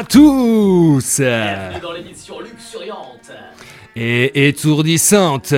À 0.00 0.04
tous. 0.04 1.20
Bienvenue 1.20 1.80
dans 1.82 1.92
l'émission 1.92 2.40
luxuriante. 2.40 3.30
Et 3.94 4.48
étourdissante. 4.48 5.52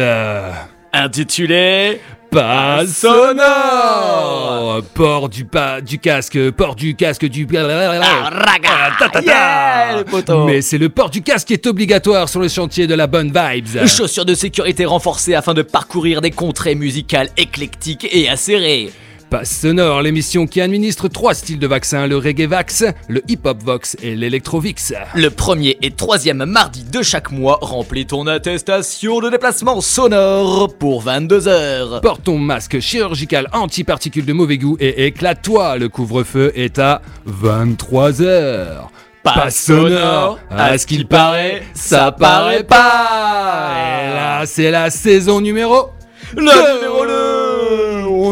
Intitulée 0.92 2.00
Pas 2.28 2.84
sonore. 2.84 4.82
Port 4.94 5.28
du, 5.28 5.44
pas, 5.44 5.80
du 5.80 6.00
casque, 6.00 6.50
port 6.50 6.74
du 6.74 6.96
casque 6.96 7.24
du... 7.26 7.46
Ah, 7.56 8.30
raga. 8.32 8.96
Ta, 8.98 9.08
ta, 9.10 9.22
ta. 9.22 9.22
Yeah, 9.22 9.98
le 9.98 10.04
poteau. 10.06 10.44
Mais 10.44 10.60
c'est 10.60 10.78
le 10.78 10.88
port 10.88 11.10
du 11.10 11.22
casque 11.22 11.46
qui 11.46 11.52
est 11.52 11.66
obligatoire 11.68 12.28
sur 12.28 12.40
le 12.40 12.48
chantier 12.48 12.88
de 12.88 12.96
la 12.96 13.06
bonne 13.06 13.32
vibes. 13.32 13.86
Chaussures 13.86 14.24
de 14.24 14.34
sécurité 14.34 14.84
renforcées 14.84 15.36
afin 15.36 15.54
de 15.54 15.62
parcourir 15.62 16.20
des 16.20 16.32
contrées 16.32 16.74
musicales 16.74 17.28
éclectiques 17.36 18.08
et 18.10 18.28
acérées. 18.28 18.90
Passe 19.32 19.60
sonore, 19.62 20.02
l'émission 20.02 20.46
qui 20.46 20.60
administre 20.60 21.08
trois 21.08 21.32
styles 21.32 21.58
de 21.58 21.66
vaccin, 21.66 22.06
le 22.06 22.18
reggae 22.18 22.46
vax, 22.46 22.84
le 23.08 23.22
hip-hop 23.28 23.62
vox 23.62 23.96
et 24.02 24.14
l'électrovix. 24.14 24.92
Le 25.14 25.30
premier 25.30 25.78
et 25.80 25.90
troisième 25.90 26.44
mardi 26.44 26.84
de 26.84 27.00
chaque 27.00 27.30
mois, 27.30 27.58
remplis 27.62 28.04
ton 28.04 28.26
attestation 28.26 29.20
de 29.20 29.30
déplacement 29.30 29.80
sonore 29.80 30.74
pour 30.78 31.00
22 31.00 31.48
heures. 31.48 32.02
Porte 32.02 32.24
ton 32.24 32.36
masque 32.36 32.78
chirurgical 32.80 33.48
anti-particules 33.54 34.26
de 34.26 34.34
mauvais 34.34 34.58
goût 34.58 34.76
et 34.80 35.06
éclate-toi, 35.06 35.78
le 35.78 35.88
couvre-feu 35.88 36.52
est 36.54 36.78
à 36.78 37.00
23h. 37.26 38.82
Pas 39.22 39.48
sonore, 39.48 40.40
à 40.50 40.76
ce 40.76 40.86
qu'il 40.86 41.08
paraît, 41.08 41.62
ça 41.72 42.12
paraît 42.12 42.64
pas. 42.64 43.70
Et 43.78 44.14
là, 44.14 44.42
c'est 44.44 44.70
la 44.70 44.90
saison 44.90 45.40
numéro 45.40 45.88
Le 46.36 46.74
numéro 46.74 47.06
2 47.06 47.41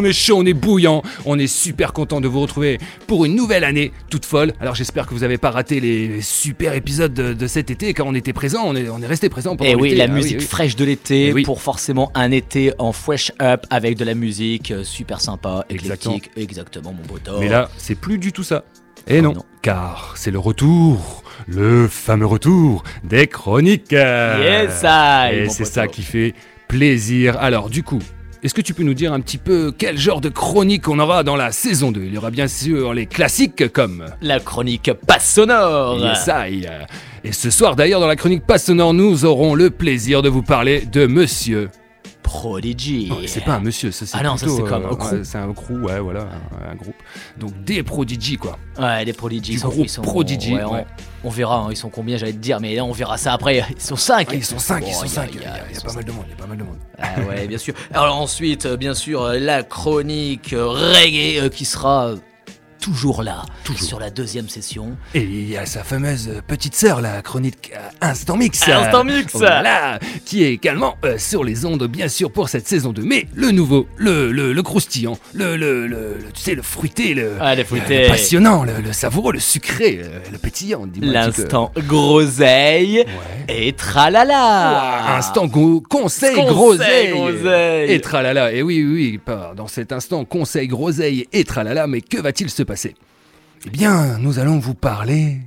On 0.01 0.05
est 0.05 0.13
chaud, 0.15 0.37
on 0.39 0.47
est 0.47 0.55
bouillant, 0.55 1.03
on 1.27 1.39
est 1.39 1.47
super 1.47 1.93
content 1.93 2.23
de 2.23 2.29
vous 2.29 2.41
retrouver 2.41 2.79
pour 3.07 3.27
une 3.27 3.35
nouvelle 3.35 3.65
année 3.65 3.93
toute 4.09 4.25
folle. 4.25 4.55
Alors 4.59 4.75
j'espère 4.75 5.07
que 5.07 5.13
vous 5.13 5.21
n'avez 5.21 5.37
pas 5.37 5.51
raté 5.51 5.79
les 5.79 6.23
super 6.23 6.73
épisodes 6.75 7.13
de, 7.13 7.35
de 7.35 7.47
cet 7.47 7.71
été 7.71 7.93
car 7.93 8.07
on 8.07 8.15
était 8.15 8.33
présent, 8.33 8.63
on 8.65 8.75
est, 8.75 8.89
on 8.89 9.03
est 9.03 9.07
resté 9.07 9.29
présent 9.29 9.57
pendant 9.57 9.69
Et 9.69 9.75
Eh 9.75 9.77
oui, 9.77 9.95
la 9.95 10.05
Ah 10.05 10.07
musique 10.07 10.39
oui. 10.39 10.45
fraîche 10.47 10.75
de 10.75 10.87
l'été 10.87 11.27
Eh 11.27 11.33
oui. 11.35 11.43
pour 11.43 11.61
forcément 11.61 12.11
un 12.15 12.31
été 12.31 12.73
en 12.79 12.93
fresh 12.93 13.31
up 13.43 13.67
avec 13.69 13.99
de 13.99 14.05
la 14.07 14.15
musique 14.15 14.71
euh, 14.71 14.85
super 14.85 15.21
sympa, 15.21 15.67
Exactement. 15.69 16.15
éclectique. 16.15 16.43
Exactement, 16.43 16.95
mon 16.95 17.05
beau 17.07 17.19
Mais 17.39 17.49
là, 17.49 17.69
c'est 17.77 17.95
plus 17.95 18.17
du 18.17 18.33
tout 18.33 18.43
ça. 18.43 18.65
Et 19.07 19.19
Oh 19.19 19.23
non, 19.23 19.33
non. 19.35 19.43
car 19.61 20.15
c'est 20.17 20.31
le 20.31 20.39
retour, 20.39 21.23
le 21.47 21.89
fameux 21.89 22.25
retour 22.27 22.85
des 23.05 23.27
chroniques. 23.27 23.93
Yes, 23.93 24.81
I, 24.83 25.31
Et 25.35 25.49
c'est 25.51 25.67
ça 25.67 25.89
qui 25.89 26.03
fait 26.03 26.33
plaisir. 26.69 27.37
Alors 27.39 27.69
du 27.69 27.83
coup, 27.83 27.99
est-ce 28.43 28.55
que 28.55 28.63
tu 28.63 28.73
peux 28.73 28.83
nous 28.83 28.95
dire 28.95 29.13
un 29.13 29.21
petit 29.21 29.39
peu 29.39 29.73
quel 29.77 29.99
genre 29.99 30.21
de 30.21 30.31
chronique 30.31 30.89
on 30.89 30.99
aura 30.99 31.23
dans 31.23 31.37
la 31.37 31.53
saison 31.53 31.93
2 31.93 32.05
Il 32.05 32.15
y 32.15 32.19
aura 32.19 32.31
bien 32.31 32.49
sûr 32.49 32.95
les 32.95 33.07
classiques 33.07 33.71
comme 33.73 34.07
La 34.23 34.41
chronique 34.41 34.91
passe 35.07 35.35
sonore. 35.35 35.99
Yes, 35.99 36.29
I. 36.29 36.67
Et 37.23 37.33
ce 37.33 37.51
soir 37.51 37.77
d'ailleurs 37.77 38.01
dans 38.01 38.07
la 38.07 38.17
chronique 38.17 38.47
Passe 38.47 38.65
Sonore, 38.67 38.95
nous 38.95 39.27
aurons 39.27 39.55
le 39.55 39.69
plaisir 39.69 40.23
de 40.23 40.31
vous 40.31 40.43
parler 40.43 40.87
de 40.91 41.07
Monsieur. 41.07 41.69
Prodigy. 42.31 43.11
Oh, 43.13 43.17
c'est 43.27 43.45
pas 43.45 43.55
un 43.57 43.61
monsieur, 43.61 43.91
ça 43.91 44.07
c'est 44.07 44.17
Ah 44.17 44.23
non, 44.23 44.37
ça, 44.37 44.47
c'est 44.49 44.63
comme 44.63 44.87
un 44.87 44.91
ouais, 44.91 44.97
crew. 44.97 45.25
c'est 45.25 45.37
un 45.39 45.53
crew, 45.53 45.73
ouais, 45.83 45.99
voilà, 45.99 46.29
un, 46.65 46.71
un 46.71 46.75
groupe. 46.77 46.95
Donc 47.37 47.65
des 47.65 47.83
Prodigy 47.83 48.37
quoi. 48.37 48.57
Ouais, 48.79 49.05
les 49.05 49.13
Prodigy. 49.13 49.51
Du 49.51 49.57
ils 49.57 49.61
sont- 49.61 49.69
groupe 49.69 49.87
ils 49.87 49.89
sont- 49.89 50.03
Prodigy, 50.03 50.55
ouais, 50.55 50.63
on, 50.63 50.75
ouais. 50.75 50.87
on 51.25 51.29
verra, 51.31 51.57
hein, 51.59 51.69
ils 51.71 51.77
sont 51.77 51.91
combien, 51.91 52.17
j'allais 52.17 52.33
te 52.33 52.39
dire, 52.39 52.61
mais 52.61 52.77
là, 52.77 52.85
on 52.85 52.93
verra 52.93 53.19
ça 53.19 53.33
après. 53.33 53.65
Ils 53.71 53.81
sont 53.83 53.97
5. 53.97 54.29
Ah, 54.31 54.35
ils 54.37 54.45
sont 54.45 54.61
5, 54.61 54.85
ils 54.87 54.95
sont 54.95 55.07
5, 55.09 55.31
il 55.35 55.41
y 55.43 55.45
a, 55.45 55.57
y 55.73 55.77
a 55.77 55.81
pas 55.81 55.93
mal 55.93 56.05
de 56.05 56.13
monde, 56.13 56.25
il 56.29 56.31
y 56.31 56.35
a 56.35 56.37
pas 56.37 56.47
mal 56.47 56.57
de 56.59 56.63
monde. 56.63 56.79
Ah 56.99 57.21
ouais, 57.29 57.49
bien 57.49 57.59
sûr. 57.59 57.75
Alors 57.93 58.17
ensuite, 58.17 58.65
euh, 58.67 58.77
bien 58.77 58.95
sûr, 58.95 59.23
euh, 59.23 59.39
la 59.41 59.65
chronique 59.65 60.53
euh, 60.53 60.69
reggae 60.69 61.41
euh, 61.41 61.49
qui 61.49 61.65
sera 61.65 62.11
euh, 62.11 62.17
toujours 62.81 63.23
là, 63.23 63.43
Toujours. 63.65 63.87
sur 63.87 64.01
la 64.01 64.11
deuxième 64.11 64.49
session. 64.49 64.97
Et 65.15 65.21
il 65.23 65.49
y 65.49 65.57
a 65.57 65.67
sa 65.67 65.85
fameuse 65.85 66.31
petite 66.47 66.75
sœur, 66.75 67.01
la 67.01 67.23
chronique 67.23 67.73
euh, 67.77 67.81
Instant 68.01 68.37
Mix. 68.37 68.69
Instant 68.69 69.05
Mix. 69.05 69.35
Voilà, 69.35 69.99
qui 70.25 70.43
est 70.43 70.53
également 70.53 70.97
euh, 71.05 71.19
sur 71.19 71.45
les 71.45 71.65
ondes, 71.67 71.87
bien 71.87 72.09
sûr, 72.09 72.31
pour 72.33 72.49
cette 72.49 72.67
saison 72.67 72.93
2. 72.93 73.03
Mais 73.03 73.27
le 73.35 73.51
nouveau, 73.51 73.87
le, 73.97 74.33
le, 74.33 74.53
le 74.53 74.63
croustillant, 74.63 75.19
le, 75.35 75.57
le, 75.57 75.87
le, 75.87 76.15
le- 76.15 76.33
tu 76.35 76.41
sais, 76.41 76.55
le 76.55 76.63
fruité, 76.63 77.15
le, 77.15 77.33
Ah, 77.41 77.55
le- 77.55 77.63
le 77.71 78.09
passionnant, 78.09 78.65
le, 78.65 78.73
le 78.83 78.93
savoureux, 78.93 79.33
le 79.33 79.41
sucré, 79.41 80.01
euh, 80.03 80.19
le 80.33 80.39
pétillant. 80.39 80.87
L'instant 81.01 81.73
groseille 81.87 82.99
Ouais. 83.01 83.67
et 83.69 83.73
tralala. 83.73 85.17
Instant 85.17 85.47
go- 85.47 85.83
conseil, 85.89 86.35
Conseil 86.35 86.47
groseille. 86.49 87.11
groseille. 87.13 87.93
Et 87.93 88.01
tralala. 88.01 88.53
Et 88.53 88.63
oui, 88.63 88.83
oui, 88.85 89.21
dans 89.57 89.67
cet 89.69 89.93
instant, 89.93 90.25
conseil, 90.25 90.67
groseille 90.69 91.27
et 91.33 91.45
tralala. 91.45 91.87
Mais 91.87 92.01
que 92.01 92.19
va-t-il 92.21 92.51
se 92.51 92.63
passer 92.71 92.95
Eh 93.67 93.71
bien, 93.71 94.17
nous 94.19 94.39
allons 94.39 94.61
vous 94.61 94.75
parler, 94.75 95.41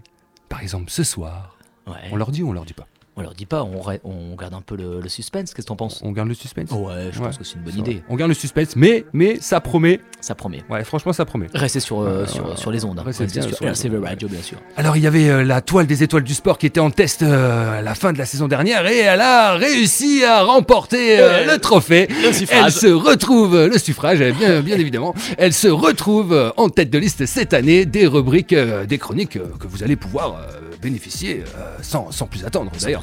par 0.49 0.61
exemple, 0.61 0.91
ce 0.91 1.03
soir. 1.03 1.57
Ouais. 1.87 1.93
On 2.11 2.17
leur 2.17 2.31
dit 2.31 2.43
ou 2.43 2.49
on 2.49 2.53
leur 2.53 2.65
dit 2.65 2.73
pas? 2.73 2.85
On 3.15 3.21
leur 3.21 3.35
dit 3.35 3.45
pas, 3.45 3.63
on, 3.63 4.35
garde 4.35 4.55
un 4.55 4.61
peu 4.61 4.75
le, 4.75 4.99
le 4.99 5.07
suspense, 5.09 5.53
qu'est-ce 5.53 5.65
que 5.65 5.69
t'en 5.69 5.75
penses? 5.75 6.01
On 6.03 6.11
garde 6.11 6.29
le 6.29 6.33
suspense? 6.33 6.71
Ouais, 6.71 7.09
je 7.11 7.19
Ouais, 7.19 7.25
pense 7.27 7.37
que 7.37 7.43
c'est 7.43 7.55
une 7.55 7.61
bonne 7.61 7.73
vrai. 7.73 7.91
idée, 7.91 8.03
On 8.09 8.15
garde 8.15 8.29
le 8.29 8.33
suspense, 8.33 8.75
mais, 8.75 9.05
mais 9.13 9.37
ça 9.39 9.61
promet. 9.61 9.99
ça 10.19 10.33
promet. 10.33 10.63
Ouais, 10.67 10.83
franchement, 10.83 11.13
ça 11.13 11.23
promet. 11.23 11.45
Restez 11.53 11.79
sur, 11.79 12.01
euh, 12.01 12.25
sur, 12.25 12.57
sur 12.57 12.71
les 12.71 12.83
ondes, 12.85 12.97
hein. 12.97 13.03
restez 13.05 13.27
sur 13.29 13.61
RCV 13.67 13.99
Radio, 13.99 14.27
bien 14.27 14.41
sûr. 14.41 14.57
Alors, 14.77 14.97
il 14.97 15.03
y 15.03 15.07
avait 15.07 15.29
euh, 15.29 15.43
la 15.43 15.61
toile 15.61 15.85
des 15.85 16.01
étoiles 16.01 16.23
du 16.23 16.33
sport 16.33 16.57
qui 16.57 16.65
était 16.65 16.79
en 16.79 16.89
test 16.89 17.21
euh, 17.21 17.77
à 17.79 17.81
la 17.83 17.93
fin 17.93 18.13
de 18.13 18.17
la 18.17 18.25
saison 18.25 18.47
dernière 18.47 18.87
et 18.87 18.97
elle 19.01 19.21
a 19.21 19.53
réussi 19.53 20.23
à 20.23 20.41
remporter 20.43 21.17
le 21.17 21.57
trophée. 21.59 22.07
le 22.23 22.33
suffrage. 22.33 22.63
Elle 22.65 22.71
se 22.71 22.87
retrouve, 22.87 23.67
le 23.67 23.77
suffrage, 23.77 24.21
euh, 24.21 24.31
bien, 24.31 24.61
bien 24.61 24.77
évidemment, 24.77 25.13
elle 25.37 25.53
se 25.53 25.67
retrouve 25.67 26.51
en 26.57 26.69
tête 26.69 26.89
de 26.89 26.97
liste 26.97 27.27
cette 27.27 27.53
année 27.53 27.85
des 27.85 28.07
rubriques, 28.07 28.55
des 28.55 28.97
chroniques 28.97 29.37
que 29.59 29.67
vous 29.67 29.83
allez 29.83 29.95
pouvoir 29.97 30.37
bénéficier 30.83 31.43
euh, 31.57 31.77
sans, 31.81 32.11
sans 32.11 32.27
plus 32.27 32.45
attendre 32.45 32.71
d'ailleurs. 32.79 33.01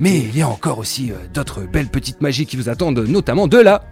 Mais 0.00 0.18
il 0.18 0.36
y 0.36 0.42
a 0.42 0.48
encore 0.48 0.78
aussi 0.78 1.10
euh, 1.10 1.14
d'autres 1.34 1.62
belles 1.62 1.88
petites 1.88 2.20
magies 2.20 2.46
qui 2.46 2.56
vous 2.56 2.68
attendent, 2.68 3.00
notamment 3.00 3.48
de 3.48 3.58
la 3.58 3.82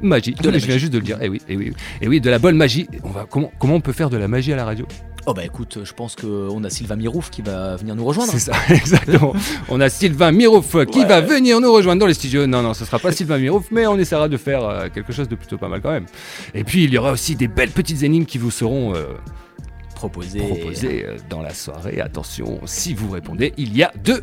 magie. 0.00 0.32
De 0.34 0.48
la 0.48 0.58
je 0.58 0.66
viens 0.66 0.78
juste 0.78 0.92
de 0.92 0.98
le 0.98 1.04
dire. 1.04 1.20
Et 1.22 1.28
oui, 1.28 1.40
et 1.48 1.56
oui, 1.56 1.72
et 2.00 2.08
oui, 2.08 2.20
de 2.20 2.30
la 2.30 2.38
bonne 2.38 2.56
magie. 2.56 2.88
On 3.04 3.10
va 3.10 3.26
comment 3.28 3.50
comment 3.58 3.74
on 3.74 3.80
peut 3.80 3.92
faire 3.92 4.10
de 4.10 4.16
la 4.16 4.28
magie 4.28 4.52
à 4.52 4.56
la 4.56 4.64
radio? 4.64 4.86
Oh 5.26 5.34
bah 5.34 5.44
écoute, 5.44 5.80
je 5.84 5.92
pense 5.92 6.16
qu'on 6.16 6.64
a 6.64 6.70
Sylvain 6.70 6.96
Mirouf 6.96 7.28
qui 7.28 7.42
va 7.42 7.76
venir 7.76 7.94
nous 7.94 8.04
rejoindre. 8.04 8.32
C'est 8.32 8.38
ça, 8.38 8.52
exactement. 8.70 9.34
On 9.68 9.78
a 9.78 9.90
Sylvain 9.90 10.32
Mirouf 10.32 10.74
qui 10.86 11.00
Ouais. 11.00 11.04
va 11.04 11.20
venir 11.20 11.60
nous 11.60 11.70
rejoindre 11.70 12.00
dans 12.00 12.06
les 12.06 12.14
studios. 12.14 12.46
Non, 12.46 12.62
non, 12.62 12.72
ce 12.72 12.86
sera 12.86 12.98
pas 12.98 13.12
Sylvain 13.12 13.36
Mirouf, 13.36 13.66
mais 13.70 13.86
on 13.86 13.98
essaiera 13.98 14.28
de 14.30 14.38
faire 14.38 14.64
euh, 14.64 14.88
quelque 14.88 15.12
chose 15.12 15.28
de 15.28 15.34
plutôt 15.34 15.58
pas 15.58 15.68
mal 15.68 15.82
quand 15.82 15.90
même. 15.90 16.06
Et 16.54 16.64
puis 16.64 16.84
il 16.84 16.90
y 16.94 16.96
aura 16.96 17.12
aussi 17.12 17.36
des 17.36 17.46
belles 17.48 17.72
petites 17.72 18.02
énigmes 18.04 18.24
qui 18.24 18.38
vous 18.38 18.50
seront 18.50 18.94
euh, 18.94 19.04
Proposé. 19.98 20.38
proposées 20.38 21.04
euh, 21.06 21.16
dans 21.28 21.42
la 21.42 21.52
soirée. 21.52 22.00
Attention, 22.00 22.60
si 22.66 22.94
vous 22.94 23.10
répondez, 23.10 23.52
il 23.58 23.76
y 23.76 23.82
a 23.82 23.92
deux. 24.04 24.22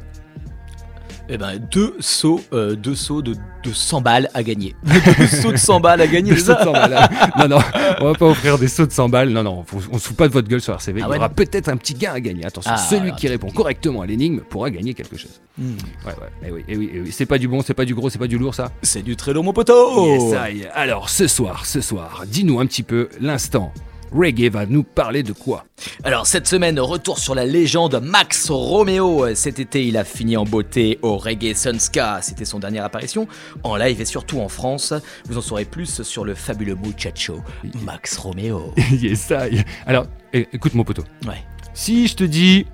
Eh 1.28 1.40
ben 1.40 1.58
deux 1.72 1.96
sauts, 2.02 2.40
euh, 2.54 2.76
deux 2.76 2.94
sauts 2.94 3.24
de, 3.24 3.34
de 3.64 3.74
100 3.74 4.02
balles 4.08 4.30
à 4.36 4.44
gagner. 4.44 4.76
deux 5.18 5.26
sauts 5.26 5.52
de 5.52 5.58
100 5.58 5.80
balles 5.80 6.00
à 6.02 6.06
gagner. 6.06 6.36
C'est 6.36 6.42
sauts 6.46 6.54
de 6.54 6.58
ça 6.60 6.64
100 6.66 6.72
balles. 6.72 7.10
Non, 7.40 7.48
non, 7.48 7.58
on 8.00 8.06
va 8.06 8.14
pas 8.14 8.26
offrir 8.28 8.60
des 8.60 8.68
sauts 8.68 8.86
de 8.86 8.92
100 8.92 9.10
balles. 9.10 9.30
Non, 9.30 9.42
non, 9.42 9.66
on 9.92 9.98
se 9.98 10.08
fout 10.08 10.16
pas 10.16 10.28
de 10.28 10.34
votre 10.34 10.48
gueule 10.48 10.62
sur 10.62 10.74
RCV. 10.76 11.02
Ah 11.04 11.08
il 11.10 11.14
y 11.16 11.18
aura 11.18 11.30
peut-être 11.30 11.68
un 11.70 11.78
petit 11.78 11.96
gain 11.96 12.14
à 12.14 12.20
gagner. 12.20 12.46
Attention, 12.46 12.72
Ah, 12.74 12.78
celui 12.78 13.12
qui 13.16 13.28
répond 13.28 13.50
correctement 13.50 14.02
à 14.02 14.06
l'énigme 14.06 14.42
pourra 14.42 14.70
gagner 14.70 14.94
quelque 14.94 15.18
chose. 15.18 15.42
Hmm. 15.58 15.72
Ouais, 16.06 16.12
ouais, 16.14 16.30
eh 16.48 16.52
oui, 16.52 16.64
eh 16.68 16.78
oui, 16.78 16.92
eh 16.94 17.00
oui. 17.02 17.10
C'est 17.12 17.26
pas 17.26 17.40
du 17.40 17.48
bon, 17.48 17.62
c'est 17.64 17.74
pas 17.74 17.86
du 17.86 17.96
gros, 17.96 18.12
c'est 18.12 18.20
pas 18.20 18.28
du 18.28 18.38
lourd 18.38 18.54
ça. 18.54 18.72
C'est 18.84 19.02
du 19.02 19.16
très 19.16 19.34
lourd 19.34 19.44
mon 19.44 19.54
poteau. 19.54 20.06
Yes, 20.06 20.32
I. 20.54 20.66
Alors 20.76 21.10
ce 21.10 21.26
soir, 21.28 21.66
ce 21.66 21.82
soir, 21.82 22.24
dis-nous 22.28 22.60
un 22.60 22.68
petit 22.68 22.84
peu 22.84 23.10
l'instant. 23.20 23.74
Reggae 24.16 24.50
va 24.50 24.66
nous 24.66 24.84
parler 24.84 25.24
de 25.24 25.34
quoi 25.34 25.66
Alors 26.04 26.26
cette 26.26 26.48
semaine, 26.48 26.80
retour 26.80 27.20
sur 27.20 27.36
la 27.36 27.46
légende 27.46 28.00
Max 28.02 28.50
Romeo. 28.50 29.36
Cet 29.36 29.60
été, 29.60 29.86
il 29.86 29.98
a 29.98 30.06
fini 30.06 30.38
en 30.38 30.46
beauté 30.46 31.00
au 31.02 31.18
Reggae 31.18 31.54
Sunska. 31.54 32.20
C'était 32.22 32.46
son 32.46 32.60
dernière 32.60 32.86
apparition 32.86 33.28
en 33.64 33.76
live 33.76 34.00
et 34.00 34.06
surtout 34.06 34.40
en 34.40 34.48
France. 34.48 34.94
Vous 35.28 35.38
en 35.38 35.42
saurez 35.42 35.66
plus 35.66 36.02
sur 36.04 36.24
le 36.24 36.34
fabuleux 36.34 36.76
muchacho 36.76 37.42
Max 37.84 38.18
Romeo. 38.18 38.74
Yes, 38.92 39.30
I. 39.32 39.64
Alors, 39.86 40.06
écoute 40.32 40.74
mon 40.74 40.84
poteau. 40.84 41.04
Ouais. 41.28 41.44
Si 41.74 42.08
je 42.08 42.16
te 42.16 42.24
dis, 42.24 42.66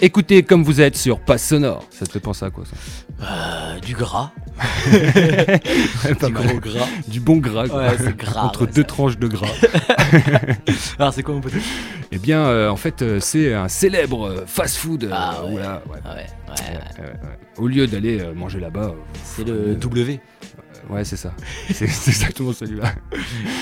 écoutez 0.00 0.42
comme 0.42 0.62
vous 0.62 0.82
êtes 0.82 0.96
sur 0.96 1.20
Passe 1.20 1.48
Sonore, 1.48 1.86
ça 1.90 2.04
te 2.04 2.12
fait 2.12 2.20
penser 2.20 2.44
à 2.44 2.50
quoi 2.50 2.64
ça? 2.66 2.76
Euh, 3.22 3.78
du 3.80 3.94
gras. 3.94 4.30
Pas 6.20 6.26
du 6.26 6.32
mal. 6.32 6.46
gros 6.46 6.58
gras. 6.60 6.86
Du 7.08 7.20
bon 7.20 7.36
gras. 7.38 7.68
quoi. 7.68 7.78
Ouais, 7.86 7.96
c'est 7.98 8.16
gras, 8.16 8.42
Entre 8.42 8.62
ouais, 8.66 8.72
deux 8.72 8.82
ça. 8.82 8.86
tranches 8.88 9.18
de 9.18 9.26
gras. 9.28 9.46
Alors 10.98 11.14
c'est 11.14 11.22
quoi 11.22 11.34
mon 11.34 11.40
poteau 11.40 11.58
Eh 12.10 12.18
bien, 12.18 12.40
euh, 12.40 12.68
en 12.68 12.76
fait, 12.76 13.02
euh, 13.02 13.20
c'est 13.20 13.54
un 13.54 13.68
célèbre 13.68 14.26
euh, 14.26 14.44
fast-food. 14.46 15.04
euh, 15.04 15.10
Ah 15.12 15.44
ouais. 15.44 15.52
ouais. 15.54 15.62
Ah 15.62 15.74
ouais, 15.76 15.94
ouais, 15.94 16.14
ouais. 16.14 16.26
Ouais, 16.48 17.04
ouais, 17.04 17.04
ouais. 17.10 17.38
Au 17.58 17.66
lieu 17.68 17.86
d'aller 17.86 18.20
euh, 18.20 18.34
manger 18.34 18.60
là-bas, 18.60 18.86
euh, 18.90 18.92
C'est 19.24 19.46
le 19.46 19.74
W. 19.76 20.20
ouais, 20.90 21.04
c'est 21.04 21.16
ça. 21.16 21.32
C'est 21.72 21.86
c'est 21.86 22.10
exactement 22.10 22.52
celui-là. 22.52 22.92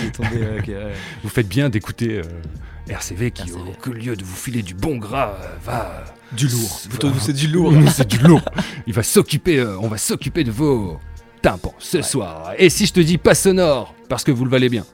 Il 0.02 0.08
est 0.08 0.10
tombé, 0.10 0.28
euh, 0.42 0.58
ok, 0.58 0.68
ouais. 0.68 0.92
Vous 1.22 1.28
faites 1.28 1.48
bien 1.48 1.68
d'écouter 1.68 2.18
euh, 2.18 2.22
RCV 2.90 3.30
qui, 3.30 3.42
RCV. 3.42 3.60
au, 3.86 3.92
lieu 3.92 4.16
de 4.16 4.24
vous 4.24 4.36
filer 4.36 4.62
du 4.62 4.74
bon 4.74 4.96
gras, 4.96 5.34
euh, 5.42 5.56
va. 5.62 6.04
Du 6.32 6.46
lourd. 6.48 6.80
Plutôt, 6.88 7.10
c'est 7.18 7.32
du 7.32 7.48
lourd. 7.48 7.72
C'est 7.92 8.06
du 8.06 8.18
lourd. 8.18 8.42
Il 8.86 8.92
va 8.92 9.02
s'occuper, 9.02 9.58
euh, 9.58 9.78
on 9.80 9.88
va 9.88 9.98
s'occuper 9.98 10.44
de 10.44 10.50
vos 10.52 10.98
tympans 11.42 11.74
ce 11.78 12.02
soir. 12.02 12.52
Et 12.56 12.70
si 12.70 12.86
je 12.86 12.92
te 12.92 13.00
dis 13.00 13.18
pas 13.18 13.34
sonore, 13.34 13.94
parce 14.08 14.22
que 14.24 14.30
vous 14.30 14.44
le 14.44 14.50
valez 14.50 14.68
bien. 14.68 14.84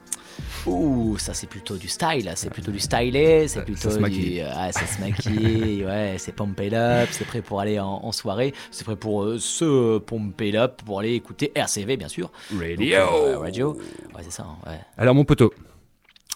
Ouh, 0.65 1.17
ça 1.17 1.33
c'est 1.33 1.47
plutôt 1.47 1.77
du 1.77 1.87
style, 1.87 2.29
c'est 2.35 2.49
plutôt 2.49 2.71
du 2.71 2.79
stylé, 2.79 3.47
c'est 3.47 3.63
plutôt 3.63 3.89
ça 3.89 3.91
se 3.91 3.99
maquille. 3.99 4.35
du. 4.35 4.41
Ah, 4.41 4.71
ça 4.73 4.85
se 4.85 4.99
maquille, 4.99 5.85
ouais, 5.85 6.15
c'est 6.17 6.33
pumped 6.33 6.73
up, 6.73 7.07
c'est 7.11 7.25
prêt 7.25 7.41
pour 7.41 7.61
aller 7.61 7.79
en, 7.79 8.01
en 8.03 8.11
soirée, 8.11 8.53
c'est 8.69 8.83
prêt 8.83 8.97
pour 8.97 9.23
euh, 9.23 9.39
se 9.39 9.97
pomper 9.99 10.57
up, 10.57 10.81
pour 10.85 10.99
aller 10.99 11.13
écouter 11.13 11.53
RCV 11.55 11.95
bien 11.95 12.09
sûr. 12.09 12.31
Donc, 12.51 12.61
Radio. 12.61 12.97
euh, 12.97 13.37
radio. 13.37 13.73
Ouais, 14.13 14.21
c'est 14.23 14.31
ça, 14.31 14.43
hein, 14.43 14.69
ouais. 14.69 14.79
Alors 14.97 15.15
mon 15.15 15.23
poteau. 15.23 15.53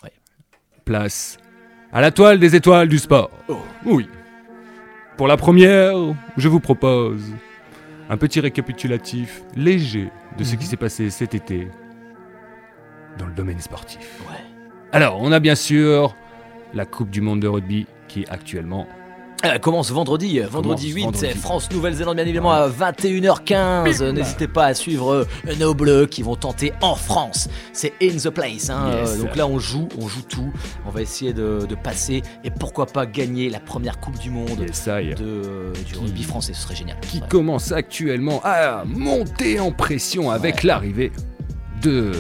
Ouais. 0.02 0.14
Place 0.86 1.38
à 1.94 2.02
la 2.02 2.12
toile 2.12 2.40
des 2.40 2.56
étoiles 2.56 2.88
du 2.88 2.98
sport. 3.00 3.32
Oh. 3.48 3.58
Oui. 3.86 4.08
Pour 5.18 5.28
la 5.28 5.38
première, 5.38 5.94
je 6.38 6.48
vous 6.48 6.60
propose 6.60 7.22
un 8.10 8.18
petit 8.18 8.40
récapitulatif 8.40 9.42
léger 9.56 10.10
de 10.38 10.44
ce 10.44 10.52
qui 10.56 10.64
Mhm. 10.66 10.70
s'est 10.70 10.78
passé 10.78 11.10
cet 11.10 11.36
été 11.36 11.68
dans 13.18 13.26
le 13.28 13.34
domaine 13.34 13.60
sportif. 13.60 14.20
Ouais. 14.30 14.38
Alors, 14.92 15.20
on 15.22 15.32
a 15.32 15.40
bien 15.40 15.56
sûr 15.56 16.16
la 16.74 16.86
Coupe 16.86 17.10
du 17.10 17.22
monde 17.22 17.42
de 17.42 17.48
rugby 17.48 17.86
qui 18.08 18.22
est 18.22 18.30
actuellement 18.30 18.88
Elle 19.44 19.60
commence 19.60 19.92
vendredi, 19.92 20.40
vendredi 20.40 20.90
Commence 20.92 20.96
8, 20.96 21.02
vendredi. 21.04 21.20
c'est 21.20 21.36
France-Nouvelle-Zélande 21.38 22.16
bien 22.16 22.26
évidemment 22.26 22.52
à 22.52 22.70
21h15. 22.70 24.02
Euh, 24.04 24.12
N'hésitez 24.12 24.48
pas 24.48 24.66
à 24.68 24.74
suivre 24.76 25.12
euh, 25.14 25.26
nos 25.60 25.74
bleus 25.74 26.06
qui 26.06 26.22
vont 26.22 26.36
tenter 26.36 26.74
en 26.82 26.94
France. 26.96 27.50
C'est 27.74 27.94
in 28.04 28.18
the 28.18 28.30
place. 28.30 28.70
hein. 28.70 28.92
Yes. 28.94 29.10
Euh, 29.10 29.24
donc 29.24 29.36
là 29.36 29.48
on 29.48 29.58
joue, 29.58 29.88
on 30.00 30.08
joue 30.08 30.22
tout. 30.22 30.54
On 30.86 30.92
va 30.92 31.02
essayer 31.02 31.34
de, 31.34 31.66
de 31.68 31.76
passer 31.76 32.22
et 32.44 32.52
pourquoi 32.52 32.86
pas 32.86 33.08
gagner 33.08 33.50
la 33.50 33.60
première 33.60 34.00
Coupe 34.00 34.20
du 34.20 34.30
Monde 34.30 34.60
Yes, 34.60 34.86
de, 34.86 34.92
euh, 34.92 35.74
du 35.88 35.98
rugby 35.98 36.24
français. 36.24 36.54
Ce 36.54 36.62
serait 36.62 36.76
génial. 36.76 37.00
qui 37.02 37.20
Ouais. 37.20 37.28
commence 37.28 37.72
actuellement 37.72 38.42
à 38.44 38.84
monter 38.86 39.60
en 39.60 39.72
pression 39.72 40.30
avec 40.30 40.58
Ouais. 40.58 40.62
l'arrivée 40.66 41.12
de 41.82 42.12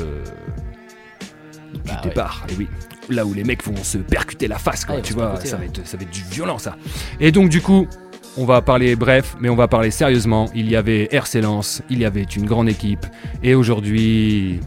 du 1.73 1.79
Bah, 1.85 2.01
départ. 2.03 2.45
Et 2.49 2.55
oui, 2.57 2.67
là 3.13 3.25
où 3.25 3.33
les 3.33 3.43
mecs 3.43 3.63
vont 3.63 3.75
se 3.83 3.97
percuter 3.97 4.47
la 4.47 4.57
face, 4.57 4.85
quoi. 4.85 4.95
Ah, 4.97 5.01
tu 5.01 5.13
vois, 5.13 5.39
ça, 5.43 5.57
ouais. 5.57 5.59
va 5.59 5.65
être, 5.65 5.87
ça 5.87 5.97
va 5.97 6.03
être 6.03 6.11
du 6.11 6.23
violent, 6.23 6.57
ça. 6.57 6.75
Et 7.19 7.31
donc, 7.31 7.49
du 7.49 7.61
coup, 7.61 7.87
on 8.37 8.45
va 8.45 8.61
parler 8.61 8.95
bref, 8.95 9.35
mais 9.39 9.49
on 9.49 9.55
va 9.55 9.67
parler 9.67 9.91
sérieusement. 9.91 10.49
Il 10.55 10.69
y 10.69 10.75
avait 10.75 11.07
RC 11.11 11.41
Lens, 11.41 11.81
il 11.89 11.99
y 11.99 12.05
avait 12.05 12.23
une 12.23 12.45
grande 12.45 12.69
équipe, 12.69 13.05
et 13.43 13.55
aujourd'hui, 13.55 14.59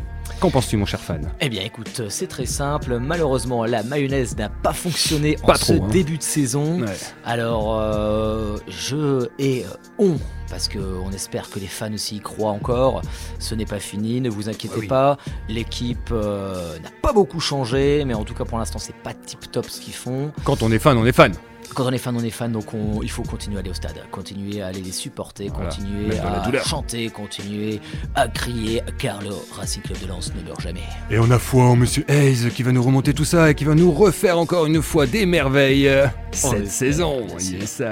qu'en 0.45 0.51
penses-tu, 0.51 0.77
mon 0.77 0.85
cher 0.85 1.01
fan? 1.01 1.33
Eh 1.41 1.49
bien 1.49 1.63
écoute, 1.63 2.03
c'est 2.11 2.27
très 2.27 2.45
simple. 2.45 2.99
Malheureusement, 2.99 3.65
la 3.65 3.83
mayonnaise 3.83 4.37
n'a 4.37 4.51
pas 4.51 4.75
fonctionné 4.75 5.39
en 5.43 5.55
ce 5.55 5.73
hein. 5.73 5.89
début 5.91 6.19
de 6.19 6.23
saison. 6.23 6.83
Ouais. 6.83 6.93
Alors, 7.25 7.81
euh, 7.81 8.59
je 8.69 9.27
et 9.39 9.65
on, 9.99 10.19
parce 10.51 10.69
qu'on 10.69 11.11
espère 11.13 11.49
que 11.49 11.59
les 11.59 11.67
fans 11.67 11.95
aussi 11.95 12.17
y 12.17 12.21
croient 12.21 12.51
encore. 12.51 13.01
Ce 13.39 13.55
n'est 13.55 13.65
pas 13.65 13.79
fini, 13.79 14.21
ne 14.21 14.29
vous 14.29 14.51
inquiétez 14.51 14.81
oui. 14.81 14.87
pas. 14.87 15.17
L'équipe 15.49 16.11
euh, 16.13 16.79
n'a 16.81 16.91
pas 17.01 17.15
beaucoup 17.15 17.41
changé, 17.41 18.05
mais 18.05 18.13
en 18.13 18.25
tout 18.25 18.35
cas 18.35 18.45
pour 18.45 18.59
l'instant, 18.59 18.79
c'est 18.79 18.97
pas 18.97 19.15
tip 19.15 19.51
top 19.51 19.71
ce 19.71 19.81
qu'ils 19.81 19.95
font. 19.95 20.31
Quand 20.45 20.63
on 20.63 20.71
est 20.71 20.79
fan, 20.79 20.99
on 20.99 21.07
est 21.07 21.13
fan. 21.13 21.33
Quand 21.75 21.87
on 21.87 21.91
est 21.91 21.99
fan, 21.99 22.15
on 22.17 22.23
est 22.23 22.31
fan, 22.31 22.53
donc 22.53 22.73
on- 22.75 23.03
il 23.03 23.11
faut 23.11 23.23
continuer 23.23 23.57
à 23.57 23.61
aller 23.61 23.71
au 23.71 23.75
stade, 23.75 23.97
continuer 24.11 24.61
à 24.63 24.69
aller 24.69 24.81
les 24.81 24.93
supporter, 24.93 25.49
Voilà, 25.53 25.71
continuer 25.71 26.19
à 26.19 26.63
chanter, 26.65 27.09
continuer 27.09 27.81
à 28.15 28.29
crier, 28.29 28.83
car 28.99 29.21
le 29.23 29.31
Racing 29.57 29.83
Club 29.83 29.99
de 30.01 30.07
Lens 30.07 30.33
ne 30.37 30.43
meurt 30.47 30.61
jamais. 30.61 30.83
Et 31.11 31.19
on 31.19 31.31
a 31.31 31.39
foi 31.39 31.65
en 31.65 31.77
Monsieur 31.77 32.05
Hayes 32.09 32.51
qui 32.55 32.63
va 32.63 32.71
nous 32.73 32.83
remonter 32.83 33.13
tout 33.15 33.25
ça 33.25 33.51
et 33.51 33.55
qui 33.55 33.65
va 33.65 33.75
nous 33.75 33.91
refaire 33.93 34.39
encore 34.39 34.67
une 34.67 34.83
fois 34.83 35.07
des 35.07 35.27
merveilles 35.27 35.89
euh, 35.89 36.07
cette 36.33 36.69
saison. 36.69 37.27
Yes. 37.41 37.83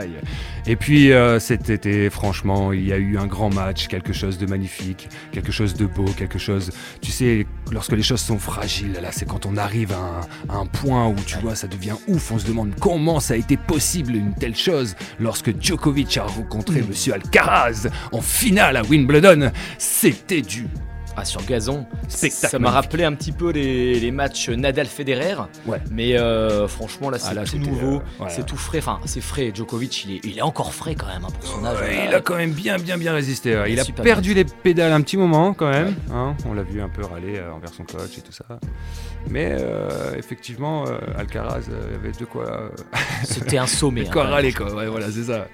Et 0.66 0.76
puis 0.76 1.12
euh, 1.12 1.40
cet 1.40 1.68
été, 1.70 2.08
franchement, 2.10 2.72
il 2.72 2.86
y 2.86 2.92
a 2.92 2.96
eu 2.98 3.18
un 3.18 3.26
grand 3.26 3.52
match, 3.52 3.88
quelque 3.88 4.12
chose 4.12 4.38
de 4.38 4.46
magnifique, 4.46 5.08
quelque 5.32 5.50
chose 5.50 5.74
de 5.74 5.86
beau, 5.86 6.04
quelque 6.16 6.38
chose. 6.38 6.70
Tu 7.00 7.10
sais, 7.10 7.46
lorsque 7.72 7.92
les 7.92 8.02
choses 8.02 8.20
sont 8.20 8.38
fragiles, 8.38 8.98
là, 9.00 9.10
c'est 9.12 9.26
quand 9.26 9.46
on 9.46 9.56
arrive 9.56 9.92
à 9.92 9.96
un, 9.96 10.54
à 10.54 10.58
un 10.58 10.66
point 10.66 11.08
où 11.08 11.16
tu 11.26 11.38
vois, 11.38 11.54
ça 11.54 11.66
devient 11.66 11.96
ouf. 12.06 12.30
On 12.30 12.38
se 12.38 12.46
demande 12.46 12.74
comment 12.80 13.18
ça 13.18 13.34
a 13.34 13.36
été 13.36 13.56
possible 13.56 14.14
une 14.14 14.34
telle 14.34 14.56
chose 14.56 14.94
lorsque 15.18 15.58
Djokovic 15.60 16.16
a 16.18 16.24
rencontré 16.24 16.82
Mm. 16.82 16.88
Monsieur 16.88 17.14
Alcaraz 17.14 17.88
en 18.12 18.20
finale 18.20 18.76
à 18.76 18.82
Wimbledon. 18.82 19.50
C'était 19.78 20.42
du 20.42 20.66
Ah, 21.16 21.24
sur 21.26 21.44
gazon, 21.44 21.86
Spectacle 22.08 22.50
ça 22.50 22.58
m'a 22.58 22.70
rappelé 22.70 23.04
un 23.04 23.12
petit 23.12 23.32
peu 23.32 23.50
les, 23.50 24.00
les 24.00 24.10
matchs 24.10 24.48
Nadal-Federer. 24.48 25.34
Ouais. 25.66 25.78
Mais 25.90 26.16
euh, 26.18 26.66
franchement, 26.68 27.10
là, 27.10 27.18
c'est 27.18 27.36
Ah, 27.36 27.44
tout 27.44 27.58
nouveau, 27.58 27.96
euh, 27.96 28.02
voilà. 28.18 28.32
c'est 28.32 28.46
tout 28.46 28.56
frais. 28.56 28.78
Enfin, 28.78 28.98
c'est 29.04 29.20
frais. 29.20 29.52
Djokovic, 29.54 30.04
il 30.06 30.12
est, 30.16 30.20
il 30.24 30.38
est 30.38 30.42
encore 30.42 30.72
frais 30.74 30.94
quand 30.94 31.06
même 31.08 31.24
hein, 31.24 31.32
pour 31.38 31.46
son 31.48 31.64
âge. 31.66 31.78
Ouais, 31.80 32.06
il 32.08 32.14
a 32.14 32.20
quand 32.20 32.36
même 32.36 32.52
bien 32.52 32.78
bien 32.78 32.96
bien 32.96 33.12
résisté. 33.12 33.54
ouais. 33.56 33.72
Il 33.72 33.78
a 33.80 33.84
perdu 33.84 34.32
les 34.32 34.44
pédales 34.44 34.92
un 34.92 35.02
petit 35.02 35.16
moment 35.18 35.52
quand 35.52 35.68
même. 35.70 35.94
hein. 36.12 36.34
On 36.46 36.54
l'a 36.54 36.62
vu 36.62 36.80
un 36.80 36.88
peu 36.88 37.04
râler 37.04 37.36
euh, 37.38 37.52
envers 37.52 37.72
son 37.74 37.84
coach 37.84 38.16
et 38.16 38.22
tout 38.22 38.32
ça. 38.32 38.44
Mais 39.28 39.54
euh, 39.60 40.14
effectivement, 40.16 40.84
Alcaraz 41.16 41.64
avait 41.94 42.12
de 42.18 42.24
quoi, 42.24 42.70
C'était 43.24 43.58
un 43.58 43.66
sommet. 43.66 44.02
de 44.04 44.06
hein, 44.08 44.10
quoi 44.12 44.24
râler 44.24 44.52
quoi. 44.52 44.72
Ouais, 44.74 44.86
voilà, 44.86 45.10
c'est 45.10 45.24
ça. 45.24 45.46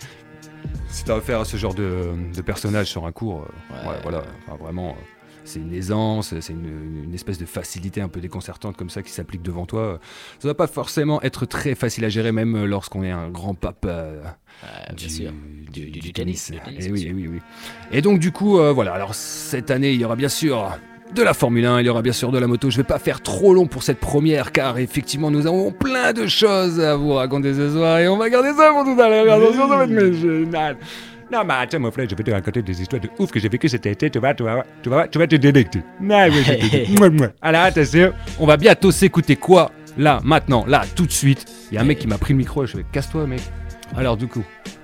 Si 0.88 1.04
t'as 1.04 1.16
affaire 1.16 1.40
à 1.40 1.44
ce 1.44 1.56
genre 1.56 1.74
de, 1.74 2.12
de 2.34 2.42
personnage 2.42 2.86
sur 2.86 3.04
un 3.06 3.12
cours, 3.12 3.42
euh, 3.42 3.74
Ouais. 3.84 3.90
ouais, 3.90 3.96
voilà, 4.02 4.22
enfin, 4.46 4.56
vraiment, 4.62 4.90
euh, 4.90 4.92
c'est 5.48 5.60
une 5.60 5.72
aisance, 5.74 6.34
c'est 6.40 6.52
une, 6.52 7.04
une 7.04 7.14
espèce 7.14 7.38
de 7.38 7.46
facilité 7.46 8.00
un 8.00 8.08
peu 8.08 8.20
déconcertante 8.20 8.76
comme 8.76 8.90
ça 8.90 9.02
qui 9.02 9.10
s'applique 9.10 9.42
devant 9.42 9.66
toi. 9.66 9.98
Ça 10.38 10.48
va 10.48 10.54
pas 10.54 10.66
forcément 10.66 11.20
être 11.22 11.46
très 11.46 11.74
facile 11.74 12.04
à 12.04 12.08
gérer, 12.08 12.32
même 12.32 12.64
lorsqu'on 12.64 13.02
est 13.02 13.10
un 13.10 13.28
grand 13.28 13.54
pape. 13.54 13.86
euh, 13.86 14.22
du, 14.96 15.06
tennis. 15.06 15.32
tennis, 15.72 16.02
du 16.02 16.12
tennis, 16.12 16.50
Et 16.50 16.78
bien 16.78 16.92
oui, 16.92 17.06
et 17.06 17.12
oui, 17.12 17.28
oui. 17.28 17.38
Et 17.92 18.02
donc 18.02 18.18
du 18.18 18.32
coup, 18.32 18.58
euh, 18.58 18.72
voilà. 18.72 18.92
Alors 18.92 19.14
cette 19.14 19.70
année, 19.70 19.92
il 19.92 20.00
y 20.00 20.04
aura 20.04 20.16
bien 20.16 20.28
sûr 20.28 20.78
de 21.14 21.22
la 21.22 21.32
Formule 21.32 21.64
1, 21.64 21.80
il 21.80 21.86
y 21.86 21.88
aura 21.88 22.02
bien 22.02 22.12
sûr 22.12 22.30
de 22.30 22.38
la 22.38 22.46
moto. 22.46 22.68
Je 22.70 22.76
vais 22.76 22.84
pas 22.84 22.98
faire 22.98 23.22
trop 23.22 23.54
long 23.54 23.66
pour 23.66 23.82
cette 23.82 23.98
première, 23.98 24.52
car 24.52 24.78
effectivement, 24.78 25.30
nous 25.30 25.46
avons 25.46 25.72
plein 25.72 26.12
de 26.12 26.26
choses 26.26 26.80
à 26.80 26.96
vous 26.96 27.14
raconter 27.14 27.54
ce 27.54 27.70
soir, 27.70 27.98
et 27.98 28.08
on 28.08 28.18
va 28.18 28.28
garder 28.28 28.52
ça 28.52 28.70
pour 28.72 28.84
tout 28.84 29.00
à 29.00 29.08
l'heure. 29.08 29.32
Attention, 29.32 29.68
ça 29.68 29.76
va 29.78 29.84
être 29.84 30.12
génial. 30.12 30.76
Non, 31.30 31.44
mais 31.44 31.54
attends, 31.54 31.78
mon 31.80 31.90
frère, 31.90 32.06
je 32.08 32.14
vais 32.14 32.24
te 32.24 32.30
raconter 32.30 32.62
des 32.62 32.80
histoires 32.80 33.02
de 33.02 33.10
ouf 33.18 33.30
que 33.30 33.38
j'ai 33.38 33.48
vécu 33.50 33.68
cet 33.68 33.84
été. 33.86 34.08
Tu 34.10 34.18
vas, 34.18 34.32
tu 34.34 34.42
vas, 34.44 34.64
tu 34.82 34.88
vas, 34.88 35.06
tu 35.08 35.18
vas 35.18 35.26
te 35.26 35.36
délecter. 35.36 35.82
Mouah. 36.00 37.28
Alors, 37.42 37.62
attention, 37.62 38.12
on 38.38 38.46
va 38.46 38.56
bientôt 38.56 38.90
s'écouter 38.90 39.36
quoi? 39.36 39.70
Là, 39.96 40.20
maintenant, 40.24 40.64
là, 40.66 40.84
tout 40.94 41.06
de 41.06 41.12
suite. 41.12 41.44
Il 41.70 41.74
y 41.74 41.78
a 41.78 41.82
un 41.82 41.84
mec 41.84 41.98
qui 41.98 42.06
m'a 42.06 42.18
pris 42.18 42.32
le 42.32 42.38
micro 42.38 42.64
et 42.64 42.66
je 42.66 42.76
fais 42.78 42.84
casse-toi, 42.92 43.26
mec. 43.26 43.40
Alors, 43.96 44.16
du 44.16 44.26
coup, 44.28 44.42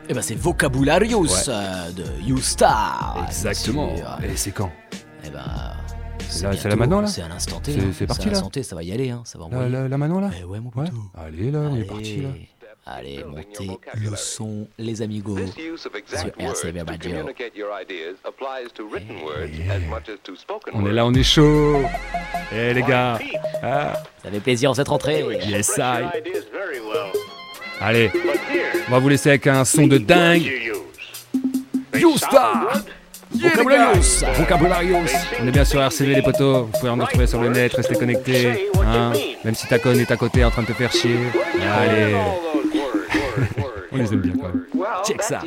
Eh 0.09 0.12
ben, 0.12 0.21
c'est 0.21 0.35
Vocabularios 0.35 1.23
Ouais. 1.23 1.30
euh, 1.49 1.90
de 1.92 2.04
You-Star. 2.26 3.25
exactement. 3.26 3.95
Et 4.23 4.37
c'est 4.37 4.50
quand? 4.50 4.71
Eh 5.25 5.30
ben, 5.30 5.40
C'est 6.28 6.45
là- 6.45 6.52
c'est 6.57 6.68
là 6.68 6.76
maintenant, 6.76 7.00
là? 7.00 7.07
C'est 7.07 7.23
à 7.23 7.28
l'instant 7.28 7.61
T. 7.61 7.73
C'est- 7.73 7.80
hein. 7.80 7.90
c'est 7.95 8.07
parti, 8.07 8.23
à 8.23 8.26
là? 8.26 8.33
l'instant 8.33 8.50
T, 8.50 8.62
ça 8.62 8.75
va 8.75 8.83
y 8.83 8.92
aller. 8.92 9.11
Hein. 9.11 9.23
Ça 9.25 9.38
va 9.38 9.45
Là, 9.45 9.57
envoyer. 9.57 9.71
là, 9.73 9.88
là, 9.88 9.97
maintenant, 9.99 10.21
là? 10.21 10.30
Eh 10.38 10.45
ouais, 10.45 10.59
mon 10.61 10.71
Ouais. 10.75 10.85
poteau. 10.87 11.02
Allez, 11.16 11.50
là, 11.50 11.61
on 11.71 11.76
est 11.76 11.85
parti, 11.85 12.21
là. 12.23 12.28
Allez, 12.87 13.25
montez 13.26 13.71
le 13.95 14.14
son, 14.14 14.69
les 14.79 15.00
amigos. 15.00 15.38
Sur 16.07 16.75
Radio. 16.87 17.17
On 20.75 20.87
est 20.87 20.93
là, 20.93 21.07
on 21.07 21.14
est 21.14 21.23
chaud. 21.23 21.83
Eh, 22.53 22.75
les 22.75 22.83
gars. 22.83 23.19
Ah, 23.62 23.95
Ça 24.23 24.31
fait 24.31 24.41
plaisir 24.41 24.71
en 24.71 24.75
cette 24.75 24.88
rentrée. 24.88 25.25
yes, 25.47 25.79
I. 25.79 26.05
Allez, 27.81 28.11
on 28.88 28.91
va 28.91 28.99
vous 28.99 29.09
laisser 29.09 29.31
avec 29.31 29.47
un 29.47 29.64
son 29.64 29.87
de 29.87 29.97
dingue. 29.97 30.50
You 31.95 32.19
Star 32.19 32.83
Vocabularios. 33.33 34.25
Vocabularios 34.37 34.99
On 35.41 35.49
est 35.49 35.50
bien 35.50 35.64
sur 35.64 35.81
RCV 35.81 36.17
les 36.17 36.23
potos, 36.23 36.67
vous 36.67 36.79
pouvez 36.79 36.95
nous 36.95 37.03
retrouver 37.05 37.26
sur 37.26 37.41
le 37.41 37.49
net, 37.49 37.73
restez 37.73 37.95
connectés, 37.95 38.69
hein 38.85 39.12
même 39.45 39.55
si 39.55 39.67
ta 39.67 39.79
conne 39.79 39.99
est 39.99 40.11
à 40.11 40.17
côté 40.17 40.45
en 40.45 40.50
train 40.50 40.62
de 40.62 40.69
te 40.69 40.73
faire 40.73 40.93
chier. 40.93 41.17
Allez, 41.79 42.14
on 43.94 43.98
les 43.98 44.12
aime 44.12 44.20
bien 44.20 44.34
quand 44.34 44.48
même. 44.48 44.66
Check 45.06 45.22
ça. 45.22 45.40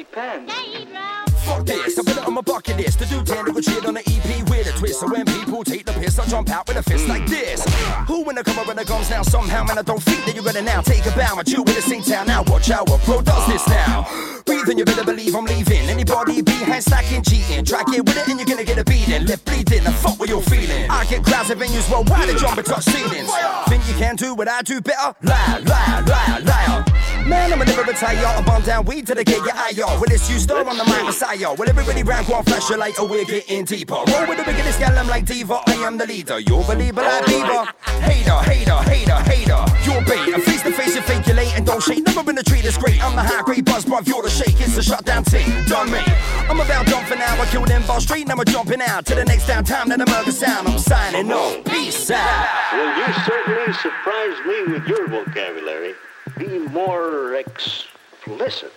Fuck 1.45 1.65
this, 1.65 1.97
I 1.97 2.03
put 2.03 2.17
it 2.17 2.27
on 2.27 2.33
my 2.33 2.41
bucket 2.41 2.77
list 2.77 2.99
to 2.99 3.05
do 3.05 3.23
technical 3.23 3.61
shit 3.61 3.85
on 3.85 3.93
the 3.93 4.01
EP 4.01 4.49
with 4.49 4.67
a 4.67 4.77
twist. 4.77 4.99
So 4.99 5.07
when 5.07 5.25
people 5.25 5.63
take 5.63 5.85
the 5.85 5.86
piss, 5.99 6.19
I 6.19 6.25
jump 6.27 6.49
out 6.49 6.67
with 6.67 6.77
a 6.77 6.83
fist 6.83 7.07
like 7.07 7.25
this. 7.27 7.63
Who 8.07 8.29
in 8.29 8.35
the 8.35 8.43
cover 8.43 8.63
when 8.63 8.77
the 8.77 8.85
guns 8.85 9.09
now? 9.09 9.21
Somehow, 9.21 9.63
man, 9.63 9.77
I 9.77 9.81
don't 9.81 10.01
think 10.01 10.25
that 10.25 10.35
you're 10.35 10.43
gonna 10.43 10.61
now 10.61 10.81
take 10.81 11.05
a 11.05 11.11
bow. 11.11 11.37
I 11.37 11.43
chill 11.43 11.63
with 11.63 11.75
the 11.75 11.81
sing 11.81 12.01
town. 12.01 12.27
Now 12.27 12.43
watch 12.47 12.67
how 12.67 12.83
a 12.83 12.97
pro 12.99 13.21
does 13.21 13.47
this 13.47 13.67
now. 13.67 14.07
Breathing, 14.45 14.77
you 14.77 14.85
better 14.85 15.03
believe 15.03 15.35
I'm 15.35 15.45
leaving. 15.45 15.89
Anybody 15.89 16.41
behind 16.41 16.83
stacking, 16.83 17.23
cheating. 17.23 17.65
Try 17.65 17.83
get 17.91 18.05
with 18.05 18.17
it 18.17 18.27
and 18.27 18.39
you're 18.39 18.47
gonna 18.47 18.63
get 18.63 18.77
a 18.77 18.83
beating. 18.83 19.25
Left 19.25 19.43
bleeding, 19.45 19.83
the 19.83 19.91
fuck 19.91 20.19
what 20.19 20.29
you're 20.29 20.41
feeling. 20.41 20.89
I 20.89 21.05
get 21.05 21.23
crowds 21.23 21.51
at 21.51 21.57
venues 21.57 21.89
worldwide 21.91 22.29
that 22.29 22.37
jump 22.37 22.57
and 22.57 22.65
touch 22.65 22.83
ceilings. 22.85 23.31
Think 23.67 23.87
you 23.87 23.95
can 23.95 24.15
do 24.15 24.35
what 24.35 24.47
I 24.47 24.61
do 24.61 24.79
better? 24.81 25.15
Lie, 25.21 25.61
lie, 25.65 26.03
lie, 26.07 26.39
liar. 26.39 26.85
Man, 27.27 27.51
I'ma 27.51 27.65
never 27.65 27.83
retire. 27.83 28.25
I 28.25 28.41
bum 28.41 28.61
down 28.61 28.85
weed 28.85 29.05
till 29.05 29.15
they 29.15 29.25
get 29.25 29.43
your 29.43 29.53
eye 29.53 29.73
off. 29.83 29.99
With 29.99 30.11
this 30.11 30.29
you 30.29 30.39
star 30.39 30.65
on 30.65 30.77
the 30.77 30.85
mic, 30.85 31.03
Messiah. 31.03 31.53
Well, 31.53 31.67
everybody 31.67 32.03
round 32.03 32.25
go 32.25 32.35
on 32.35 32.43
flash 32.45 32.69
your 32.69 32.77
light, 32.77 32.97
or 32.99 33.07
we're 33.07 33.25
getting 33.25 33.65
deeper. 33.65 33.95
Roll 33.95 34.27
with 34.27 34.37
the 34.37 34.45
biggest 34.45 34.79
gal, 34.79 34.97
I'm 34.97 35.07
like 35.07 35.25
Diva. 35.25 35.59
I 35.67 35.86
the 35.95 36.05
leader. 36.05 36.39
You'll 36.39 36.65
believe 36.65 36.97
it 36.97 37.01
like 37.01 37.25
Beaver. 37.25 37.63
Hater, 38.03 38.39
hater, 38.51 38.79
hater, 38.91 39.19
hater. 39.31 39.63
You're 39.85 40.03
bait. 40.03 40.33
And 40.33 40.43
face 40.43 40.63
to 40.63 40.71
face, 40.73 40.95
you 40.95 41.01
fake, 41.01 41.25
you 41.27 41.33
late 41.33 41.55
and 41.55 41.65
don't 41.65 41.81
shake. 41.81 42.05
Never 42.05 42.23
been 42.23 42.37
a 42.37 42.43
treat 42.43 42.63
that's 42.63 42.77
great. 42.77 43.01
I'm 43.01 43.15
the 43.15 43.23
high 43.23 43.43
grade 43.43 43.63
buzz, 43.63 43.85
bruv. 43.85 44.05
You're 44.05 44.23
the 44.23 44.29
shake. 44.29 44.59
It's 44.59 44.75
the 44.75 44.83
shutdown 44.83 45.23
team. 45.23 45.47
Done 45.65 45.89
me. 45.89 46.03
I'm 46.49 46.57
I'm 46.57 46.65
about 46.65 46.87
done 46.87 47.05
for 47.05 47.15
now. 47.15 47.39
I 47.39 47.45
killed 47.45 47.67
them 47.67 47.85
Ball 47.85 48.01
Street, 48.01 48.27
now 48.27 48.33
I'm 48.33 48.43
jumping 48.45 48.81
out 48.81 49.05
to 49.05 49.13
the 49.13 49.23
next 49.23 49.45
downtown. 49.45 49.89
Let 49.89 49.99
the 49.99 50.07
murder 50.07 50.31
sound. 50.31 50.67
I'm 50.67 50.79
signing 50.79 51.31
off. 51.31 51.63
Peace 51.65 52.09
out. 52.09 52.47
Well, 52.73 52.97
you 52.97 53.13
certainly 53.23 53.73
surprised 53.73 54.43
me 54.47 54.73
with 54.73 54.87
your 54.87 55.07
vocabulary. 55.07 55.93
Be 56.35 56.57
more 56.69 57.35
explicit. 57.35 58.73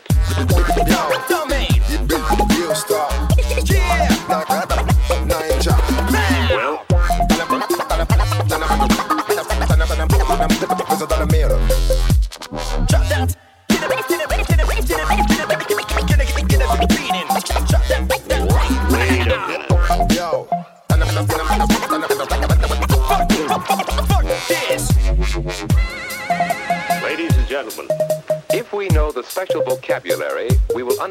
Domain. 1.31 1.69
You 2.50 2.75
stop. 2.75 3.19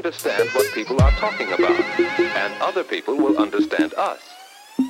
Understand 0.09 0.49
what 0.55 0.65
people 0.73 0.97
are 1.05 1.11
talking 1.19 1.49
about, 1.53 1.77
and 2.41 2.51
other 2.61 2.83
people 2.83 3.15
will 3.15 3.37
understand 3.37 3.93
us. 3.93 4.19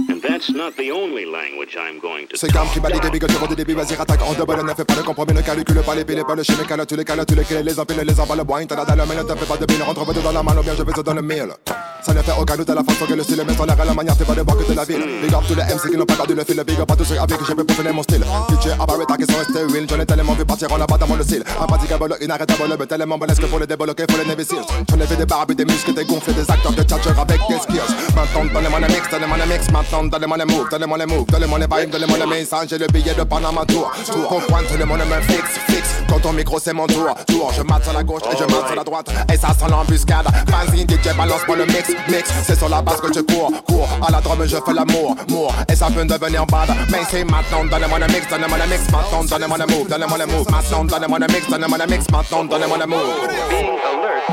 And 0.07 0.21
that's 0.21 0.49
not 0.49 0.77
the 0.77 0.91
only 0.91 1.25
language 1.25 1.75
I'm 1.75 1.99
going 1.99 2.27
to 2.29 2.37
C'est 2.37 2.51
Gam 2.53 2.67
qui 2.71 2.79
bat 2.79 2.89
les 2.89 2.99
débits, 2.99 3.19
tu 3.19 3.47
des 3.49 3.55
débits, 3.55 3.73
vas-y 3.73 3.95
rattaque 3.95 4.21
en 4.21 4.33
double, 4.33 4.63
ne 4.63 4.73
fais 4.73 4.85
pas 4.85 4.95
de 4.95 5.01
compromis, 5.01 5.33
ne 5.33 5.41
calcule 5.41 5.81
pas 5.81 5.95
les 5.95 6.05
piles, 6.05 6.23
pas 6.25 6.35
le 6.35 6.43
cale, 6.43 6.85
les 6.97 7.03
cales, 7.03 7.25
tous 7.25 7.35
les 7.35 7.43
clés, 7.43 7.63
les 7.63 7.79
empiles, 7.79 8.01
les 8.01 8.19
emballes, 8.19 8.43
bois, 8.45 8.63
t'as 8.65 8.85
dans 8.85 8.95
la 8.95 9.05
main, 9.05 9.15
ne 9.15 9.23
te 9.23 9.35
fais 9.35 9.45
pas 9.45 9.57
de 9.57 10.21
dans 10.21 10.31
la 10.31 10.41
ou 10.41 10.63
bien 10.63 10.75
je 10.77 10.83
vais 10.83 10.93
te 10.93 11.01
donner 11.01 11.21
mille. 11.21 11.53
Ça 12.01 12.13
ne 12.13 12.21
fait 12.21 12.31
aucun 12.39 12.55
doute 12.55 12.69
à 12.69 12.75
la 12.75 12.83
façon 12.83 13.05
que 13.05 13.13
le 13.13 13.23
style, 13.23 13.43
mais 13.45 13.53
sans 13.53 13.65
l'air 13.65 13.79
à 13.79 13.85
la 13.85 13.93
manière, 13.93 14.15
t'es 14.15 14.23
pas 14.23 14.33
de 14.33 14.41
que 14.41 14.71
de 14.71 14.75
la 14.75 14.85
ville. 14.85 15.03
Big 15.21 15.33
up 15.33 15.43
tous 15.47 15.55
les 15.55 15.63
MC 15.63 15.91
qui 15.91 15.97
n'ont 15.97 16.05
pas 16.05 16.15
perdu 16.15 16.33
le 16.33 16.43
fil, 16.43 16.63
big 16.65 16.79
up 16.79 16.89
à 16.89 16.95
tous 16.95 17.03
ceux 17.03 17.19
avec 17.19 17.37
qui 17.37 17.45
je 17.45 17.53
peux 17.53 17.63
peaufiner 17.63 17.91
mon 17.91 18.03
style. 18.03 18.23
DJ 18.49 18.69
Abarreta 18.79 19.17
qui 19.17 19.25
sont 19.25 19.43
stérile, 19.49 19.85
j'en 19.89 19.99
ai 19.99 20.05
tellement 20.05 20.33
vu 20.33 20.45
partir 20.45 20.71
en 20.71 20.77
là-bas 20.77 20.97
dans 20.97 21.07
mon 21.07 21.21
style. 21.21 21.43
Impraticable, 21.59 22.15
inarrêtable, 22.21 22.75
mais 22.79 22.85
tellement 22.85 23.17
balèze 23.17 23.39
que 23.39 23.45
pour 23.45 23.59
les 23.59 23.67
débloquer, 23.67 24.05
faut 24.09 24.17
les 24.17 24.45
Seals. 24.45 24.59
J'en 24.89 24.99
ai 24.99 25.05
vu 25.05 25.15
des 25.17 25.25
barbes, 25.25 25.53
des 25.53 25.65
muscles, 25.65 25.93
des 25.93 26.05
gonflés, 26.05 26.33
des 26.33 26.49
acteurs 26.49 26.71
de 26.71 26.83
tchatcher 26.83 27.11
avec 27.19 27.39
des 27.49 27.59
skills. 27.59 27.95
Maintenant, 28.15 28.45
donnez-moi 28.53 28.79
les 28.79 28.93
mix, 28.93 29.09
donnez-moi 29.11 29.37
les 29.37 29.53
mix, 29.53 29.71
maintenant, 29.71 30.03
donnez-moi 30.05 30.37
les 30.37 30.45
moves, 30.45 30.69
donnez-moi 30.71 30.97
les 30.97 31.05
moves, 31.05 31.25
donnez-moi 31.27 31.59
les 31.59 31.65
vibes, 31.65 31.91
donnez-moi 31.91 32.17
les 32.17 32.25
messages, 32.25 32.69
j'ai 32.69 32.77
le 32.77 32.87
billet 32.87 33.13
de 33.13 33.23
Panama 33.23 33.65
Tour. 33.67 33.91
Tour, 34.05 34.27
comprendre, 34.27 34.69
donnez-moi 34.71 34.97
les 34.97 35.05
mains 35.05 35.21
fixe, 35.21 35.59
fixe. 35.67 35.68
Quand 36.09 36.19
ton 36.19 36.33
micro, 36.33 36.59
c'est 36.59 36.73
mon 36.73 36.87
tour, 36.87 37.13
tour. 37.27 37.51
Je 37.55 37.61
mate 37.61 37.83
sur 37.83 37.93
la 37.93 38.03
gauche 38.03 38.23
et 38.31 38.37
je 38.37 38.43
mate 38.43 38.67
sur 38.67 38.75
la 38.75 38.83
droite. 38.83 39.09
Et 39.31 39.37
ça 39.37 39.49
sent 39.49 39.65
l'embuscade. 39.69 40.25
Vas-y, 40.47 40.81
DJ, 40.81 41.15
balance 41.15 41.41
moi 41.47 41.57
le 41.57 41.65
mix, 41.65 41.89
mix. 42.07 42.31
C'est 42.43 42.57
sur 42.57 42.69
la 42.69 42.81
base 42.81 42.99
que 43.01 43.13
je 43.13 43.21
cours, 43.21 43.51
cours. 43.67 43.87
À 44.05 44.11
la 44.11 44.19
drum, 44.21 44.43
je 44.43 44.57
fais 44.57 44.73
l'amour, 44.73 45.15
mour. 45.29 45.53
Et 45.71 45.75
ça 45.75 45.87
peut 45.87 46.05
devenir 46.05 46.45
bad. 46.47 46.69
Mais 46.91 46.99
c'est 47.09 47.23
maintenant, 47.23 47.65
donnez-moi 47.65 47.99
le 47.99 48.07
mix, 48.07 48.27
donnez-moi 48.27 48.57
le 48.57 48.69
mix, 48.69 48.91
maintenant, 48.91 49.23
donnez-moi 49.23 49.57
le 49.57 49.65
move, 49.67 49.87
donnez-moi 49.87 50.17
le 50.17 50.25
move. 50.25 50.51
Maintenant, 50.51 50.85
donnez-moi 50.85 51.19
le 51.19 51.27
mix, 51.27 51.49
donnez-moi 51.49 51.77
le 51.77 51.85
mix, 51.85 52.09
maintenant, 52.11 52.43
donnez-moi 52.43 52.77
le 52.77 52.85
move. 52.87 52.99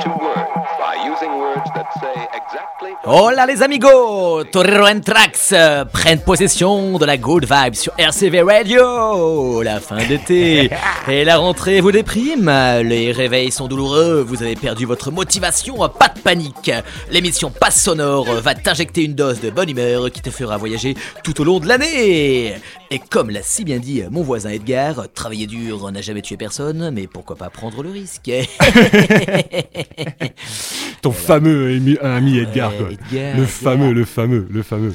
To 0.03 0.11
words 0.11 0.66
by 0.79 0.97
using 1.07 1.31
words 1.39 1.71
that 1.75 1.87
say 2.01 2.29
exactly 2.35 2.93
Hola 3.05 3.47
les 3.47 3.63
amigos! 3.63 4.45
Torero 4.45 4.87
and 4.87 5.01
Trax 5.01 5.53
euh, 5.53 5.85
prennent 5.85 6.21
possession 6.21 6.99
de 6.99 7.05
la 7.05 7.17
good 7.17 7.47
vibe 7.49 7.75
sur 7.75 7.93
RCV 7.97 8.43
Radio. 8.43 9.63
La 9.63 9.81
fin 9.81 9.99
d'été 9.99 10.71
Et 11.09 11.25
la 11.25 11.39
rentrée 11.39 11.81
vous 11.81 11.93
déprime. 11.93 12.51
Les 12.83 13.13
réveils 13.13 13.53
sont 13.53 13.69
douloureux, 13.69 14.25
vous 14.27 14.43
avez 14.43 14.57
perdu 14.57 14.87
votre 14.87 15.11
motivation, 15.11 15.77
pas 15.89 16.09
de 16.09 16.21
panique. 16.21 16.71
L'émission 17.11 17.51
Passe 17.51 17.83
Sonore 17.83 18.27
va 18.27 18.55
t'injecter 18.55 19.05
une 19.05 19.15
dose 19.15 19.41
de 19.41 19.51
bonne 19.51 19.71
humeur 19.71 20.11
qui 20.11 20.21
te 20.21 20.31
fera 20.31 20.57
voyager 20.57 20.97
tout 21.23 21.41
au 21.41 21.45
long 21.45 21.61
de 21.61 21.69
l'année. 21.69 22.55
Et 22.91 22.99
comme 22.99 23.31
l'a 23.31 23.43
si 23.43 23.65
bien 23.65 23.79
dit 23.79 24.03
mon 24.11 24.23
voisin 24.23 24.51
Edgar, 24.51 25.07
travailler 25.15 25.47
dur 25.47 25.91
n'a 25.91 26.01
jamais 26.01 26.23
tué 26.23 26.37
personne, 26.37 26.91
mais 26.91 27.07
pourquoi 27.07 27.37
pas 27.37 27.51
prendre 27.51 27.83
le 27.83 27.91
risque? 27.91 28.31
Ton 31.03 31.13
fameux 31.13 31.69
ami, 31.77 31.99
ami 32.03 32.39
Edgar, 32.39 32.71
Ouais, 32.73 32.79
quoi. 32.79 32.89
Edgar, 32.91 33.09
le 33.37 33.43
Edgar. 33.43 33.49
fameux, 33.49 33.93
le 33.93 34.05
fameux, 34.05 34.47
le 34.51 34.63
fameux. 34.63 34.95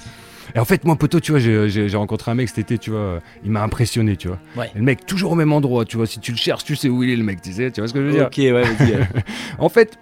Et 0.54 0.60
en 0.60 0.66
fait, 0.66 0.84
moi, 0.84 0.96
poteau, 0.98 1.20
tu 1.22 1.32
vois, 1.32 1.40
j'ai- 1.40 1.88
rencontré 1.96 2.30
un 2.32 2.36
mec 2.36 2.50
cet 2.50 2.58
été, 2.60 2.78
tu 2.78 2.90
vois, 2.92 3.20
il 3.46 3.52
m'a 3.52 3.62
impressionné, 3.64 4.18
tu 4.18 4.28
vois. 4.28 4.40
Ouais. 4.58 4.70
Le 4.76 4.82
mec, 4.82 5.06
toujours 5.06 5.32
au 5.32 5.36
même 5.36 5.54
endroit, 5.54 5.86
tu 5.86 5.96
vois, 5.98 6.06
si 6.08 6.20
tu 6.20 6.32
le 6.32 6.38
cherches, 6.38 6.66
tu 6.66 6.76
sais 6.76 6.90
où 6.90 7.04
il 7.04 7.10
est, 7.10 7.16
le 7.16 7.24
mec, 7.24 7.42
tu 7.42 7.54
sais, 7.54 7.72
tu 7.72 7.80
vois 7.80 7.88
ce 7.88 7.94
que 7.94 8.02
je 8.02 8.06
veux 8.08 8.12
dire 8.12 8.26
Ok, 8.28 8.38
ouais, 8.38 8.52
vas-y. 8.52 8.98
En 9.60 9.70
fait, 9.70 9.98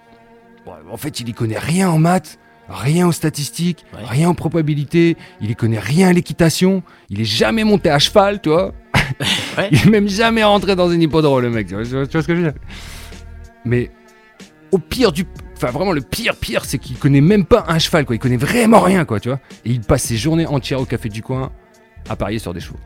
en 0.65 0.97
il 1.19 1.29
y 1.29 1.33
connaît 1.33 1.59
rien 1.59 1.89
en 1.89 1.99
maths, 1.99 2.39
rien 2.67 3.07
aux 3.07 3.11
statistiques, 3.11 3.85
Ouais. 3.93 3.99
rien 4.05 4.29
en 4.29 4.33
probabilité, 4.33 5.17
il 5.41 5.51
y 5.51 5.55
connaît 5.55 5.79
rien 5.79 6.07
à 6.09 6.13
l'équitation, 6.13 6.81
il 7.09 7.21
est 7.21 7.25
jamais 7.25 7.63
monté 7.63 7.89
à 7.91 7.99
cheval, 7.99 8.41
tu 8.41 8.49
vois. 8.49 8.73
Ouais. 9.57 9.69
Il 9.71 9.79
est 9.81 9.89
même 9.89 10.07
jamais 10.07 10.43
rentré 10.43 10.75
dans 10.75 10.89
une 10.91 11.01
hippodrome, 11.01 11.41
le 11.41 11.49
mec, 11.49 11.67
tu 11.67 11.73
vois- 11.75 11.83
tu 11.83 11.89
vois 11.91 12.05
ce 12.05 12.27
que 12.27 12.35
je 12.35 12.41
veux 12.41 12.51
dire 12.51 12.59
Mais 13.65 13.91
au 14.71 14.77
pire 14.77 15.11
du... 15.11 15.25
Enfin, 15.61 15.71
vraiment, 15.71 15.91
le 15.91 15.99
pire, 16.01 16.35
pire, 16.37 16.63
c'est 16.63 16.77
qu'il 16.77 16.97
connaît 16.97 17.19
même 17.21 17.43
pas 17.45 17.65
un 17.67 17.79
cheval, 17.79 18.05
quoi. 18.05 18.15
Il 18.15 18.19
connaît 18.19 18.37
vraiment 18.37 18.79
rien, 18.79 19.03
quoi, 19.03 19.19
tu 19.19 19.27
vois. 19.29 19.39
Et 19.65 19.71
il 19.71 19.81
passe 19.81 20.03
ses 20.03 20.15
journées 20.15 20.45
entières 20.45 20.79
au 20.79 20.85
café 20.85 21.09
du 21.09 21.21
coin 21.21 21.51
à 22.09 22.15
parier 22.15 22.39
sur 22.39 22.53
des 22.53 22.61
chevaux. 22.61 22.79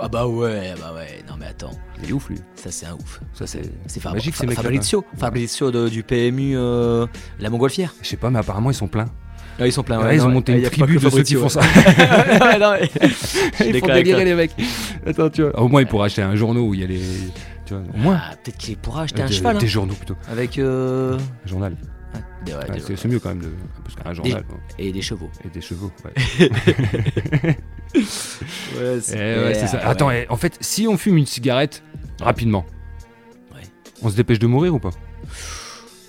Ah 0.00 0.08
bah 0.08 0.26
ouais, 0.26 0.72
ah 0.74 0.78
bah 0.80 0.92
ouais, 0.96 1.22
non 1.28 1.34
mais 1.38 1.46
attends, 1.46 1.70
Il 2.02 2.10
est 2.10 2.12
ouf, 2.12 2.28
lui. 2.28 2.38
ça 2.56 2.70
c'est 2.72 2.84
un 2.86 2.94
ouf. 2.94 3.20
Ça, 3.32 3.46
c'est 3.46 3.62
C'est 3.86 4.00
Fab- 4.00 4.12
magique, 4.14 4.34
ces. 4.36 4.46
Fabrizio, 4.48 5.04
Fabrizio 5.16 5.70
de- 5.70 5.88
du 5.88 6.02
PMU, 6.02 6.54
euh, 6.56 7.06
la 7.38 7.48
montgolfière. 7.48 7.94
Je 8.02 8.08
sais 8.08 8.16
pas, 8.16 8.28
mais 8.28 8.40
apparemment, 8.40 8.70
ils 8.70 8.74
sont 8.74 8.88
pleins. 8.88 9.06
Ah, 9.58 9.66
ils 9.68 9.72
sont 9.72 9.84
pleins. 9.84 9.98
Ouais, 10.00 10.04
ouais, 10.06 10.16
ils 10.16 10.22
ont 10.26 10.30
monté 10.30 10.52
une 10.52 10.68
tribu 10.68 10.96
de 10.98 11.08
ceux 11.08 11.22
qui 11.22 11.34
font 11.36 11.48
ça. 11.48 11.60
non, 12.60 12.72
mais- 12.80 12.90
Ils 13.68 13.78
font 13.78 13.86
délirer 13.86 14.24
les 14.24 14.34
mecs. 14.34 14.50
Attends, 15.06 15.30
tu 15.30 15.42
vois. 15.42 15.58
Au 15.60 15.68
moins, 15.68 15.80
il 15.80 15.86
pourra 15.86 16.06
acheter 16.06 16.22
un 16.22 16.34
journal 16.34 16.60
où 16.62 16.74
il 16.74 16.80
y 16.80 16.84
a 16.84 16.86
les. 16.88 17.00
Tu 17.66 17.74
vois, 17.74 17.82
au 17.94 17.96
moins. 17.96 18.20
Ah, 18.22 18.34
peut-être 18.42 18.58
qu'il 18.58 18.76
pourra 18.76 19.02
acheter 19.02 19.22
Euh, 19.22 19.24
un 19.24 19.28
des- 19.28 19.34
cheval. 19.34 19.58
Des 19.58 19.66
hein, 19.66 19.68
journaux 19.68 19.94
plutôt. 19.94 20.16
avec. 20.28 20.58
euh, 20.58 21.18
Un 21.44 21.48
journal. 21.48 21.72
ouais, 21.72 22.20
des- 22.44 22.52
ouais, 22.52 22.58
Ouais, 22.58 22.70
des- 22.74 22.80
c'est 22.80 22.96
c'est 22.96 23.08
mieux 23.08 23.18
quand 23.20 23.30
même 23.30 23.40
de, 23.40 23.50
parce 23.82 23.96
qu'un 23.96 24.12
journal 24.12 24.44
bon, 24.48 24.56
Et 24.78 24.92
des 24.92 25.02
chevaux. 25.02 25.30
et 25.44 25.48
des 25.48 25.60
chevaux. 25.60 25.90
Ouais. 26.04 27.56
Ouais, 27.94 28.98
Eh 29.12 29.14
ouais, 29.14 29.54
c'est 29.54 29.68
ça. 29.68 29.78
Attends, 29.88 30.10
eh, 30.10 30.26
en 30.28 30.36
fait, 30.36 30.58
si 30.60 30.88
on 30.88 30.98
fume 30.98 31.16
une 31.16 31.26
cigarette 31.26 31.82
rapidement, 32.20 32.66
Ouais. 33.54 33.62
on 34.02 34.10
se 34.10 34.16
dépêche 34.16 34.40
de 34.40 34.48
mourir 34.48 34.74
ou 34.74 34.80
pas? 34.80 34.90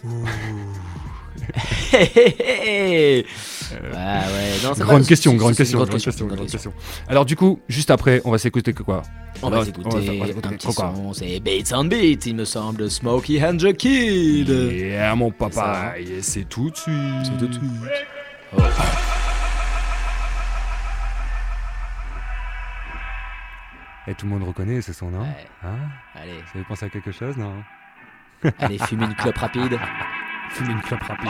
ouais, 3.82 3.89
ouais, 3.89 4.63
non, 4.63 4.74
c'est 4.75 4.84
Grande 4.84 5.05
question, 5.05 5.34
grande 5.36 5.55
question, 5.55 5.79
grande 5.79 5.89
question, 6.01 6.27
grande 6.27 6.50
question. 6.50 6.74
Alors 7.08 7.25
du 7.25 7.36
coup, 7.36 7.60
juste 7.67 7.91
après, 7.91 8.22
on 8.25 8.32
va 8.32 8.38
s'écouter 8.38 8.74
que 8.74 8.84
quoi 8.84 9.03
On 9.41 9.50
va 9.50 9.60
on 9.60 9.65
s'écouter 9.65 9.98
un 9.98 10.50
petit 10.50 10.67
quoi 10.74 10.94
son, 10.96 11.13
c'est 11.13 11.39
Bates 11.39 11.74
on 11.74 11.86
Beat, 11.86 12.25
il 12.25 12.36
me 12.36 12.46
semble, 12.46 12.89
Smokey 12.89 13.44
and 13.44 13.58
the 13.58 13.74
Kid. 13.74 14.50
Yeah, 14.50 15.15
mon 15.15 15.32
papa, 15.32 15.53
Ça. 15.94 16.00
et 16.00 16.22
c'est 16.22 16.46
tout 16.48 16.70
de 16.70 16.75
suite. 16.75 16.96
C'est 17.24 17.38
tout 17.38 17.48
de 17.48 17.53
suite. 17.53 17.62
Et 24.08 24.13
tout 24.13 24.27
le 24.27 24.32
monde 24.34 24.44
reconnaît 24.44 24.82
ce 24.82 24.94
son, 24.94 25.10
non 25.10 25.22
Ouais. 25.22 25.48
Hein 25.63 25.77
Allez, 26.13 26.34
Vous 26.34 26.60
avez 26.60 26.63
pensé 26.65 26.86
à 26.86 26.89
quelque 26.89 27.12
chose, 27.12 27.36
non 27.38 27.53
allez, 28.60 28.77
fume 28.77 29.03
une 29.03 29.15
clope 29.15 29.38
rapide. 29.38 29.79
Fumer 30.51 30.74
une 30.74 30.82
clope 30.82 31.03
rapide. 31.03 31.29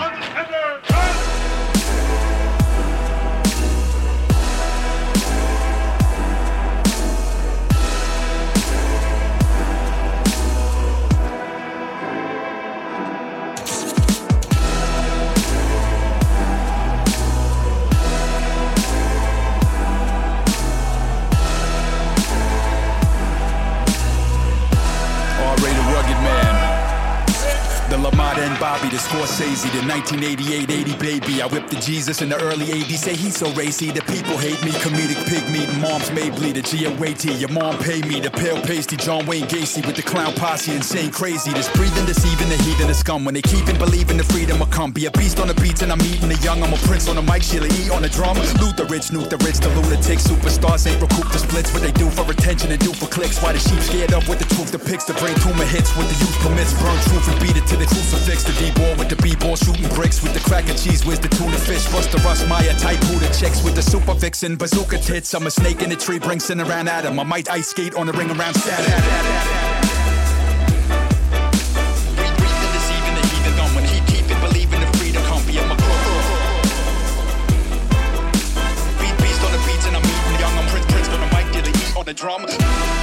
of 28.06 28.16
my 28.16 28.25
Lamada 28.36 28.50
and 28.50 28.60
Bobby, 28.60 28.90
the 28.90 28.98
Scorsese, 28.98 29.72
the 29.72 29.82
1988 29.88 30.70
80 30.70 30.98
baby. 30.98 31.42
I 31.42 31.48
whipped 31.48 31.70
the 31.70 31.78
Jesus 31.78 32.22
in 32.22 32.30
the 32.30 32.40
early 32.42 32.66
80s. 32.66 32.98
Say 32.98 33.16
he's 33.16 33.36
so 33.36 33.52
racy, 33.54 33.92
the 33.92 34.02
people 34.02 34.38
hate 34.38 34.62
me. 34.64 34.72
Comedic 34.72 35.20
pig 35.28 35.48
meat, 35.52 35.70
moms 35.80 36.12
may 36.12 36.30
bleed. 36.30 36.56
The 36.56 36.62
G-O-A-T, 36.62 37.34
your 37.34 37.50
mom 37.50 37.78
pay 37.80 38.02
me. 38.02 38.20
The 38.20 38.32
pale 38.32 38.62
pasty, 38.62 38.98
John 38.98 39.26
Wayne 39.26 39.46
Gacy 39.48 39.86
with 39.86 39.96
the 39.96 40.02
clown 40.02 40.34
posse, 40.34 40.74
insane 40.74 41.12
crazy. 41.12 41.52
This 41.54 41.70
breathing, 41.76 42.06
deceiving 42.06 42.50
the 42.50 42.58
heathen, 42.64 42.88
the 42.88 42.94
scum. 42.94 43.26
When 43.26 43.34
they 43.34 43.42
keep 43.42 43.68
and 43.68 43.80
believing 43.80 44.18
the 44.18 44.24
freedom 44.24 44.60
will 44.60 44.68
come. 44.68 44.92
Be 44.92 45.06
a 45.06 45.12
beast 45.12 45.40
on 45.40 45.48
the 45.48 45.56
beats 45.56 45.82
and 45.82 45.92
I'm 45.92 46.02
eating 46.02 46.30
the 46.30 46.40
young. 46.44 46.62
I'm 46.64 46.74
a 46.74 46.78
prince 46.88 47.08
on 47.08 47.16
the 47.16 47.22
mic, 47.24 47.44
Sheila 47.44 47.68
E 47.68 47.90
on 47.90 48.02
the 48.02 48.10
drum. 48.10 48.38
Loot 48.60 48.78
the 48.78 48.86
rich, 48.90 49.10
nuke 49.16 49.30
the 49.30 49.38
rich, 49.38 49.60
the 49.60 49.70
lunatic. 49.70 50.20
Superstars 50.20 50.88
ain't 50.88 51.02
recoup 51.02 51.32
the 51.32 51.40
splits. 51.40 51.74
What 51.74 51.84
they 51.84 51.92
do 51.92 52.10
for 52.10 52.30
attention 52.30 52.72
and 52.72 52.80
do 52.80 52.94
for 52.94 53.08
clicks. 53.08 53.42
Why 53.42 53.54
the 53.54 53.60
sheep 53.60 53.80
scared 53.80 54.14
up 54.14 54.28
with 54.28 54.40
the 54.40 54.48
truth? 54.56 54.72
The 54.72 54.80
pics, 54.80 55.06
the 55.06 55.14
brain 55.16 55.36
tumor 55.40 55.66
hits. 55.66 55.96
What 55.96 56.08
the 56.10 56.18
youth 56.20 56.38
permits. 56.44 56.74
Burn 56.82 56.98
truth 57.08 57.28
and 57.30 57.40
beat 57.40 57.56
it 57.56 57.66
to 57.68 57.78
the 57.78 57.86
crucifix. 57.86 58.25
Next 58.28 58.46
to 58.46 58.54
D-ball 58.54 58.96
with 58.98 59.10
the 59.10 59.16
B-ball 59.22 59.56
shooting 59.56 59.88
bricks 59.90 60.24
with 60.24 60.34
the 60.34 60.40
crack 60.40 60.66
cheese. 60.78 61.06
Where's 61.06 61.20
the 61.20 61.28
tuna 61.28 61.58
fish? 61.58 61.86
Buster 61.92 62.18
Russ, 62.20 62.48
Maya 62.48 62.74
type 62.78 63.00
who 63.04 63.20
the 63.20 63.28
checks 63.28 63.64
with 63.64 63.76
the 63.76 63.82
super 63.82 64.14
vixen 64.14 64.56
bazooka 64.56 64.98
tits. 65.00 65.34
I'm 65.34 65.46
a 65.46 65.52
snake 65.52 65.82
in 65.82 65.92
a 65.92 65.96
tree, 65.96 66.20
bring 66.20 66.40
sin 66.40 66.60
around 66.62 66.88
Adam. 66.88 67.20
I 67.20 67.24
might 67.24 67.50
ice 67.50 67.68
skate 67.68 67.96
on 67.96 68.08
the 68.08 68.14
ring 68.14 68.30
around 68.32 68.56
Saturn. 68.56 68.86
Keep 74.08 74.28
believing 74.40 74.80
the 74.80 74.88
freedom 74.98 75.24
can't 75.24 75.46
be 75.46 75.58
a 75.58 75.62
mic. 75.68 75.78
Beat 79.00 79.16
beast 79.22 79.44
on 79.44 79.52
the 79.52 79.60
beats 79.68 79.86
and 79.86 79.96
I'm 79.96 80.04
eating 80.04 80.40
young. 80.40 80.58
I'm 80.58 80.68
Prince 80.70 80.86
Prince 80.88 81.10
on 81.10 81.20
the 81.20 81.28
mic, 81.36 81.52
did 81.54 81.68
I 81.68 81.70
eat 81.70 81.96
on 81.96 82.06
the 82.06 82.14
drum. 82.14 82.95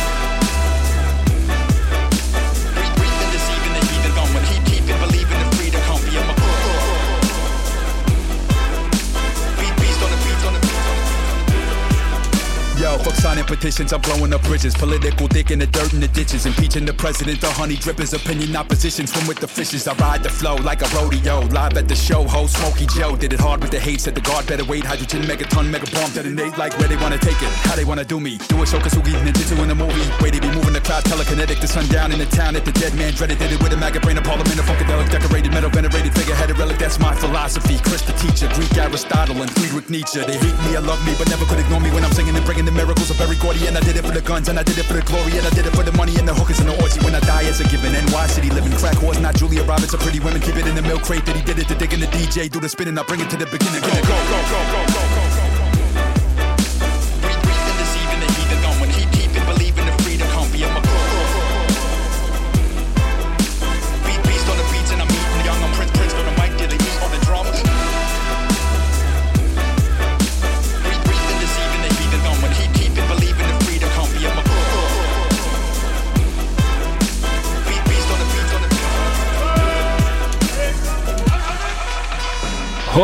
Fuck 13.03 13.15
signing 13.15 13.45
petitions, 13.45 13.93
I'm 13.93 14.01
blowing 14.01 14.33
up 14.33 14.43
bridges. 14.43 14.75
Political 14.75 15.29
dick 15.29 15.51
in 15.51 15.59
the 15.59 15.67
dirt 15.67 15.93
in 15.93 16.01
the 16.01 16.09
ditches. 16.09 16.47
Impeaching 16.47 16.85
the 16.85 16.93
president, 16.93 17.41
the 17.41 17.51
honey 17.51 17.77
drippers. 17.77 18.15
Opinion 18.15 18.57
opposition, 18.57 19.07
swim 19.07 19.27
with 19.27 19.39
the 19.39 19.49
fishes. 19.49 19.87
I 19.89 19.95
ride 19.97 20.23
the 20.23 20.31
flow 20.31 20.57
like 20.57 20.83
a 20.83 20.89
rodeo. 20.97 21.41
Live 21.49 21.77
at 21.77 21.89
the 21.89 21.97
show, 21.97 22.25
host 22.25 22.57
Smokey 22.57 22.87
Joe. 22.87 23.17
Did 23.17 23.33
it 23.33 23.41
hard 23.41 23.61
with 23.61 23.71
the 23.71 23.81
hate, 23.81 24.01
said 24.01 24.15
the 24.15 24.21
guard 24.21 24.47
better 24.47 24.65
wait. 24.65 24.85
Hydrogen, 24.85 25.23
megaton, 25.23 25.71
mega 25.71 25.91
bomb, 25.91 26.11
detonate 26.13 26.57
like 26.59 26.77
where 26.79 26.89
they 26.89 26.97
wanna 26.97 27.19
take 27.19 27.41
it. 27.43 27.53
How 27.67 27.77
they 27.77 27.85
wanna 27.85 28.05
do 28.05 28.21
me. 28.21 28.39
Do 28.49 28.63
a 28.63 28.67
show 28.67 28.79
Kasugi, 28.79 29.13
Ninjutsu 29.25 29.59
in 29.63 29.69
the 29.69 29.75
movie. 29.75 30.07
Way 30.23 30.31
they 30.31 30.41
be 30.41 30.51
moving 30.51 30.73
the 30.73 30.81
cloud, 30.81 31.05
telekinetic. 31.05 31.61
The 31.61 31.69
sun 31.69 31.87
down 31.89 32.13
in 32.13 32.19
the 32.19 32.27
town 32.27 32.57
at 32.57 32.65
the 32.65 32.73
dead 32.73 32.95
man 32.95 33.15
dreaded. 33.15 33.39
Did 33.39 33.53
it 33.53 33.63
with 33.63 33.73
a 33.73 33.77
maggot 33.77 34.03
brain, 34.03 34.19
a 34.19 34.23
parliament, 34.23 34.59
a 34.59 34.63
funkadelic, 34.63 35.11
decorated, 35.11 35.53
metal, 35.53 35.71
venerated, 35.71 36.15
figure 36.15 36.35
headed 36.35 36.59
relic. 36.59 36.79
That's 36.79 36.99
my 36.99 37.15
philosophy. 37.15 37.79
Chris 37.83 38.03
the 38.03 38.13
teacher, 38.13 38.49
Greek 38.55 38.77
Aristotle, 38.77 39.41
and 39.43 39.51
Friedrich 39.51 39.89
Nietzsche. 39.91 40.21
They 40.21 40.39
hate 40.39 40.59
me, 40.67 40.77
I 40.77 40.81
love 40.81 41.05
me, 41.07 41.15
but 41.19 41.29
never 41.31 41.45
could 41.47 41.59
ignore 41.59 41.81
me 41.81 41.91
when 41.91 42.05
I'm 42.05 42.13
singing 42.13 42.37
and 42.37 42.45
bringing 42.45 42.65
the 42.65 42.73
miracles 42.93 43.11
of 43.11 43.17
very 43.17 43.37
gaudy. 43.37 43.67
And 43.67 43.77
I 43.77 43.81
did 43.81 43.97
it 43.97 44.05
for 44.05 44.13
the 44.13 44.21
guns, 44.21 44.49
and 44.49 44.59
I 44.59 44.63
did 44.63 44.77
it 44.77 44.85
for 44.85 44.95
the 44.95 45.03
glory, 45.03 45.33
and 45.39 45.47
I 45.47 45.51
did 45.51 45.67
it 45.67 45.73
for 45.73 45.83
the 45.83 45.93
money 45.93 46.15
and 46.19 46.29
the 46.29 46.35
hookers 46.35 46.61
and 46.61 46.69
the 46.69 46.77
orgy. 46.83 47.01
When 47.01 47.15
I 47.15 47.21
die 47.21 47.45
as 47.49 47.61
a 47.61 47.65
given, 47.65 47.93
NY 47.93 48.27
City 48.27 48.51
living 48.51 48.73
crack 48.73 48.97
horse, 48.97 49.19
not 49.19 49.35
Julia 49.35 49.65
Roberts, 49.65 49.95
a 49.95 49.99
pretty 49.99 50.21
women. 50.21 50.41
Keep 50.41 50.57
it 50.57 50.67
in 50.67 50.75
the 50.75 50.83
milk 50.83 51.03
crate 51.03 51.25
that 51.27 51.37
he 51.37 51.43
did 51.43 51.59
it 51.59 51.69
to 51.69 51.75
dig 51.75 51.93
in 51.93 52.01
the 52.01 52.07
DJ, 52.07 52.51
do 52.51 52.61
the 52.61 52.69
spinning, 52.69 52.99
I 52.99 53.03
bring 53.05 53.21
it 53.21 53.31
to 53.31 53.37
the 53.37 53.47
beginning. 53.47 53.81
Go, 53.81 53.89
go, 53.89 54.17
go, 54.29 54.39
go, 54.53 54.61
go, 54.73 54.81
go, 54.93 55.12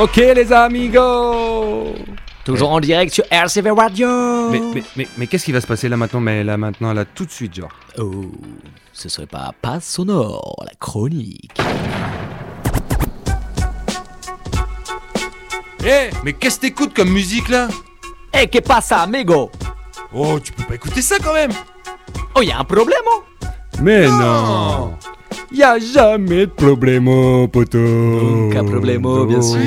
Ok 0.01 0.17
les 0.17 0.53
amigos. 0.53 1.97
Toujours 2.45 2.71
en 2.71 2.79
direct 2.79 3.13
sur 3.13 3.25
RCV 3.33 3.71
Radio. 3.73 4.49
Mais, 4.49 4.61
mais, 4.73 4.83
mais, 4.97 5.09
mais 5.19 5.27
qu'est-ce 5.27 5.45
qui 5.45 5.51
va 5.51 5.61
se 5.61 5.67
passer 5.67 5.89
là 5.89 5.97
maintenant 5.97 6.21
Mais 6.21 6.45
là 6.45 6.57
maintenant, 6.57 6.93
là 6.93 7.05
tout 7.05 7.27
de 7.27 7.33
suite, 7.33 7.57
genre? 7.57 7.73
Oh, 7.99 8.27
ce 8.93 9.09
serait 9.09 9.27
pas 9.27 9.53
pas 9.61 9.81
sonore, 9.81 10.63
la 10.65 10.71
chronique. 10.79 11.51
Eh, 15.85 16.11
mais 16.23 16.33
qu'est-ce 16.33 16.61
que 16.61 16.67
t'écoutes 16.67 16.95
comme 16.95 17.11
musique 17.11 17.49
là? 17.49 17.67
Eh, 18.33 18.47
que 18.47 18.61
pasa, 18.61 18.99
amigo? 18.99 19.51
Oh, 20.15 20.39
tu 20.39 20.53
peux 20.53 20.63
pas 20.63 20.77
écouter 20.77 21.03
ça 21.03 21.17
quand 21.19 21.35
même. 21.35 21.51
Oh, 22.37 22.43
y 22.43 22.53
a 22.53 22.61
un 22.61 22.65
problème 22.65 23.03
oh 23.05 23.25
Mais 23.83 24.07
non, 24.07 24.97
Y 25.51 25.63
a 25.63 25.79
jamais 25.79 26.47
de 26.47 26.51
problème, 26.51 27.09
oh, 27.09 27.49
poteau. 27.49 28.49
Aucun 28.49 28.65
problème, 28.65 29.07
oh, 29.07 29.25
bien 29.25 29.41
sûr. 29.41 29.59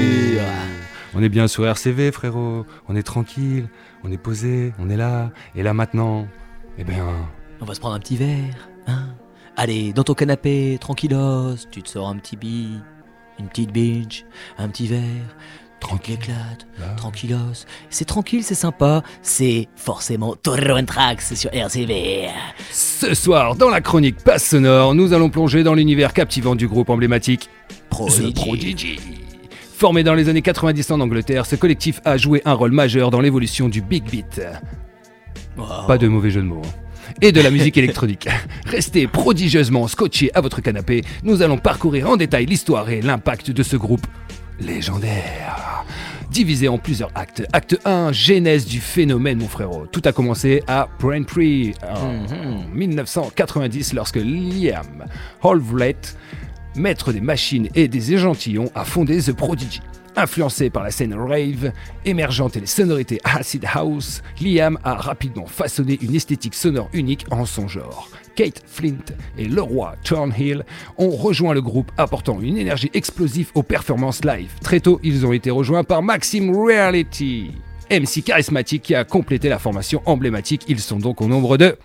On 1.14 1.24
est 1.24 1.30
bien 1.30 1.48
sur 1.48 1.66
RCV, 1.66 2.12
frérot. 2.12 2.66
On 2.88 2.96
est 2.96 3.04
tranquille, 3.04 3.68
on 4.04 4.12
est 4.12 4.18
posé, 4.18 4.74
on 4.80 4.90
est 4.90 4.98
là. 4.98 5.32
Et 5.56 5.64
là 5.64 5.74
maintenant, 5.74 6.28
eh 6.78 6.84
bien, 6.84 7.08
On 7.60 7.66
va 7.66 7.74
se 7.74 7.80
prendre 7.80 7.96
un 7.96 8.00
petit 8.00 8.16
verre, 8.16 8.70
hein. 8.88 9.08
Allez, 9.58 9.92
dans 9.92 10.04
ton 10.04 10.14
canapé, 10.14 10.78
tranquillos, 10.80 11.56
tu 11.72 11.84
te 11.84 11.90
sors 11.90 12.08
un 12.08 12.16
petit 12.18 12.38
billet, 12.38 12.80
une 13.40 13.48
petite 13.48 13.74
binge, 13.74 14.26
un 14.58 14.70
petit 14.70 14.88
verre, 14.88 15.36
tranquille 15.82 16.16
éclate, 16.16 16.66
tranquillos. 16.96 17.66
C'est 17.90 18.06
tranquille, 18.06 18.44
c'est 18.44 18.56
sympa, 18.56 19.04
c'est 19.22 19.68
forcément 19.76 20.36
Torrent 20.36 20.86
Tracks 20.86 21.22
sur 21.22 21.54
RCV. 21.54 22.30
ce 22.72 23.14
soir, 23.14 23.56
dans 23.56 23.70
la 23.70 23.82
chronique 23.82 24.24
Passe 24.24 24.46
Sonore, 24.46 24.96
nous 24.96 25.12
allons 25.12 25.30
plonger 25.30 25.64
dans 25.64 25.74
l'univers 25.74 26.14
captivant 26.14 26.56
du 26.56 26.68
groupe 26.70 26.90
emblématique 26.90 27.50
Prodigy. 27.90 28.32
The 28.32 28.36
Prodigy. 28.36 29.00
Formé 29.78 30.04
dans 30.04 30.14
les 30.14 30.30
années 30.30 30.44
90 30.44 30.92
en 30.92 31.00
Angleterre, 31.02 31.46
ce 31.46 31.56
collectif 31.56 32.00
a 32.06 32.16
joué 32.16 32.42
un 32.46 32.54
rôle 32.54 32.72
majeur 32.72 33.10
dans 33.10 33.20
l'évolution 33.20 33.68
du 33.68 33.82
big 33.82 34.04
beat. 34.10 34.42
Wow. 35.58 35.88
Pas 35.88 35.98
de 35.98 36.08
mauvais 36.08 36.30
jeu 36.30 36.42
de 36.42 36.46
mots. 36.48 36.62
hein. 36.64 37.14
Et 37.22 37.32
de 37.32 37.42
la 37.42 37.50
musique 37.50 37.78
électronique. 37.80 38.30
Restez 38.66 39.08
prodigieusement 39.08 39.88
scotchés 39.88 40.30
à 40.36 40.40
votre 40.42 40.62
canapé. 40.62 41.04
Nous 41.24 41.42
allons 41.42 41.58
parcourir 41.58 42.10
en 42.10 42.16
détail 42.16 42.46
l'histoire 42.46 42.90
et 42.92 43.02
l'impact 43.02 43.52
de 43.52 43.64
ce 43.64 43.76
groupe 43.76 44.06
légendaire. 44.60 45.71
Divisé 46.32 46.70
en 46.70 46.78
plusieurs 46.78 47.12
actes. 47.14 47.46
Acte 47.52 47.78
1, 47.84 48.14
genèse 48.14 48.66
du 48.66 48.80
phénomène, 48.80 49.40
mon 49.40 49.50
frérot. 49.50 49.86
Tout 49.88 50.02
a 50.06 50.14
commencé 50.14 50.64
à 50.66 50.88
Braintree 50.98 51.74
en 51.84 52.24
1990 52.74 53.92
lorsque 53.94 54.16
Liam 54.16 55.06
Holvlett, 55.44 56.16
maître 56.78 57.12
des 57.12 57.20
machines 57.20 57.68
et 57.76 57.90
des 57.90 58.14
échantillons, 58.14 58.72
a 58.76 58.86
fondé 58.86 59.22
The 59.22 59.34
Prodigy. 59.34 59.82
Influencé 60.16 60.70
par 60.70 60.84
la 60.84 60.92
scène 60.92 61.14
rave 61.14 61.74
émergente 62.06 62.56
et 62.56 62.62
les 62.62 62.66
sonorités 62.66 63.20
acid 63.26 63.66
house, 63.66 64.22
Liam 64.40 64.80
a 64.86 64.94
rapidement 64.94 65.48
façonné 65.48 66.00
une 66.02 66.16
esthétique 66.16 66.56
sonore 66.56 66.90
unique 66.94 67.26
en 67.30 67.46
son 67.46 67.68
genre. 67.68 68.10
Kate 68.36 68.62
Flint 68.66 68.96
et 69.38 69.46
Leroy 69.46 69.94
Thornhill 70.04 70.64
ont 70.98 71.10
rejoint 71.10 71.54
le 71.54 71.62
groupe 71.62 71.92
apportant 71.98 72.40
une 72.42 72.58
énergie 72.58 72.90
explosive 72.94 73.52
aux 73.56 73.64
performances 73.64 74.24
live. 74.26 74.52
Très 74.62 74.80
tôt, 74.80 75.00
ils 75.04 75.26
ont 75.26 75.34
été 75.34 75.50
rejoints 75.52 75.84
par 75.84 76.02
Maxime 76.02 76.56
Reality. 76.56 77.52
MC 77.90 78.24
charismatique 78.24 78.84
qui 78.84 78.96
a 78.96 79.04
complété 79.04 79.50
la 79.50 79.60
formation 79.60 80.02
emblématique. 80.06 80.64
Ils 80.70 80.80
sont 80.80 80.98
donc 80.98 81.20
au 81.22 81.28
nombre 81.28 81.58
de 81.58 81.76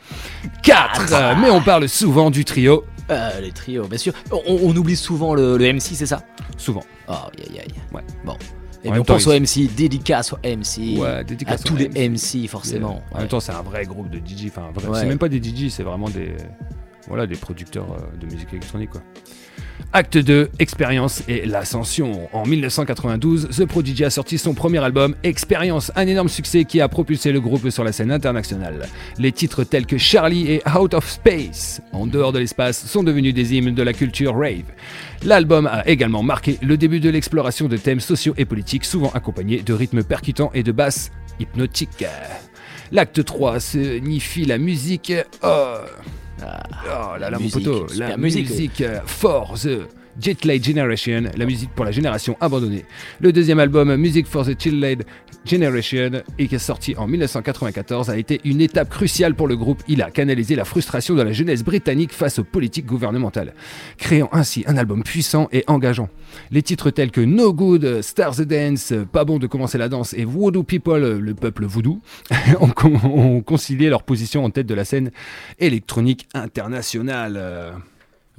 4. 0.63 1.41
Mais 1.41 1.51
on 1.51 1.61
parle 1.61 1.89
souvent 1.89 2.31
du 2.31 2.45
trio, 2.45 2.85
Euh, 3.11 3.41
les 3.41 3.51
trios, 3.53 3.87
bien 3.89 3.99
sûr. 3.99 4.13
On, 4.31 4.41
on 4.47 4.77
oublie 4.77 4.97
souvent 4.97 5.35
le, 5.35 5.57
le 5.57 5.73
MC, 5.73 5.95
c'est 5.95 6.07
ça? 6.07 6.23
Souvent. 6.57 6.83
Oh, 7.09 7.13
aïe 7.39 7.59
aïe. 7.61 7.69
Ouais. 7.93 8.03
Bon. 8.25 8.37
Et 8.85 8.91
puis 8.91 9.01
on 9.01 9.05
pense 9.05 9.27
MC, 9.27 9.69
dédicace 9.75 10.33
au 10.33 10.37
MC. 10.45 10.99
Ouais, 10.99 11.25
dédicace 11.25 11.61
à 11.61 11.65
tous 11.65 11.77
les 11.77 11.89
MC. 11.89 12.43
MC, 12.45 12.49
forcément. 12.49 13.03
En 13.13 13.19
même 13.19 13.29
temps, 13.29 13.41
c'est 13.41 13.53
un 13.53 13.63
vrai 13.63 13.85
groupe 13.85 14.11
de 14.11 14.19
DJ. 14.19 14.47
Enfin, 14.49 14.71
Ouais. 14.89 15.01
c'est 15.01 15.07
même 15.07 15.19
pas 15.19 15.29
des 15.29 15.43
DJ, 15.43 15.69
c'est 15.71 15.83
vraiment 15.83 16.09
des, 16.09 16.37
voilà, 17.09 17.27
des 17.27 17.37
producteurs 17.37 17.93
euh, 17.93 18.17
de 18.17 18.27
musique 18.27 18.53
électronique, 18.53 18.91
quoi. 18.91 19.03
Acte 19.93 20.19
2, 20.19 20.51
Expérience 20.59 21.23
et 21.29 21.47
l'ascension. 21.47 22.29
En 22.33 22.45
1992, 22.45 23.49
The 23.49 23.65
Prodigy 23.65 24.05
a 24.05 24.11
sorti 24.11 24.37
son 24.37 24.53
premier 24.53 24.79
album, 24.85 25.15
Expérience, 25.23 25.91
un 25.97 26.07
énorme 26.07 26.29
succès 26.29 26.65
qui 26.65 26.81
a 26.81 26.89
propulsé 26.89 27.33
le 27.33 27.41
groupe 27.41 27.71
sur 27.71 27.85
la 27.85 27.93
scène 27.93 28.11
internationale. 28.11 28.89
Les 29.19 29.33
titres 29.33 29.65
tels 29.65 29.87
que 29.87 29.99
Charlie 29.99 30.51
et 30.51 30.63
Out 30.69 30.95
of 30.95 31.09
Space, 31.09 31.81
en 31.93 32.07
dehors 32.07 32.33
de 32.33 32.39
l'espace, 32.39 32.87
sont 32.87 33.03
devenus 33.03 33.33
des 33.33 33.55
hymnes 33.55 33.75
de 33.75 33.83
la 33.83 33.93
culture 33.93 34.37
rave. 34.37 34.65
L'album 35.25 35.67
a 35.67 35.87
également 35.89 36.23
marqué 36.23 36.59
le 36.63 36.77
début 36.77 37.01
de 37.01 37.09
l'exploration 37.09 37.69
de 37.69 37.77
thèmes 37.77 38.01
sociaux 38.01 38.35
et 38.37 38.45
politiques, 38.45 38.85
souvent 38.85 39.11
accompagnés 39.15 39.63
de 39.63 39.73
rythmes 39.73 40.03
percutants 40.03 40.51
et 40.53 40.63
de 40.63 40.73
basses 40.73 41.11
hypnotiques. 41.41 42.05
L'acte 42.93 43.25
3 43.25 43.61
signifie 43.61 44.45
la 44.45 44.59
musique. 44.59 45.13
Oh, 45.43 45.79
Oh 46.43 47.19
là 47.19 47.31
là, 47.31 47.39
mon 47.39 47.49
poteau, 47.49 47.87
la 47.97 48.17
musique. 48.17 48.51
musique, 48.51 48.81
euh, 48.81 49.01
for 49.07 49.55
the 49.55 49.89
Jet 50.21 50.63
Generation, 50.63 51.25
la 51.37 51.45
musique 51.45 51.71
pour 51.75 51.85
la 51.85 51.91
génération 51.91 52.37
abandonnée. 52.41 52.85
Le 53.21 53.33
deuxième 53.33 53.59
album, 53.59 53.95
Music 53.97 54.27
for 54.27 54.45
the 54.47 54.61
Chill 54.61 54.99
Generation, 55.47 56.11
et 56.39 56.49
qui 56.49 56.55
est 56.55 56.59
sorti 56.59 56.95
en 56.97 57.07
1994, 57.07 58.11
a 58.11 58.17
été 58.17 58.41
une 58.45 58.61
étape 58.61 58.89
cruciale 58.91 59.35
pour 59.35 59.49
le 59.49 59.57
groupe. 59.57 59.83
Il 59.89 60.03
a 60.03 60.11
canalisé 60.11 60.55
la 60.57 60.65
frustration 60.65 61.15
de 61.15 61.23
la 61.23 61.33
jeunesse 61.33 61.63
britannique 61.63 62.13
face 62.13 62.39
aux 62.39 62.45
politiques 62.45 62.87
gouvernementales, 62.87 63.55
créant 63.99 64.29
ainsi 64.33 64.65
un 64.67 64.77
album 64.77 65.03
puissant 65.03 65.49
et 65.53 65.65
engageant. 65.67 66.09
Les 66.51 66.63
titres 66.63 66.91
tels 66.91 67.11
que 67.11 67.21
No 67.21 67.53
Good, 67.53 68.03
Stars 68.03 68.37
the 68.37 68.43
Dance, 68.43 68.93
Pas 69.13 69.25
bon 69.25 69.39
de 69.39 69.47
commencer 69.47 69.79
la 69.79 69.89
danse 69.89 70.13
et 70.15 70.25
Voodoo 70.25 70.63
People, 70.63 71.19
le 71.19 71.35
peuple 71.35 71.65
voodoo, 71.67 72.01
ont, 72.61 72.69
con- 72.69 73.01
ont 73.05 73.41
concilié 73.43 73.89
leur 73.89 74.03
position 74.03 74.45
en 74.45 74.51
tête 74.51 74.67
de 74.67 74.75
la 74.75 74.85
scène 74.85 75.11
électronique 75.59 76.29
internationale. 76.35 77.73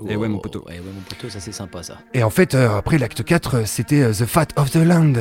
Et 0.08 0.16
ouais, 0.16 0.28
mon 0.28 0.38
poteau. 0.38 0.64
Ouais, 0.68 0.74
ouais, 0.74 0.82
mon 0.94 1.02
poteau, 1.02 1.28
ça 1.30 1.40
c'est 1.40 1.52
sympa 1.52 1.82
ça. 1.82 1.98
Et 2.14 2.22
en 2.22 2.30
fait, 2.30 2.54
euh, 2.54 2.78
après 2.78 3.00
l'acte 3.00 3.24
4, 3.24 3.56
euh, 3.56 3.62
c'était 3.66 4.02
euh, 4.04 4.12
The 4.14 4.26
Fat 4.26 4.48
of 4.56 4.70
the 4.70 4.76
Land. 4.76 5.14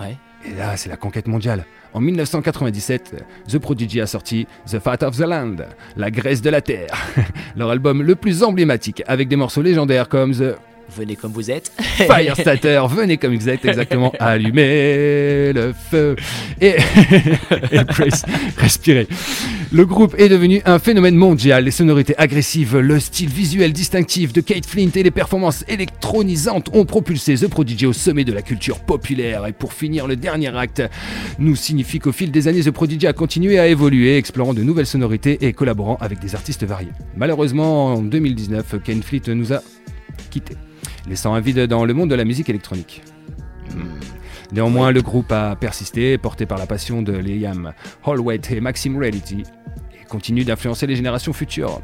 Ouais. 0.00 0.16
Et 0.44 0.54
là, 0.54 0.76
c'est 0.76 0.88
la 0.88 0.96
conquête 0.96 1.28
mondiale. 1.28 1.64
En 1.94 2.00
1997, 2.00 3.24
The 3.48 3.58
Prodigy 3.58 4.00
a 4.00 4.06
sorti 4.06 4.46
The 4.66 4.78
Fat 4.78 5.02
of 5.02 5.16
the 5.16 5.20
Land, 5.20 5.56
la 5.96 6.10
graisse 6.10 6.42
de 6.42 6.50
la 6.50 6.60
terre, 6.60 6.94
leur 7.56 7.70
album 7.70 8.02
le 8.02 8.14
plus 8.14 8.42
emblématique, 8.42 9.02
avec 9.06 9.28
des 9.28 9.36
morceaux 9.36 9.62
légendaires 9.62 10.08
comme 10.08 10.32
The 10.32 10.56
Venez 10.96 11.16
comme 11.16 11.32
vous 11.32 11.50
êtes. 11.50 11.72
Firestarter, 11.78 12.82
venez 12.88 13.16
comme 13.16 13.34
vous 13.34 13.48
êtes 13.48 13.64
exactement, 13.64 14.12
allumez 14.18 15.52
le 15.52 15.72
feu 15.72 16.16
et, 16.60 16.76
et 17.72 17.80
respirez. 18.56 19.06
Le 19.72 19.86
groupe 19.86 20.14
est 20.18 20.28
devenu 20.28 20.60
un 20.66 20.78
phénomène 20.78 21.16
mondial. 21.16 21.64
Les 21.64 21.70
sonorités 21.70 22.14
agressives, 22.18 22.76
le 22.76 23.00
style 23.00 23.30
visuel 23.30 23.72
distinctif 23.72 24.32
de 24.32 24.42
Kate 24.42 24.66
Flint 24.66 24.90
et 24.94 25.02
les 25.02 25.10
performances 25.10 25.64
électronisantes 25.66 26.68
ont 26.74 26.84
propulsé 26.84 27.36
The 27.36 27.48
Prodigy 27.48 27.86
au 27.86 27.94
sommet 27.94 28.24
de 28.24 28.32
la 28.32 28.42
culture 28.42 28.80
populaire. 28.80 29.46
Et 29.46 29.52
pour 29.52 29.72
finir, 29.72 30.06
le 30.06 30.16
dernier 30.16 30.54
acte 30.54 30.82
nous 31.38 31.56
signifie 31.56 32.00
qu'au 32.00 32.12
fil 32.12 32.30
des 32.30 32.48
années, 32.48 32.62
The 32.62 32.70
Prodigy 32.70 33.06
a 33.06 33.14
continué 33.14 33.58
à 33.58 33.66
évoluer, 33.66 34.18
explorant 34.18 34.52
de 34.52 34.62
nouvelles 34.62 34.86
sonorités 34.86 35.38
et 35.40 35.54
collaborant 35.54 35.96
avec 36.00 36.18
des 36.18 36.34
artistes 36.34 36.64
variés. 36.64 36.92
Malheureusement, 37.16 37.94
en 37.94 38.02
2019, 38.02 38.76
Kate 38.84 39.02
Flint 39.02 39.34
nous 39.34 39.54
a 39.54 39.62
quittés 40.30 40.56
laissant 41.08 41.34
un 41.34 41.40
vide 41.40 41.66
dans 41.66 41.84
le 41.84 41.94
monde 41.94 42.10
de 42.10 42.14
la 42.14 42.24
musique 42.24 42.48
électronique. 42.48 43.02
Néanmoins, 44.52 44.90
le 44.90 45.00
groupe 45.00 45.32
a 45.32 45.56
persisté, 45.56 46.18
porté 46.18 46.44
par 46.44 46.58
la 46.58 46.66
passion 46.66 47.00
de 47.00 47.12
Liam 47.12 47.72
Holwaite 48.04 48.50
et 48.50 48.60
Maxime 48.60 48.98
Reality, 48.98 49.44
et 49.94 50.04
continue 50.04 50.44
d'influencer 50.44 50.86
les 50.86 50.96
générations 50.96 51.32
futures. 51.32 51.80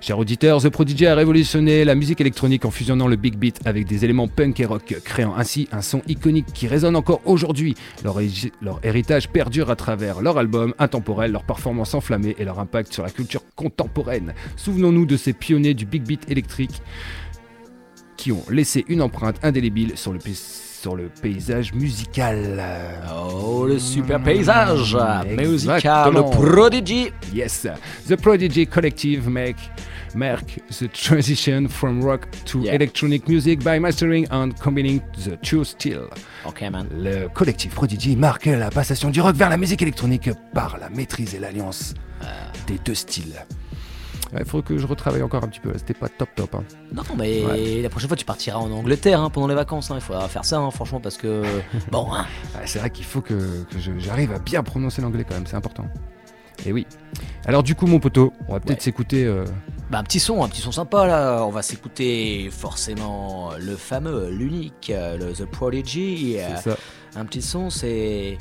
Chers 0.00 0.16
auditeurs, 0.16 0.62
The 0.62 0.68
Prodigy 0.68 1.06
a 1.06 1.16
révolutionné 1.16 1.84
la 1.84 1.96
musique 1.96 2.20
électronique 2.20 2.64
en 2.64 2.70
fusionnant 2.70 3.08
le 3.08 3.16
big 3.16 3.34
beat 3.36 3.58
avec 3.64 3.84
des 3.84 4.04
éléments 4.04 4.28
punk 4.28 4.60
et 4.60 4.64
rock, 4.64 4.94
créant 5.04 5.34
ainsi 5.36 5.68
un 5.72 5.82
son 5.82 6.02
iconique 6.06 6.46
qui 6.54 6.68
résonne 6.68 6.94
encore 6.94 7.20
aujourd'hui. 7.24 7.74
Leur, 8.04 8.20
héri- 8.20 8.52
leur 8.62 8.78
héritage 8.84 9.28
perdure 9.28 9.70
à 9.70 9.74
travers 9.74 10.20
leur 10.20 10.38
album 10.38 10.72
intemporel, 10.78 11.32
leur 11.32 11.42
performance 11.42 11.94
enflammée 11.94 12.36
et 12.38 12.44
leur 12.44 12.60
impact 12.60 12.92
sur 12.92 13.02
la 13.02 13.10
culture 13.10 13.42
contemporaine. 13.56 14.34
Souvenons-nous 14.54 15.04
de 15.04 15.16
ces 15.16 15.32
pionniers 15.32 15.74
du 15.74 15.84
big 15.84 16.04
beat 16.04 16.30
électrique 16.30 16.80
qui 18.18 18.32
ont 18.32 18.44
laissé 18.50 18.84
une 18.88 19.00
empreinte 19.00 19.36
indélébile 19.42 19.92
sur 19.96 20.12
le, 20.12 20.18
sur 20.20 20.96
le 20.96 21.08
paysage 21.22 21.72
musical. 21.72 22.62
Oh, 23.32 23.64
le 23.66 23.78
super 23.78 24.20
paysage 24.22 24.80
musical, 24.80 25.38
Exactement. 25.40 26.30
le 26.30 26.52
Prodigy. 26.52 27.08
Yes, 27.32 27.66
the 28.08 28.16
Prodigy 28.16 28.66
Collective 28.66 29.28
make 29.30 29.56
mark 30.14 30.58
the 30.70 30.90
transition 30.92 31.68
from 31.68 32.02
rock 32.02 32.26
to 32.44 32.60
Yeah. 32.62 32.74
electronic 32.74 33.28
music 33.28 33.60
by 33.62 33.78
mastering 33.78 34.26
and 34.30 34.50
combining 34.60 35.00
the 35.24 35.36
two 35.42 35.62
styles. 35.64 36.08
Ok, 36.44 36.62
man. 36.72 36.86
Le 36.98 37.28
collectif 37.28 37.72
Prodigy 37.74 38.16
marque 38.16 38.46
la 38.46 38.70
passation 38.70 39.10
du 39.10 39.20
rock 39.20 39.36
vers 39.36 39.48
la 39.50 39.56
musique 39.56 39.80
électronique 39.82 40.30
par 40.52 40.76
la 40.80 40.88
maîtrise 40.90 41.34
et 41.34 41.38
l'alliance 41.38 41.94
des 42.66 42.78
deux 42.84 42.94
styles. 42.96 43.44
Il 44.36 44.44
faut 44.44 44.60
que 44.62 44.76
je 44.76 44.86
retravaille 44.86 45.22
encore 45.22 45.42
un 45.44 45.48
petit 45.48 45.60
peu, 45.60 45.72
c'était 45.76 45.94
pas 45.94 46.08
top 46.08 46.28
top. 46.34 46.54
hein. 46.56 46.64
Non, 46.92 47.02
mais 47.16 47.44
Ouais. 47.44 47.80
la 47.82 47.88
prochaine 47.88 48.08
fois, 48.08 48.16
tu 48.16 48.24
partiras 48.26 48.58
en 48.58 48.70
Angleterre 48.70 49.20
hein, 49.22 49.30
pendant 49.30 49.46
les 49.48 49.54
vacances. 49.54 49.90
hein. 49.90 49.94
Il 49.96 50.00
faudra 50.02 50.28
faire 50.28 50.44
ça, 50.44 50.60
franchement, 50.70 51.00
parce 51.00 51.16
que. 51.16 51.42
bon, 51.90 52.12
hein. 52.12 52.26
C'est 52.66 52.78
vrai 52.78 52.90
qu'il 52.90 53.04
faut 53.06 53.20
que, 53.22 53.38
j'arrive 53.98 54.32
à 54.32 54.38
bien 54.38 54.62
prononcer 54.62 55.00
l'anglais 55.00 55.24
quand 55.26 55.34
même, 55.34 55.46
c'est 55.46 55.56
important. 55.56 55.86
Et 56.66 56.72
oui. 56.72 56.86
Alors 57.46 57.62
du 57.62 57.76
coup 57.76 57.86
mon 57.86 58.00
poteau, 58.00 58.32
on 58.48 58.54
va 58.54 58.58
peut-être 58.60 58.82
s'écouter... 58.82 59.24
euh, 59.24 59.44
Bah, 59.90 59.98
un 60.00 60.02
petit 60.02 60.18
son, 60.18 60.42
un 60.42 60.48
petit 60.48 60.60
son 60.60 60.72
sympa 60.72 61.06
là. 61.06 61.44
On 61.46 61.50
va 61.50 61.62
s'écouter 61.62 62.50
forcément 62.50 63.52
le 63.58 63.76
fameux, 63.76 64.28
l'unique, 64.30 64.92
le 64.92 65.32
The 65.32 65.44
Prodigy. 65.44 66.36
C'est 66.56 66.70
ça. 66.70 66.76
Un 67.14 67.24
petit 67.26 67.42
son, 67.42 67.70
c'est 67.70 68.38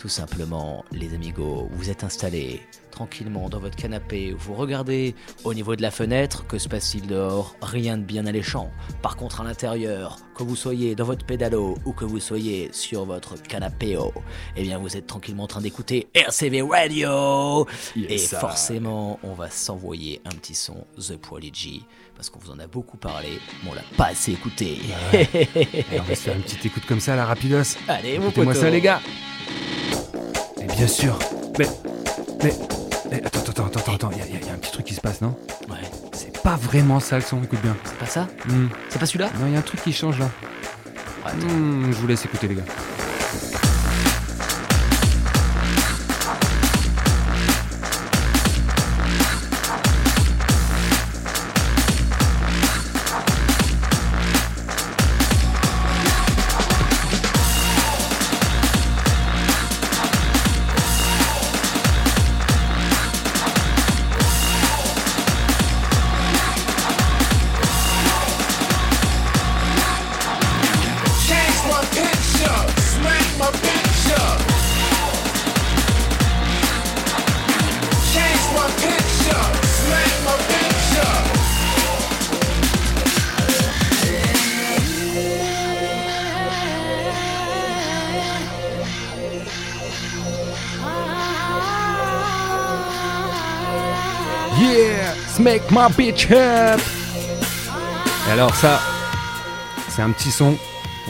tout 0.00 0.08
simplement, 0.08 0.84
les 0.92 1.12
amigos, 1.12 1.68
vous 1.72 1.90
êtes 1.90 2.04
installés 2.04 2.60
tranquillement 3.00 3.48
dans 3.48 3.60
votre 3.60 3.76
canapé, 3.76 4.34
vous 4.38 4.52
regardez 4.52 5.14
au 5.44 5.54
niveau 5.54 5.74
de 5.74 5.80
la 5.80 5.90
fenêtre, 5.90 6.46
que 6.46 6.58
se 6.58 6.68
passe-t-il 6.68 7.06
dehors? 7.06 7.56
Rien 7.62 7.96
de 7.96 8.02
bien 8.02 8.26
alléchant. 8.26 8.70
Par 9.00 9.16
contre, 9.16 9.40
à 9.40 9.44
l'intérieur, 9.44 10.18
que 10.34 10.42
vous 10.42 10.54
soyez 10.54 10.94
dans 10.94 11.06
votre 11.06 11.24
pédalo 11.24 11.78
ou 11.86 11.94
que 11.94 12.04
vous 12.04 12.20
soyez 12.20 12.68
sur 12.72 13.06
votre 13.06 13.42
canapé, 13.42 13.96
eh 14.54 14.62
bien, 14.62 14.76
vous 14.76 14.98
êtes 14.98 15.06
tranquillement 15.06 15.44
en 15.44 15.46
train 15.46 15.62
d'écouter 15.62 16.08
RCV 16.12 16.60
Radio. 16.60 17.66
Yes, 17.96 18.10
Et 18.10 18.18
forcément, 18.18 19.18
on 19.22 19.32
va 19.32 19.48
s'envoyer 19.48 20.20
un 20.26 20.36
petit 20.36 20.54
son 20.54 20.84
The 20.98 21.16
Prodigy 21.16 21.86
parce 22.14 22.28
qu'on 22.28 22.40
vous 22.40 22.50
en 22.50 22.58
a 22.58 22.66
beaucoup 22.66 22.98
parlé, 22.98 23.38
mais 23.64 23.70
on 23.70 23.74
l'a 23.74 23.80
pas 23.96 24.08
assez 24.08 24.32
écouté. 24.32 24.78
Et 25.14 25.98
on 25.98 26.02
va 26.02 26.14
se 26.14 26.20
faire 26.20 26.36
une 26.36 26.42
petite 26.42 26.66
écoute 26.66 26.84
comme 26.86 27.00
ça, 27.00 27.16
la 27.16 27.24
rapidos. 27.24 27.78
Allez, 27.88 28.18
mon 28.18 28.24
Écoutez-moi 28.26 28.52
poteau. 28.52 28.66
ça 28.66 28.70
les 28.70 28.82
gars. 28.82 29.00
Et 30.60 30.66
bien 30.66 30.86
sûr. 30.86 31.18
Mais... 31.58 31.66
Mais... 32.44 32.52
mais 33.10 33.24
attends, 33.24 33.40
attends, 33.40 33.66
attends, 33.66 33.80
attends, 33.80 33.94
attends, 33.94 34.10
il 34.12 34.18
y, 34.18 34.22
a- 34.36 34.46
y 34.46 34.50
un 34.50 34.56
petit 34.58 34.72
truc 34.72 34.86
qui 34.86 34.94
se 34.94 35.00
passe, 35.00 35.20
non 35.20 35.36
Ouais, 35.68 35.76
C'est 36.12 36.40
pas 36.42 36.56
vraiment 36.56 37.00
ça 37.00 37.16
le 37.16 37.22
son, 37.22 37.42
écoute 37.42 37.60
bien. 37.62 37.76
c'est 37.84 37.96
pas 37.98 38.06
ça 38.06 38.28
Hmm. 38.46 38.68
C'est 38.88 38.98
pas 38.98 39.06
celui-là 39.06 39.30
Non, 39.38 39.46
il 39.46 39.52
y 39.52 39.56
a 39.56 39.58
un 39.58 39.62
truc 39.62 39.82
qui 39.82 39.92
change 39.92 40.18
là. 40.18 40.28
Attends. 41.24 41.36
Hmm, 41.48 41.86
je 41.90 41.96
vous 41.96 42.06
laisse 42.06 42.24
écouter 42.24 42.48
les 42.48 42.54
gars. 42.56 42.62
My 95.70 95.88
bitch 95.96 96.30
up. 96.30 96.80
Et 98.28 98.32
alors 98.32 98.54
ça, 98.54 98.80
c'est 99.88 100.02
un 100.02 100.10
petit 100.10 100.30
son 100.30 100.56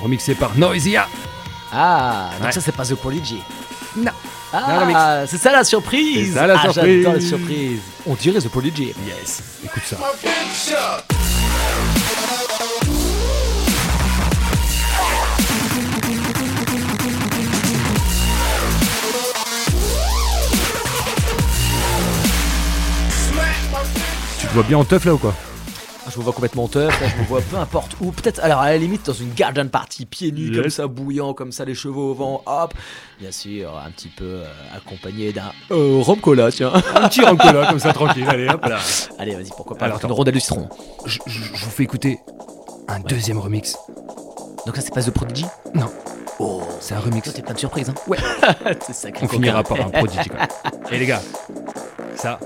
remixé 0.02 0.34
par 0.34 0.56
Noisia. 0.56 1.06
Ah, 1.72 2.30
donc 2.38 2.46
Ouais. 2.46 2.52
ça 2.52 2.60
c'est 2.60 2.72
pas 2.74 2.84
The 2.84 2.94
Prodigy. 2.94 3.40
Non. 3.96 4.12
Ah, 4.52 5.22
c'est 5.28 5.38
ça 5.38 5.52
la 5.52 5.62
surprise. 5.62 6.32
C'est 6.32 6.38
ça, 6.38 6.46
la 6.46 6.58
Ah, 6.58 6.72
surprise. 6.72 7.02
J'adore 7.04 7.14
la 7.14 7.20
surprise. 7.20 7.80
On 8.06 8.14
dirait 8.14 8.40
The 8.40 8.48
Prodigy. 8.48 8.92
Yes. 9.06 9.42
Écoute 9.64 9.82
ça. 9.88 9.96
My 9.96 11.09
te 24.50 24.54
vois 24.54 24.62
bien 24.64 24.78
en 24.78 24.84
teuf 24.84 25.04
là 25.04 25.14
ou 25.14 25.18
quoi 25.18 25.34
Ah, 26.06 26.10
Je 26.12 26.18
me 26.18 26.24
vois 26.24 26.32
complètement 26.32 26.66
teuf, 26.68 27.00
là, 27.00 27.06
je 27.08 27.22
me 27.22 27.26
vois 27.26 27.40
peu 27.40 27.56
importe 27.56 27.96
où. 28.00 28.10
Peut-être, 28.10 28.40
alors 28.42 28.60
à 28.60 28.70
la 28.70 28.78
limite, 28.78 29.06
dans 29.06 29.12
une 29.12 29.32
garden 29.32 29.68
party, 29.68 30.06
pieds 30.06 30.32
nus, 30.32 30.48
Yes. 30.52 30.60
comme 30.62 30.70
ça, 30.70 30.86
bouillant, 30.86 31.34
comme 31.34 31.52
ça, 31.52 31.64
les 31.64 31.74
cheveux 31.74 31.94
au 31.94 32.14
vent, 32.14 32.42
hop. 32.46 32.74
Bien 33.20 33.30
sûr, 33.32 33.70
un 33.78 33.90
petit 33.90 34.08
peu 34.08 34.24
euh, 34.24 34.44
accompagné 34.76 35.32
d'un 35.32 35.52
euh, 35.70 36.00
rhum 36.02 36.20
cola, 36.20 36.50
tiens. 36.50 36.72
Un 36.94 37.08
petit 37.08 37.22
rancola 37.22 37.66
comme 37.66 37.78
ça 37.78 37.92
tranquille. 37.92 38.24
Allez 38.28 38.48
hop 38.48 38.64
là. 38.64 38.78
Allez, 39.18 39.34
vas-y, 39.34 39.50
pourquoi 39.56 39.76
pas. 39.76 39.84
Alors, 39.86 39.96
avec 39.98 40.08
une 40.08 40.12
rondelle 40.14 40.34
de 40.34 40.40
citron. 40.40 40.68
Je, 41.06 41.18
je- 41.26 41.40
je 41.54 41.64
vous 41.64 41.70
fais 41.70 41.82
écouter 41.84 42.18
un 42.88 42.98
deuxième 43.00 43.38
remix. 43.38 43.76
Donc 44.66 44.76
là, 44.76 44.82
c'est 44.82 44.92
pas 44.94 45.02
The 45.02 45.10
Prodigy 45.10 45.46
Non, 45.74 45.86
Oh, 46.42 46.62
c'est 46.80 46.94
un 46.94 47.00
remix. 47.00 47.30
t'es 47.32 47.42
plein 47.42 47.52
de 47.54 47.58
surprises, 47.58 47.90
hein. 47.90 47.94
Ouais. 48.08 48.16
c'est 48.80 48.94
sacré. 48.94 49.26
On 49.26 49.28
finira 49.28 49.62
par 49.62 49.78
un 49.80 49.90
prodigy 49.90 50.28
quoi. 50.30 50.40
Et 50.90 50.98
les 50.98 51.06
gars, 51.06 51.20
ça, 52.16 52.38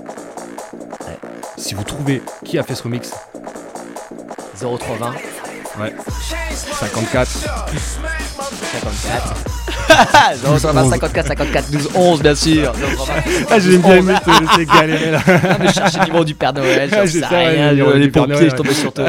si 1.57 1.73
vous 1.73 1.83
trouvez 1.83 2.21
qui 2.43 2.59
a 2.59 2.63
fait 2.63 2.75
ce 2.75 2.83
remix, 2.83 3.11
0320. 4.59 5.11
ouais, 5.81 5.93
54, 6.53 7.27
54. 7.27 9.33
080 10.43 10.89
54 10.89 11.27
54 11.27 11.71
12 11.71 11.89
11 11.95 12.21
bien 12.21 12.35
sûr. 12.35 12.71
080 12.73 13.13
Ah, 13.49 13.59
j'ai 13.59 13.77
bien 13.77 13.95
aimé 13.97 14.13
te 14.23 14.29
laisser 14.29 14.65
galérer 14.65 15.11
là. 15.11 15.21
Ah, 15.27 15.57
mais 15.59 15.67
je 15.67 15.73
cherchais 15.73 15.99
le 15.99 16.05
numéro 16.05 16.23
du 16.25 16.35
Père 16.35 16.53
Noël, 16.53 16.89
j'en 16.89 16.97
Ah, 17.01 17.07
sais 17.07 17.25
rien, 17.25 17.71
les 17.71 17.99
du 18.05 18.11
Père 18.11 18.23
pompiers, 18.23 18.35
Noël, 18.39 18.49
je 18.51 18.55
tombais 18.55 18.73
sur 18.73 18.93
toi. 18.93 19.05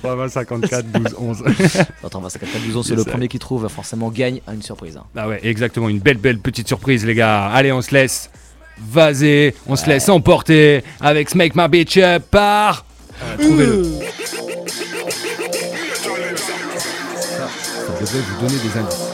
03 0.00 0.28
54 0.28 0.86
12 0.86 1.14
11. 1.18 1.42
080 2.02 2.28
54 2.28 2.62
12 2.64 2.76
11, 2.76 2.86
c'est 2.86 2.94
le 2.94 3.04
premier 3.04 3.28
qui 3.28 3.38
trouve, 3.38 3.66
forcément 3.68 4.10
gagne 4.10 4.40
une 4.52 4.62
surprise. 4.62 4.96
hein. 4.96 5.04
Ah 5.16 5.28
ouais, 5.28 5.40
exactement, 5.42 5.88
une 5.88 5.98
belle 6.00 6.18
belle 6.18 6.38
petite 6.38 6.68
surprise 6.68 7.04
les 7.04 7.14
gars. 7.14 7.46
Allez, 7.46 7.72
on 7.72 7.82
se 7.82 7.92
laisse 7.92 8.30
vaser, 8.78 9.54
on 9.66 9.76
se 9.76 9.86
laisse 9.88 10.08
emporter 10.08 10.82
avec 11.00 11.30
Smake 11.30 11.54
My 11.54 11.68
Bitch 11.68 11.96
Up 11.98 12.24
par... 12.30 12.84
Euh, 13.22 13.36
Trouvez-le. 13.42 13.84
Ça, 17.20 17.48
ça 17.86 18.00
devrait 18.00 18.18
vous 18.18 18.40
donner 18.40 18.58
des 18.60 18.78
indices. 18.78 19.13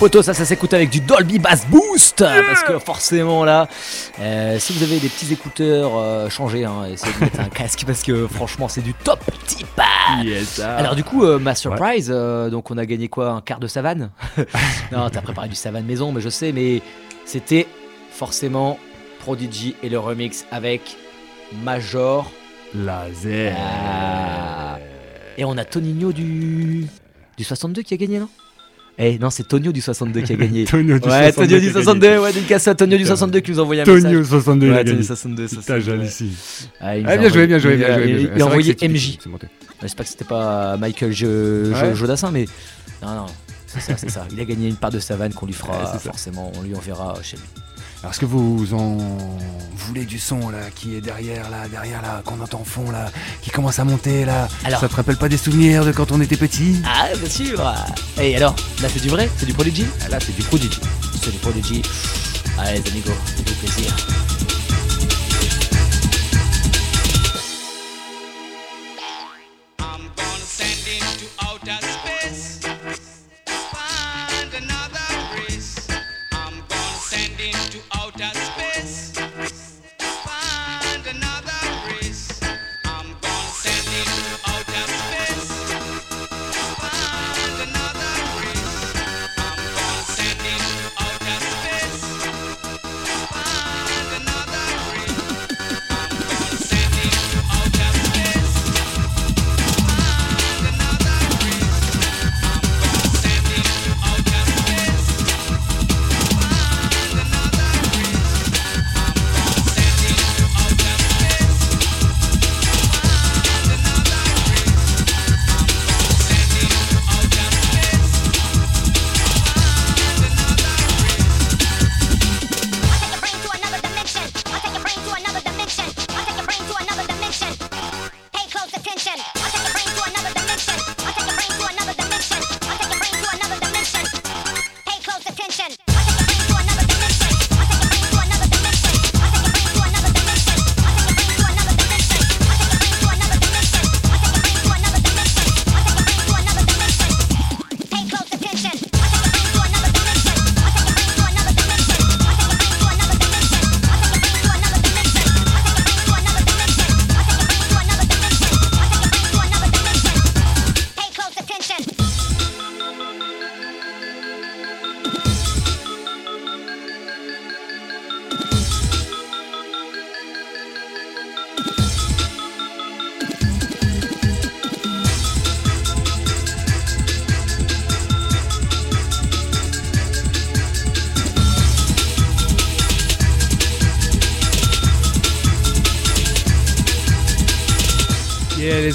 Potos, 0.00 0.24
ça, 0.24 0.32
ça 0.32 0.46
s'écoute 0.46 0.72
avec 0.72 0.88
du 0.88 1.02
Dolby 1.02 1.38
Bass 1.38 1.66
Boost 1.66 2.20
Parce 2.20 2.62
que 2.62 2.78
forcément 2.78 3.44
là, 3.44 3.68
euh, 4.18 4.58
si 4.58 4.72
vous 4.72 4.82
avez 4.82 4.98
des 4.98 5.10
petits 5.10 5.30
écouteurs, 5.30 5.92
euh, 5.94 6.30
changez, 6.30 6.64
hein, 6.64 6.86
essayez 6.90 7.12
de 7.12 7.20
mettre 7.20 7.40
un 7.40 7.48
casque 7.54 7.84
parce 7.86 8.02
que 8.02 8.26
franchement 8.26 8.66
c'est 8.66 8.80
du 8.80 8.94
top. 8.94 9.20
Yes, 10.24 10.58
ah. 10.64 10.76
Alors 10.76 10.96
du 10.96 11.04
coup, 11.04 11.24
euh, 11.24 11.38
ma 11.38 11.54
surprise, 11.54 12.08
donc 12.08 12.70
on 12.70 12.78
a 12.78 12.86
gagné 12.86 13.08
quoi 13.08 13.28
Un 13.28 13.40
quart 13.42 13.60
de 13.60 13.66
savane? 13.66 14.10
Non, 14.90 15.10
t'as 15.10 15.20
préparé 15.20 15.50
du 15.50 15.54
savane 15.54 15.84
maison, 15.84 16.12
mais 16.12 16.22
je 16.22 16.30
sais, 16.30 16.52
mais 16.52 16.80
c'était 17.26 17.66
forcément 18.10 18.78
Prodigy 19.18 19.76
et 19.82 19.90
le 19.90 19.98
remix 19.98 20.46
avec 20.50 20.96
Major. 21.62 22.30
Laser. 22.74 23.54
Ah. 23.54 24.78
Et 25.36 25.44
on 25.44 25.58
a 25.58 25.64
Toninho 25.66 26.14
du... 26.14 26.86
du 27.36 27.44
62 27.44 27.82
qui 27.82 27.92
a 27.92 27.96
gagné, 27.98 28.18
non? 28.18 28.30
Eh 29.02 29.18
non, 29.18 29.30
c'est 29.30 29.44
Tonio 29.48 29.72
du 29.72 29.80
62 29.80 30.20
qui 30.20 30.32
a 30.34 30.36
gagné. 30.36 30.64
Tonio 30.70 30.98
du 30.98 31.08
ouais, 31.08 31.32
62 31.32 31.46
Tonio 31.46 31.58
du 31.58 31.62
qui 31.64 31.68
a 31.70 31.72
62, 31.72 32.06
gagné. 32.06 32.18
ouais, 32.18 32.32
dédicace 32.34 32.68
à 32.68 32.74
Tonio 32.74 32.98
du 32.98 33.06
62 33.06 33.40
qui 33.40 33.50
nous 33.52 33.58
a 33.58 33.62
envoyé 33.62 33.80
un 33.80 33.84
Tonio 33.84 34.02
message. 34.18 34.26
62 34.26 34.66
il 34.66 34.70
a 34.70 34.72
Ouais, 34.76 34.84
gagné. 34.84 34.90
Tonio 34.92 35.06
62, 35.06 35.42
Putain, 35.44 35.54
62, 35.56 35.80
j'allais 35.80 35.98
ouais. 36.00 36.06
ici. 36.06 36.32
Ah, 36.80 36.96
bien 36.98 37.28
joué, 37.30 37.46
bien 37.46 37.58
joué, 37.58 37.76
bien 37.76 37.94
joué. 37.98 38.28
il- 38.36 38.42
a 38.42 38.46
envoyé 38.46 38.76
MJ. 38.82 39.18
J'espère 39.80 40.04
que 40.04 40.10
c'était 40.10 40.24
pas 40.26 40.76
Michael 40.76 41.12
Jo- 41.12 41.26
Ouais. 41.72 41.94
Jodassin, 41.94 42.30
mais 42.30 42.44
non, 43.02 43.14
non, 43.14 43.26
c'est 43.66 43.80
ça, 43.80 43.96
c'est 43.96 44.10
ça. 44.10 44.26
Il 44.30 44.38
a 44.38 44.44
gagné 44.44 44.68
une 44.68 44.76
part 44.76 44.90
de 44.90 44.98
savane 44.98 45.32
qu'on 45.32 45.46
lui 45.46 45.54
fera 45.54 45.98
forcément, 45.98 46.52
on 46.58 46.62
lui 46.62 46.74
enverra 46.74 47.14
chez 47.22 47.38
lui. 47.38 47.44
Alors, 48.02 48.12
est-ce 48.12 48.20
que 48.20 48.26
vous 48.26 48.72
en 48.72 48.96
voulez 49.76 50.04
du 50.06 50.18
son 50.18 50.48
là 50.48 50.70
qui 50.74 50.94
est 50.96 51.00
derrière 51.02 51.50
là, 51.50 51.68
derrière 51.70 52.00
là, 52.00 52.22
qu'on 52.24 52.40
entend 52.40 52.60
au 52.62 52.64
fond 52.64 52.90
là, 52.90 53.10
qui 53.42 53.50
commence 53.50 53.78
à 53.78 53.84
monter 53.84 54.24
là 54.24 54.48
Alors- 54.64 54.80
Ça 54.80 54.88
te 54.88 54.94
rappelle 54.96 55.16
pas 55.16 55.28
des 55.28 55.36
souvenirs 55.36 55.84
de 55.84 55.92
quand 55.92 56.10
on 56.10 56.20
était 56.20 56.36
petit? 56.38 56.80
Ah, 56.86 57.08
bien 57.20 57.28
sûr 57.28 57.62
Et 58.18 58.36
alors, 58.36 58.56
là 58.80 58.88
c'est 58.92 59.02
du 59.02 59.08
vrai 59.10 59.28
C'est 59.36 59.46
du 59.46 59.52
Prodigy? 59.52 59.84
Ah, 60.04 60.08
Là, 60.08 60.18
c'est 60.20 60.34
du 60.34 60.42
Prodigy. 60.42 60.80
C'est 61.22 61.30
du 61.30 61.38
Prodigy. 61.38 61.82
Allez, 62.58 62.80
les 62.80 62.90
amigos, 62.90 63.10
faites 63.36 63.58
plaisir. 63.58 63.94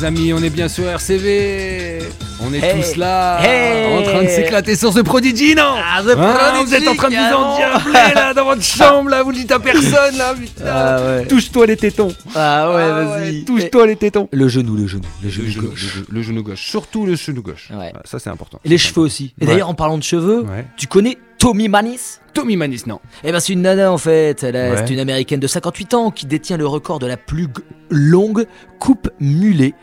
Amis, 0.06 0.32
on 0.34 0.41
est 0.44 0.50
bien 0.50 0.68
sur 0.70 0.86
RCV. 0.88 2.00
On 2.41 2.54
est 2.54 2.60
Hey. 2.63 2.82
tous 2.82 2.96
là, 2.98 3.39
Hey. 3.44 3.98
en 3.98 4.04
train 4.04 4.24
de 4.24 4.28
s'éclater 4.30 4.76
sur 4.76 4.94
ce 4.94 5.00
Prodigy, 5.00 5.56
non 5.56 5.76
Ah, 5.78 6.02
The 6.04 6.10
Hein, 6.18 6.34
Prodigy, 6.34 6.65
Vous 6.65 6.74
êtes 6.76 6.88
en 6.88 6.96
train 6.96 7.10
de 7.10 7.15
vous 7.15 7.36
endiabler 7.36 8.13
là 8.15 8.34
dans 8.34 8.46
votre 8.46 8.62
chambre 8.78 9.10
là, 9.10 9.24
vous 9.24 9.32
le 9.32 9.38
dites 9.38 9.52
à 9.52 9.60
personne 9.60 10.18
là, 10.18 10.34
putain. 10.34 10.63
Ah 10.68 10.98
ouais. 11.02 11.26
Touche-toi 11.28 11.65
les 11.65 11.78
tétons. 11.78 12.10
Ah 12.36 12.72
ouais, 12.76 12.84
Ah 12.84 13.02
vas-y. 13.04 13.46
Touche-toi 13.46 13.88
les 13.88 13.96
tétons. 13.96 14.30
Le 14.32 14.48
genou, 14.48 14.76
le 14.76 14.86
genou, 14.88 15.02
le 15.24 15.28
Le 15.28 15.30
genou 15.32 15.70
gauche. 15.70 16.04
le 16.10 16.22
genou- 16.22 16.44
gauche, 16.44 16.62
surtout 16.68 17.06
le 17.06 17.15
genou 17.15 17.41
gauche. 17.41 17.70
Ouais. 17.76 17.91
Ah, 17.96 18.02
Ça 18.06 18.20
c'est 18.20 18.30
important. 18.30 18.60
Et 18.63 18.70
les 18.70 18.78
cheveux 18.78 19.02
aussi. 19.02 19.34
Et 19.39 19.46
Ouais. 19.46 19.52
d'ailleurs, 19.52 19.70
en 19.70 19.74
parlant 19.74 19.98
de 19.98 20.04
cheveux, 20.04 20.41
Ouais. 20.41 20.65
tu 20.78 20.88
connais 20.88 21.18
Tommy 21.39 21.68
Manis? 21.68 22.20
Tommy 22.36 22.56
Manis, 22.58 22.84
non. 22.86 23.00
Eh 23.24 23.32
ben 23.32 23.39
c'est 23.39 23.54
une 23.54 23.62
nana 23.63 23.91
en 23.91 23.98
fait, 23.98 24.43
Elle 24.43 24.56
est- 24.56 24.69
Ouais. 24.71 24.78
c'est 24.86 24.93
une 24.93 25.00
américaine 25.00 25.39
de 25.39 25.48
58 25.48 25.93
ans 25.95 26.12
qui 26.12 26.26
détient 26.28 26.58
le 26.58 26.67
record 26.67 27.00
de 27.00 27.08
la 27.08 27.17
plus 27.17 27.43
g- 27.45 27.63
longue 27.89 28.45
coupe 28.80 29.10
mulet. 29.19 29.74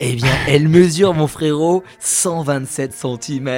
Eh 0.00 0.14
bien, 0.16 0.28
elle 0.48 0.68
mesure 0.68 1.14
mon 1.14 1.26
frérot 1.26 1.82
127 2.00 2.92
cm. 2.92 3.48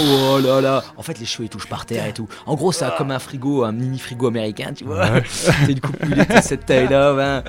Oh 0.00 0.38
là 0.42 0.60
là. 0.60 0.84
En 0.96 1.02
fait, 1.02 1.18
les 1.18 1.26
cheveux 1.26 1.44
ils 1.44 1.48
touchent 1.50 1.66
par 1.68 1.84
terre 1.84 2.06
et 2.06 2.12
tout. 2.12 2.26
En 2.46 2.54
gros, 2.54 2.72
ça 2.72 2.94
comme 2.96 3.10
un 3.10 3.18
frigo, 3.18 3.64
un 3.64 3.72
mini 3.72 3.98
frigo 3.98 4.28
américain, 4.28 4.72
tu 4.74 4.84
vois. 4.84 5.06
c'est 5.28 5.70
une 5.72 5.80
coupe 5.80 6.02
mulet 6.06 6.24
de 6.24 6.40
cette 6.42 6.64
taille-là. 6.64 7.12
ben. 7.14 7.44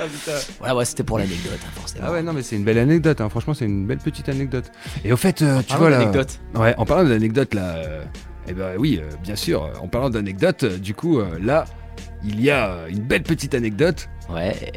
Voilà, 0.60 0.76
ouais, 0.76 0.86
c'était 0.86 1.04
pour 1.04 1.18
l'anecdote, 1.20 1.60
hein, 1.64 1.70
forcément. 1.76 2.06
Ah 2.08 2.12
ouais, 2.12 2.22
non 2.24 2.34
mais 2.34 2.42
c'est 2.44 2.56
une 2.58 2.64
belle 2.66 2.80
anecdote, 2.80 3.22
hein. 3.22 3.30
franchement 3.30 3.54
c'est 3.54 3.66
une 3.66 3.86
belle 3.88 4.00
petite 4.00 4.28
anecdote. 4.28 4.66
Et 5.06 5.14
au 5.14 5.18
fait, 5.18 5.42
euh, 5.42 5.60
tu 5.62 5.68
Parlons 5.68 5.82
vois 5.84 5.90
là... 5.92 5.98
d'anecdote. 6.00 6.40
Ouais, 6.56 6.74
en 6.78 6.86
parlant 6.86 7.08
d'anecdote 7.08 7.54
là, 7.54 7.76
euh, 7.76 8.04
eh 8.50 8.54
ben 8.54 8.76
oui, 8.78 9.00
euh, 9.02 9.10
bien 9.22 9.36
sûr, 9.36 9.72
en 9.82 9.88
parlant 9.88 10.10
d'anecdote, 10.10 10.64
euh, 10.64 10.78
du 10.78 10.96
coup 10.96 11.20
euh, 11.20 11.38
là, 11.40 11.66
il 12.24 12.42
y 12.42 12.50
a 12.50 12.88
une 12.90 13.02
belle 13.02 13.24
petite 13.24 13.54
anecdote. 13.54 14.10
Ouais. 14.30 14.72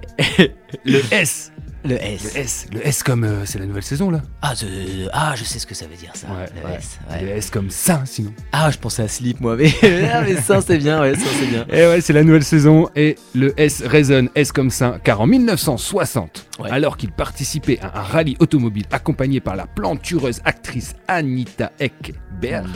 Le 0.85 1.01
S. 1.13 1.52
Le 1.85 1.97
S. 2.01 2.23
Le 2.35 2.41
S. 2.41 2.67
Le 2.73 2.87
S 2.87 3.03
comme 3.03 3.25
euh, 3.25 3.45
c'est 3.45 3.59
la 3.59 3.67
nouvelle 3.67 3.83
saison 3.83 4.11
là. 4.11 4.21
Ah, 4.41 4.53
je... 4.55 5.09
ah, 5.13 5.35
je 5.37 5.43
sais 5.45 5.59
ce 5.59 5.67
que 5.67 5.75
ça 5.75 5.87
veut 5.87 5.97
dire 5.97 6.13
ça. 6.15 6.29
Ouais, 6.29 6.47
le 6.63 6.69
ouais. 6.69 6.77
S. 6.77 6.99
ouais. 7.11 7.23
Le 7.23 7.29
S 7.31 7.51
comme 7.51 7.71
ça 7.71 8.03
sinon. 8.05 8.33
Ah, 8.53 8.71
je 8.71 8.79
pensais 8.79 9.03
à 9.03 9.09
Slip 9.09 9.41
moi, 9.41 9.57
mais, 9.57 9.73
ah, 10.13 10.23
mais 10.23 10.37
ça 10.41 10.61
c'est 10.61 10.79
bien, 10.79 11.01
ouais, 11.01 11.15
ça 11.17 11.27
c'est 11.41 11.47
bien. 11.47 11.67
Et 11.71 11.87
ouais, 11.89 12.01
c'est 12.01 12.13
la 12.13 12.23
nouvelle 12.23 12.45
saison 12.45 12.89
et 12.95 13.17
le 13.35 13.53
S 13.61 13.83
résonne 13.85 14.29
S 14.37 14.53
comme 14.53 14.71
ça, 14.71 14.99
car 15.03 15.21
en 15.21 15.27
1960, 15.27 16.47
Ouais. 16.61 16.71
alors 16.71 16.97
qu'il 16.99 17.11
participait 17.11 17.81
à 17.81 17.99
un 17.99 18.03
rallye 18.03 18.37
automobile 18.39 18.85
accompagné 18.93 19.41
par 19.41 19.57
la 19.57 19.67
plantureuse 19.67 20.41
actrice 20.45 20.95
Anita 21.09 21.73
Ekberg, 21.81 22.67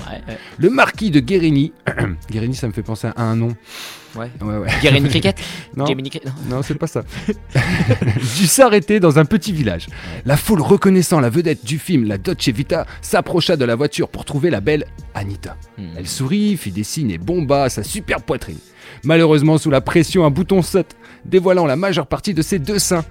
le 0.59 0.71
marquis 0.71 1.11
de 1.11 1.21
Guérini, 1.21 1.73
Guérini 2.31 2.55
ça 2.57 2.67
me 2.67 2.73
fait 2.73 2.83
penser 2.83 3.09
à 3.15 3.23
un 3.23 3.37
nom. 3.37 3.55
Ouais. 4.17 4.31
Ouais, 4.41 4.59
ouais. 4.59 4.69
Guérini 4.83 5.09
Cricket 5.09 5.39
Non. 5.77 6.63
C'est 6.63 6.75
pas 6.75 6.87
ça. 6.87 7.03
dut 8.37 8.47
s'arrêter 8.47 9.01
dans 9.01 9.19
un 9.19 9.25
petit 9.25 9.53
village. 9.53 9.87
La 10.25 10.37
foule 10.37 10.61
reconnaissant 10.61 11.21
la 11.21 11.31
vedette 11.31 11.65
du 11.65 11.79
film, 11.79 12.05
la 12.05 12.19
Dolce 12.19 12.49
Vita, 12.49 12.87
s'approcha 13.03 13.57
de 13.57 13.65
la 13.65 13.75
voiture 13.75 14.09
pour 14.09 14.25
trouver 14.25 14.51
la 14.51 14.61
belle 14.61 14.87
Anita. 15.15 15.57
Hmm. 15.79 15.89
Elle 15.97 16.07
sourit, 16.09 16.57
fit 16.57 16.71
des 16.73 16.85
signes 16.85 17.11
et 17.11 17.19
bomba 17.19 17.69
sa 17.69 17.83
superbe 17.83 18.23
poitrine. 18.23 18.59
Malheureusement, 19.05 19.59
sous 19.59 19.71
la 19.71 19.81
pression, 19.81 20.25
un 20.25 20.31
bouton 20.31 20.63
saute, 20.63 20.97
dévoilant 21.25 21.67
la 21.67 21.77
majeure 21.77 22.07
partie 22.07 22.35
de 22.35 22.43
ses 22.43 22.59
deux 22.59 22.79
seins. 22.79 23.05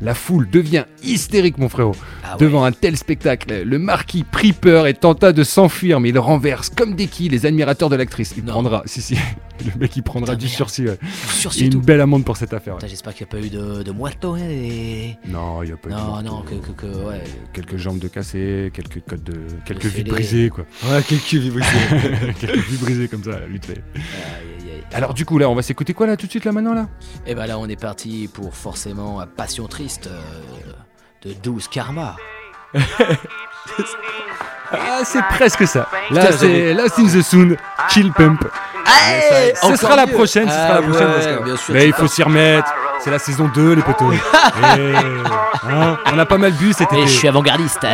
La 0.00 0.14
foule 0.14 0.48
devient 0.48 0.84
hystérique, 1.02 1.58
mon 1.58 1.68
frérot. 1.68 1.96
Ah 2.24 2.32
ouais. 2.32 2.38
Devant 2.38 2.64
un 2.64 2.72
tel 2.72 2.96
spectacle, 2.96 3.62
le 3.64 3.78
marquis 3.78 4.22
prit 4.22 4.52
peur 4.52 4.86
et 4.86 4.94
tenta 4.94 5.32
de 5.32 5.42
s'enfuir, 5.42 5.98
mais 5.98 6.10
il 6.10 6.18
renverse 6.18 6.70
comme 6.70 6.94
des 6.94 7.06
quilles 7.08 7.30
les 7.30 7.46
admirateurs 7.46 7.88
de 7.88 7.96
l'actrice. 7.96 8.34
Il 8.36 8.44
Non. 8.44 8.52
prendra, 8.52 8.82
si, 8.86 9.02
si, 9.02 9.16
le 9.64 9.78
mec 9.80 9.96
il 9.96 10.02
prendra 10.02 10.32
Putain, 10.34 10.38
du 10.38 10.44
merde. 10.46 10.56
sursis. 10.56 10.84
ouais. 10.86 10.98
Sursis 11.30 11.62
Et 11.62 11.66
une 11.66 11.72
tout. 11.72 11.80
belle 11.80 12.00
amende 12.00 12.24
pour 12.24 12.36
cette 12.36 12.52
affaire. 12.52 12.74
ouais. 12.74 12.88
J'espère 12.88 13.14
qu'il 13.14 13.26
n'y 13.26 13.30
a 13.30 13.40
pas 13.40 13.46
eu 13.46 13.50
de, 13.50 13.82
de 13.82 13.92
muerto, 13.92 14.34
hein, 14.34 14.38
et... 14.40 15.16
Non, 15.26 15.62
il 15.62 15.66
n'y 15.66 15.72
a 15.72 15.76
pas 15.76 15.88
eu 15.88 15.92
de 15.92 16.24
Non, 16.28 16.42
que, 16.42 16.54
que, 16.54 16.72
que, 16.72 16.86
ouais. 16.86 17.22
Quelques 17.52 17.76
jambes 17.76 17.98
de 17.98 18.08
cassées, 18.08 18.70
quelques 18.74 19.02
codes 19.08 19.22
de. 19.24 19.40
quelques 19.64 19.86
vies 19.86 20.04
brisées, 20.04 20.50
quoi. 20.50 20.64
Ouais, 20.90 21.02
quelques 21.02 21.22
vies 21.34 21.50
quelques 22.40 22.56
vies 22.68 22.76
brisées 22.78 23.08
comme 23.08 23.24
ça, 23.24 23.38
vite 23.48 23.66
fait. 23.66 23.82
Aïe, 23.94 24.02
aïe, 24.60 24.70
aïe. 24.74 24.82
Alors, 24.92 25.14
du 25.14 25.24
coup, 25.24 25.38
là, 25.38 25.48
on 25.50 25.54
va 25.54 25.62
s'écouter 25.62 25.94
quoi, 25.94 26.06
là, 26.06 26.16
tout 26.16 26.26
de 26.26 26.30
suite, 26.30 26.44
là, 26.44 26.52
maintenant, 26.52 26.74
là? 26.74 26.88
Et 27.26 27.34
bah 27.34 27.46
là, 27.46 27.58
on 27.58 27.68
est 27.68 27.80
parti 27.80 28.28
pour 28.32 28.54
forcément 28.54 29.22
Passion 29.36 29.66
Triste 29.66 30.08
euh, 30.10 31.28
de 31.28 31.34
12 31.34 31.68
Karma. 31.68 32.16
Ah, 34.70 35.00
c'est 35.04 35.22
presque 35.30 35.66
ça. 35.66 35.88
Là, 36.10 36.30
c'est 36.32 36.74
Lost 36.74 36.98
in 36.98 37.06
the 37.06 37.22
Sound, 37.22 37.56
Chill 37.90 38.12
Pump. 38.12 38.44
Hey, 38.88 39.52
Ce 39.62 39.76
sera 39.76 39.96
la 39.96 40.06
prochaine, 40.06 40.48
ce 40.48 40.54
sera 40.54 40.68
la 40.68 40.74
Ah 40.76 40.82
prochaine. 40.82 41.06
ouais, 41.08 41.14
parce 41.14 41.26
que- 41.26 41.44
bien 41.44 41.56
sûr, 41.56 41.74
Mais 41.74 41.86
il 41.86 41.92
faut 41.92 42.06
s'y 42.06 42.22
remettre. 42.22 42.72
C'est 43.00 43.10
la 43.10 43.18
saison 43.18 43.48
2, 43.54 43.74
les 43.74 43.82
potos. 43.82 44.12
Eh, 44.76 44.94
hein, 45.70 45.98
on 46.12 46.18
a 46.18 46.26
pas 46.26 46.38
mal 46.38 46.52
bu 46.52 46.72
cet 46.72 46.92
Et 46.92 46.96
été. 46.96 47.06
je 47.06 47.12
suis 47.18 47.28
avant-gardiste. 47.28 47.86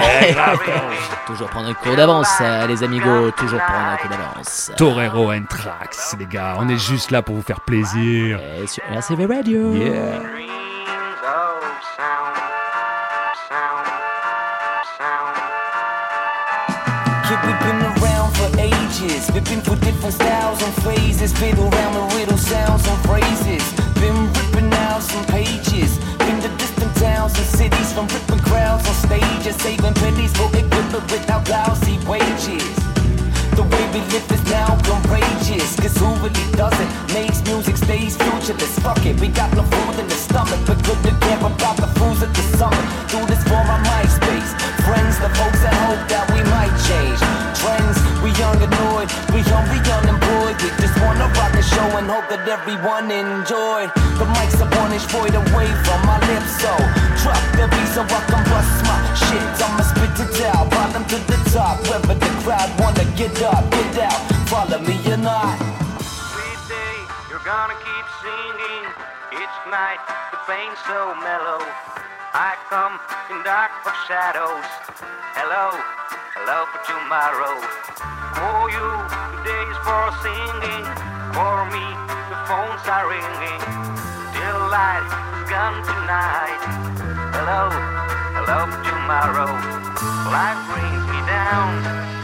toujours 1.26 1.48
prendre 1.48 1.68
un 1.68 1.74
cours 1.74 1.96
d'avance, 1.96 2.28
euh, 2.40 2.66
les 2.66 2.82
amigos. 2.82 3.30
Toujours 3.32 3.60
prendre 3.60 3.88
un 3.92 3.96
cours 3.96 4.10
d'avance. 4.10 4.70
Torero 4.76 5.30
and 5.32 5.44
Trax, 5.48 6.16
les 6.18 6.26
gars. 6.26 6.54
On 6.58 6.68
est 6.68 6.78
juste 6.78 7.10
là 7.10 7.22
pour 7.22 7.34
vous 7.36 7.42
faire 7.42 7.60
plaisir. 7.60 8.38
Et 8.62 8.66
sur 8.66 8.82
RCV 8.92 9.26
Radio. 9.26 9.74
Yeah. 9.74 10.20
Been 19.42 19.60
through 19.60 19.76
different 19.76 20.14
styles 20.14 20.62
and 20.62 20.72
phases. 20.84 21.32
Fiddle 21.32 21.68
around 21.68 21.94
the 21.94 22.14
riddle 22.14 22.38
sounds 22.38 22.86
and 22.86 23.00
phrases. 23.02 23.64
Been 23.94 24.32
ripping 24.32 24.72
out 24.74 25.02
some 25.02 25.24
pages. 25.26 25.98
Been 26.18 26.40
to 26.40 26.48
distant 26.56 26.94
towns 26.96 27.36
and 27.36 27.46
cities 27.46 27.92
from 27.92 28.06
ripping 28.06 28.38
crowds 28.38 28.86
on 28.86 28.94
stages. 28.94 29.56
Saving 29.56 29.94
pennies 29.94 30.32
for 30.36 30.48
equipment 30.56 31.10
without 31.10 31.48
lousy 31.48 31.98
wages. 32.06 32.93
The 33.54 33.62
way 33.62 33.84
we 33.94 34.00
live 34.10 34.26
is 34.34 34.42
now 34.50 34.74
outrageous. 34.90 35.78
Cause 35.78 35.96
who 35.98 36.10
really 36.18 36.46
does 36.58 36.74
it? 36.74 36.90
Makes 37.14 37.38
music, 37.46 37.76
stays 37.76 38.16
futureless. 38.16 38.74
Fuck 38.82 39.06
it, 39.06 39.20
we 39.20 39.28
got 39.28 39.54
no 39.54 39.62
food 39.62 39.98
in 40.02 40.06
the 40.10 40.18
stomach 40.18 40.58
But 40.66 40.82
good 40.82 40.98
to 41.06 41.12
care 41.22 41.38
about 41.38 41.76
the 41.78 41.86
fools 41.94 42.20
at 42.22 42.34
the 42.34 42.44
summit 42.58 42.82
Do 43.14 43.22
this 43.30 43.42
for 43.46 43.62
our 43.62 43.80
MySpace. 43.86 44.50
Friends, 44.82 45.22
the 45.22 45.30
folks 45.38 45.62
that 45.62 45.74
hope 45.86 46.02
that 46.10 46.26
we 46.34 46.42
might 46.50 46.74
change. 46.82 47.22
Trends, 47.54 47.96
we 48.26 48.34
young 48.42 48.58
annoyed 48.58 49.06
We 49.30 49.46
hungry, 49.46 49.78
unemployed. 49.86 50.58
We 50.58 50.68
just 50.82 50.98
wanna 50.98 51.30
rock 51.38 51.54
the 51.54 51.62
show 51.62 51.88
and 51.94 52.10
hope 52.10 52.26
that 52.34 52.42
everyone 52.50 53.06
enjoy 53.14 53.86
The 54.18 54.26
mic's 54.34 54.58
a 54.58 54.66
it, 54.66 55.04
void 55.14 55.34
away 55.38 55.70
from 55.86 56.00
my 56.10 56.18
lips 56.26 56.58
So 56.58 56.74
drop 57.22 57.38
the 57.54 57.70
beat 57.70 57.90
so 57.94 58.02
I 58.02 58.20
can 58.26 58.42
bust 58.50 58.82
my 58.90 59.03
get 63.16 63.42
up, 63.42 63.70
get 63.70 63.98
out 63.98 64.20
Follow 64.48 64.78
me 64.80 64.96
or 65.12 65.16
not 65.16 65.58
Sweet 66.02 66.60
day, 66.68 66.96
you're 67.30 67.44
gonna 67.44 67.78
keep 67.78 68.06
singing 68.22 68.84
It's 69.32 69.58
night. 69.70 69.98
The 70.30 70.38
pain's 70.46 70.78
so 70.86 71.14
mellow. 71.18 71.58
I 72.36 72.54
come 72.70 72.94
in 73.30 73.42
dark 73.42 73.70
for 73.82 73.94
shadows. 74.06 74.66
Hello, 75.34 75.74
hello 76.38 76.58
for 76.70 76.82
tomorrow. 76.86 77.58
For 78.38 78.60
you, 78.70 78.88
today 79.40 79.64
is 79.66 79.80
for 79.82 80.04
singing. 80.22 80.84
For 81.34 81.56
me, 81.74 81.86
the 82.30 82.38
phones 82.46 82.84
are 82.86 83.06
ringing. 83.10 83.60
Till 84.36 84.60
light 84.70 85.06
is 85.08 85.44
gone 85.50 85.80
tonight. 85.82 86.62
Hello, 87.34 87.62
hello 88.38 88.58
for 88.70 88.82
tomorrow. 88.86 89.50
Life 90.30 90.60
brings 90.70 91.04
me 91.10 91.20
down. 91.26 91.70
Oh, 91.82 92.23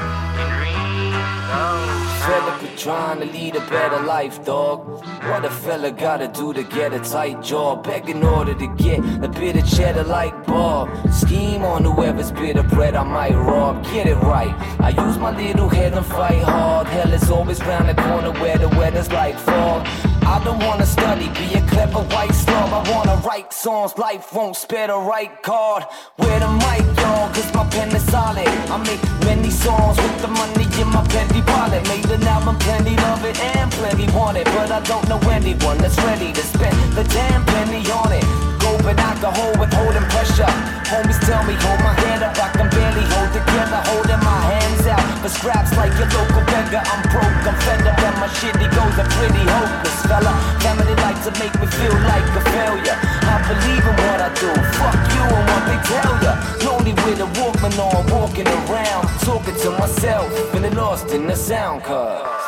Fed 1.61 2.43
up 2.45 2.63
with 2.63 2.79
trying 2.79 3.21
to 3.21 3.27
lead 3.27 3.55
a 3.55 3.61
better 3.69 4.01
life, 4.01 4.43
dog. 4.47 4.87
What 5.29 5.45
a 5.45 5.51
fella 5.51 5.91
gotta 5.91 6.29
do 6.29 6.55
to 6.55 6.63
get 6.63 6.95
a 6.95 7.01
tight 7.01 7.43
job. 7.43 7.85
Beg 7.85 8.09
in 8.09 8.23
order 8.23 8.55
to 8.55 8.67
get 8.77 9.01
a 9.23 9.29
bit 9.29 9.57
of 9.57 9.69
cheddar 9.69 10.05
like 10.05 10.47
Bob. 10.47 10.89
Scheme 11.13 11.63
on 11.63 11.85
whoever's 11.85 12.33
bit 12.33 12.57
of 12.57 12.67
bread 12.69 12.95
I 12.95 13.05
might 13.05 13.35
rob. 13.35 13.85
Get 13.85 14.07
it 14.07 14.17
right. 14.17 14.55
I 14.81 14.91
use 14.91 15.19
my 15.19 15.37
little 15.37 15.69
head 15.69 15.93
and 15.93 16.07
fight 16.07 16.43
hard. 16.43 16.87
Hell 16.87 17.13
is 17.13 17.31
always 17.31 17.61
round 17.61 17.91
the 17.91 17.95
corner 17.95 18.33
where 18.41 18.57
the 18.57 18.69
weather's 18.69 19.13
like 19.13 19.39
fall. 19.39 19.85
I 20.31 20.39
don't 20.45 20.63
wanna 20.63 20.87
study, 20.87 21.29
be 21.31 21.55
a 21.55 21.63
clever 21.67 22.03
white 22.15 22.33
slob. 22.33 22.73
I 22.73 22.89
wanna 22.93 23.17
write 23.27 23.53
songs, 23.53 23.99
life 23.99 24.33
won't 24.33 24.55
spare 24.55 24.87
the 24.87 24.97
right 24.97 25.43
card. 25.43 25.83
Where 26.19 26.39
the 26.39 26.49
mic, 26.63 26.85
y'all, 27.01 27.29
cause 27.35 27.53
my 27.53 27.67
pen 27.69 27.89
is 27.97 28.05
solid. 28.05 28.47
I 28.47 28.77
make 28.77 29.03
many 29.27 29.51
songs 29.51 29.97
with 29.97 30.23
the 30.23 30.29
money 30.29 30.67
in 30.81 30.89
my 30.89 31.03
plenty 31.09 31.43
wallet. 31.51 31.83
Made 31.89 32.11
an 32.13 32.23
album, 32.23 32.57
plenty 32.61 32.95
love 32.97 33.25
it 33.25 33.41
and 33.41 33.73
plenty 33.73 34.07
want 34.17 34.37
it. 34.37 34.45
But 34.45 34.71
I 34.71 34.81
don't 34.83 35.09
know 35.09 35.19
anyone 35.31 35.79
that's 35.79 35.99
ready 35.99 36.33
to 36.33 36.43
spend 36.43 36.77
the 36.95 37.03
damn 37.03 37.45
penny 37.47 37.83
on 37.91 38.13
it. 38.13 38.60
Alcohol 38.89 39.53
with 39.61 39.73
holding 39.75 40.03
pressure. 40.09 40.49
Homies 40.89 41.21
tell 41.29 41.45
me, 41.45 41.53
hold 41.61 41.81
my 41.85 41.93
head 42.01 42.23
up, 42.25 42.33
I 42.41 42.49
can 42.57 42.69
barely 42.73 43.05
hold 43.13 43.29
together, 43.37 43.77
holding 43.93 44.23
my 44.25 44.41
hands 44.49 44.87
out. 44.89 45.05
For 45.21 45.29
scraps 45.29 45.77
like 45.77 45.93
your 46.01 46.09
local 46.09 46.41
beggar, 46.49 46.81
I'm 46.81 47.03
broke, 47.13 47.45
I'm 47.45 47.57
fed 47.61 47.85
up, 47.85 48.01
and 48.01 48.17
my 48.17 48.29
shitty 48.41 48.65
goes 48.73 48.97
are 48.97 49.11
pretty 49.21 49.45
hopeless, 49.45 50.01
fella. 50.09 50.33
Family 50.65 50.97
like 51.05 51.21
to 51.29 51.33
make 51.37 51.53
me 51.61 51.69
feel 51.69 51.93
like 52.09 52.25
a 52.33 52.43
failure. 52.49 52.97
I 53.29 53.37
believe 53.45 53.85
in 53.85 53.97
what 54.09 54.19
I 54.25 54.31
do, 54.41 54.51
fuck 54.81 54.99
you 55.13 55.25
and 55.29 55.45
what 55.45 55.63
they 55.69 55.81
tell 55.85 56.15
ya. 56.25 56.33
Lonely 56.65 56.95
with 57.05 57.21
a 57.21 57.29
Walkman 57.37 57.77
on, 57.77 58.09
walking 58.09 58.49
around, 58.49 59.05
talking 59.21 59.57
to 59.61 59.71
myself, 59.77 60.33
feeling 60.51 60.75
lost 60.75 61.13
in 61.13 61.27
the 61.27 61.37
sound 61.37 61.85
cause 61.85 62.40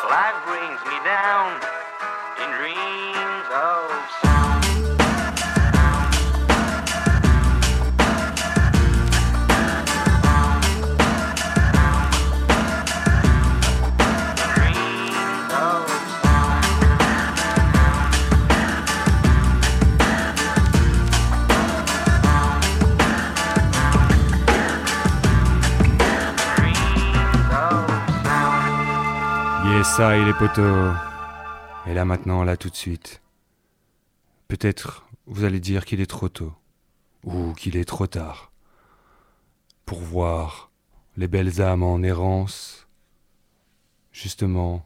Yes, 29.65 29.87
ça 29.87 30.17
et 30.17 30.25
les 30.25 30.35
potos. 30.35 30.93
Et 31.87 31.95
là 31.95 32.05
maintenant, 32.05 32.43
là 32.43 32.57
tout 32.57 32.69
de 32.69 32.77
suite. 32.77 33.23
Peut-être 34.49 35.07
vous 35.27 35.45
allez 35.45 35.61
dire 35.61 35.85
qu'il 35.85 36.01
est 36.01 36.11
trop 36.11 36.29
tôt. 36.29 36.53
Ou 37.25 37.53
qu'il 37.53 37.77
est 37.77 37.85
trop 37.85 38.09
tard. 38.09 38.51
Pour 39.87 40.01
voir 40.01 40.71
les 41.17 41.29
belles 41.29 41.61
âmes 41.61 41.85
en 41.85 42.03
errance. 42.03 42.89
Justement, 44.11 44.85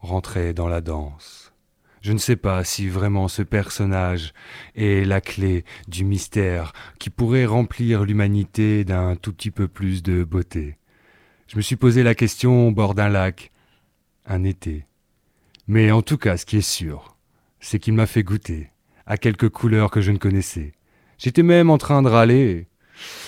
rentrer 0.00 0.54
dans 0.54 0.68
la 0.68 0.80
danse. 0.80 1.52
Je 2.00 2.12
ne 2.12 2.18
sais 2.18 2.36
pas 2.36 2.64
si 2.64 2.88
vraiment 2.88 3.28
ce 3.28 3.42
personnage 3.42 4.32
est 4.76 5.06
la 5.06 5.20
clé 5.20 5.64
du 5.88 6.04
mystère 6.04 6.72
qui 6.98 7.10
pourrait 7.10 7.46
remplir 7.46 8.04
l'humanité 8.04 8.84
d'un 8.84 9.16
tout 9.16 9.32
petit 9.32 9.50
peu 9.50 9.68
plus 9.68 10.02
de 10.02 10.24
beauté. 10.24 10.78
Je 11.48 11.56
me 11.56 11.62
suis 11.62 11.76
posé 11.76 12.02
la 12.02 12.14
question 12.14 12.68
au 12.68 12.70
bord 12.70 12.94
d'un 12.94 13.08
lac, 13.08 13.52
un 14.26 14.44
été. 14.44 14.86
Mais 15.66 15.90
en 15.90 16.02
tout 16.02 16.18
cas, 16.18 16.36
ce 16.36 16.46
qui 16.46 16.58
est 16.58 16.60
sûr, 16.60 17.16
c'est 17.60 17.78
qu'il 17.78 17.94
m'a 17.94 18.06
fait 18.06 18.22
goûter 18.22 18.70
à 19.06 19.16
quelques 19.16 19.48
couleurs 19.48 19.90
que 19.90 20.00
je 20.00 20.12
ne 20.12 20.18
connaissais. 20.18 20.72
J'étais 21.18 21.42
même 21.42 21.70
en 21.70 21.78
train 21.78 22.02
de 22.02 22.08
râler. 22.08 22.68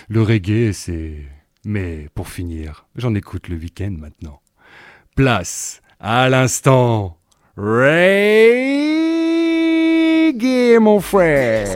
Le 0.09 0.23
reggae, 0.23 0.73
c'est... 0.73 1.25
Mais 1.65 2.09
pour 2.15 2.29
finir, 2.29 2.87
j'en 2.95 3.15
écoute 3.15 3.49
le 3.49 3.57
week-end 3.57 3.95
maintenant. 3.99 4.41
Place 5.17 5.83
à 5.99 6.29
l'instant 6.29 7.19
reggae, 7.57 8.39
mon 10.81 11.01
frère. 11.01 11.75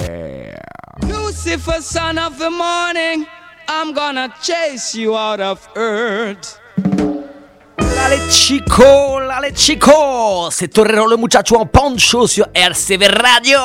Lucifer, 1.02 1.80
son 1.80 2.16
of 2.16 2.38
the 2.38 2.50
morning, 2.50 3.26
I'm 3.68 3.92
gonna 3.92 4.28
chase 4.40 4.94
you 4.94 5.16
out 5.16 5.40
of 5.40 5.68
earth. 5.76 6.61
Allez 8.12 8.30
chico, 8.30 9.20
allez 9.30 9.54
chico 9.54 10.50
C'est 10.50 10.68
Torero 10.68 11.06
le 11.06 11.16
muchacho 11.16 11.56
en 11.56 11.64
poncho 11.64 12.26
sur 12.26 12.46
RCV 12.54 13.06
Radio 13.06 13.58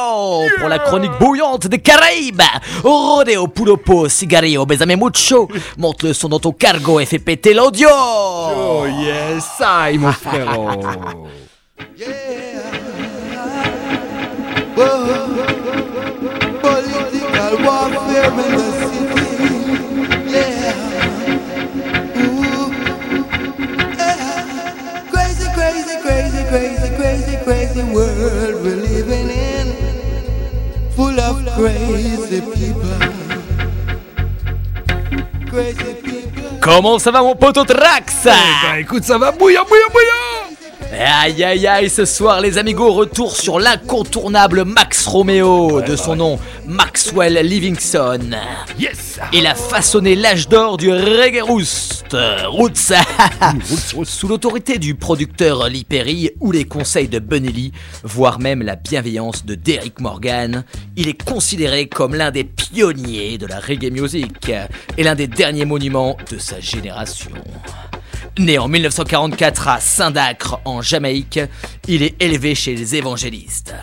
pour 0.58 0.70
la 0.70 0.80
chronique 0.80 1.12
bouillante 1.20 1.68
des 1.68 1.80
Caraïbes. 1.80 2.41
Rodeo, 2.82 3.50
pulopo, 3.50 4.08
cigarillo, 4.08 4.66
besame 4.66 4.95
mucho. 4.95 5.50
Monte 5.78 6.04
le 6.04 6.14
son 6.14 6.30
dans 6.30 6.39
ton 6.39 6.54
cargo 6.54 7.02
et 7.02 7.06
fais 7.06 7.20
péter 7.20 7.54
l'audio. 7.54 7.89
Oh 7.91 8.86
yes, 8.88 9.43
I, 9.60 9.98
mon 9.98 10.14
frérot. 10.14 11.28
Political 16.62 17.66
warfare 17.66 18.66
crazy, 26.50 26.95
crazy, 26.95 26.95
crazy, 26.95 27.38
crazy, 27.43 27.43
crazy 27.43 27.84
world 27.93 28.64
we're 28.64 28.76
living 28.76 29.30
in. 29.30 29.68
Full 30.95 31.20
of 31.20 31.45
crazy 31.56 32.41
people. 32.41 33.00
Crazy 35.50 35.93
people. 36.04 36.60
Comment 36.62 37.00
ça 37.00 37.12
va 37.12 37.22
mon 37.22 37.36
poteau 37.36 37.64
Trax 37.64 38.26
eh 38.26 38.30
Bah 38.64 38.80
écoute, 38.80 39.04
ça 39.04 39.18
va 39.18 39.32
bouillant, 39.32 39.64
bouillant, 39.64 39.89
bouillant 39.91 40.47
Aïe 40.94 41.44
aïe 41.44 41.68
aïe, 41.68 41.90
ce 41.90 42.06
soir 42.06 42.40
les 42.40 42.58
amigos, 42.58 42.94
retour 42.94 43.36
sur 43.36 43.60
l'incontournable 43.60 44.64
Max 44.64 45.06
Romeo, 45.06 45.82
de 45.82 45.98
son 45.98 46.16
nom 46.16 46.40
Maxwell 46.66 47.46
Livingston. 47.46 48.32
Yes 48.80 49.20
Il 49.34 49.48
a 49.48 49.56
façonné 49.56 50.16
l'âge 50.16 50.48
d'or 50.48 50.78
du 50.78 50.90
reggae 50.90 51.42
roost, 51.42 52.16
roots, 52.48 52.94
sous 54.06 54.28
l'autorité 54.28 54.78
du 54.78 54.96
producteur 54.96 55.68
Lee 55.68 55.84
Perry 55.84 56.32
ou 56.40 56.54
les 56.54 56.64
conseils 56.64 57.10
de 57.10 57.20
Bunny 57.20 57.52
Lee, 57.52 57.72
voire 58.04 58.40
même 58.40 58.62
la 58.62 58.78
bienveillance 58.78 59.46
de 59.46 59.56
Derrick 59.56 60.00
Morgan. 60.00 60.64
Il 60.96 61.10
est 61.10 61.22
considéré 61.22 61.88
comme 61.88 62.16
l'un 62.16 62.32
des 62.32 62.46
pionniers 62.46 63.38
de 63.38 63.46
la 63.46 63.60
reggae 63.60 63.92
music 63.92 64.52
et 64.98 65.04
l'un 65.04 65.16
des 65.16 65.28
derniers 65.28 65.66
monuments 65.66 66.18
de 66.32 66.38
sa 66.38 66.62
génération. 66.62 67.32
Né 68.40 68.60
en 68.60 68.68
1944 68.68 69.68
à 69.68 69.80
Saint-Dacre, 69.80 70.60
en 70.64 70.82
Jamaïque, 70.82 71.40
il 71.88 72.04
est 72.04 72.22
élevé 72.22 72.54
chez 72.54 72.76
les 72.76 72.96
évangélistes. 72.96 73.74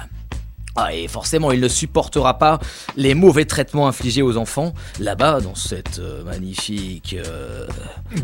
Ah, 0.77 0.95
et 0.95 1.09
forcément, 1.09 1.51
il 1.51 1.61
ne 1.61 1.69
supportera 1.69 2.39
pas 2.39 2.61
les 2.97 3.15
mauvais 3.15 3.45
traitements 3.47 3.89
infligés 3.89 4.23
aux 4.23 4.37
enfants 4.37 4.73
là-bas, 5.01 5.41
dans 5.41 5.55
cette 5.55 5.99
euh, 5.99 6.23
magnifique 6.25 7.17
euh, 7.19 7.67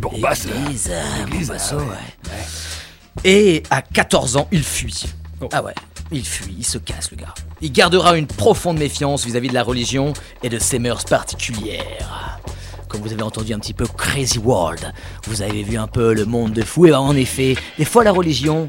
Bourbasse, 0.00 0.46
église. 0.46 0.92
Église, 1.26 1.48
Bourbasso, 1.48 1.76
ah 1.78 1.82
ouais. 1.82 2.32
ouais. 2.32 3.30
Et 3.30 3.62
à 3.70 3.82
14 3.82 4.36
ans, 4.36 4.48
il 4.52 4.62
fuit. 4.62 5.06
Ah 5.52 5.62
ouais, 5.62 5.74
il 6.12 6.24
fuit, 6.24 6.54
il 6.58 6.64
se 6.64 6.78
casse 6.78 7.10
le 7.10 7.16
gars. 7.16 7.34
Il 7.60 7.72
gardera 7.72 8.16
une 8.16 8.26
profonde 8.26 8.78
méfiance 8.78 9.24
vis-à-vis 9.24 9.48
de 9.48 9.54
la 9.54 9.62
religion 9.62 10.12
et 10.42 10.48
de 10.48 10.58
ses 10.58 10.78
mœurs 10.78 11.04
particulières. 11.04 12.40
Comme 12.90 13.02
vous 13.02 13.12
avez 13.12 13.22
entendu 13.22 13.54
un 13.54 13.60
petit 13.60 13.72
peu 13.72 13.86
Crazy 13.86 14.38
World, 14.38 14.92
vous 15.28 15.42
avez 15.42 15.62
vu 15.62 15.76
un 15.76 15.86
peu 15.86 16.12
le 16.12 16.24
monde 16.24 16.52
de 16.52 16.62
fou, 16.62 16.86
et 16.86 16.90
ben 16.90 16.98
en 16.98 17.14
effet, 17.14 17.56
des 17.78 17.84
fois 17.84 18.02
la 18.02 18.10
religion, 18.10 18.68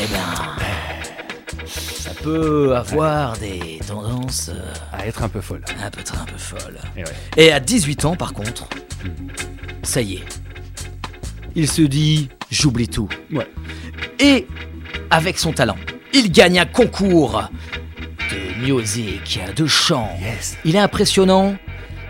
eh 0.00 0.06
ben, 0.08 1.64
ça 1.64 2.10
peut 2.10 2.74
avoir 2.74 3.38
des 3.38 3.78
tendances 3.86 4.50
euh, 4.52 4.72
À 4.92 5.06
être 5.06 5.22
un 5.22 5.28
peu 5.28 5.40
folle. 5.40 5.62
un 5.80 5.90
peu 5.90 6.00
un 6.00 6.24
peu 6.24 6.38
folles. 6.38 6.80
Et 6.96 7.04
ouais. 7.04 7.12
Et 7.36 7.52
à 7.52 7.60
18 7.60 8.04
ans, 8.04 8.16
par 8.16 8.32
contre, 8.32 8.66
ça 9.84 10.02
y 10.02 10.14
est, 10.14 10.24
il 11.54 11.68
se 11.68 11.82
dit 11.82 12.30
j'oublie 12.50 12.88
tout. 12.88 13.08
Ouais. 13.32 13.46
Et 14.18 14.48
avec 15.08 15.38
son 15.38 15.52
talent, 15.52 15.76
il 16.12 16.32
gagne 16.32 16.58
un 16.58 16.66
concours 16.66 17.44
de 18.32 18.66
musique, 18.66 19.38
de 19.54 19.66
chant. 19.68 20.10
Il 20.64 20.74
est 20.74 20.80
impressionnant. 20.80 21.54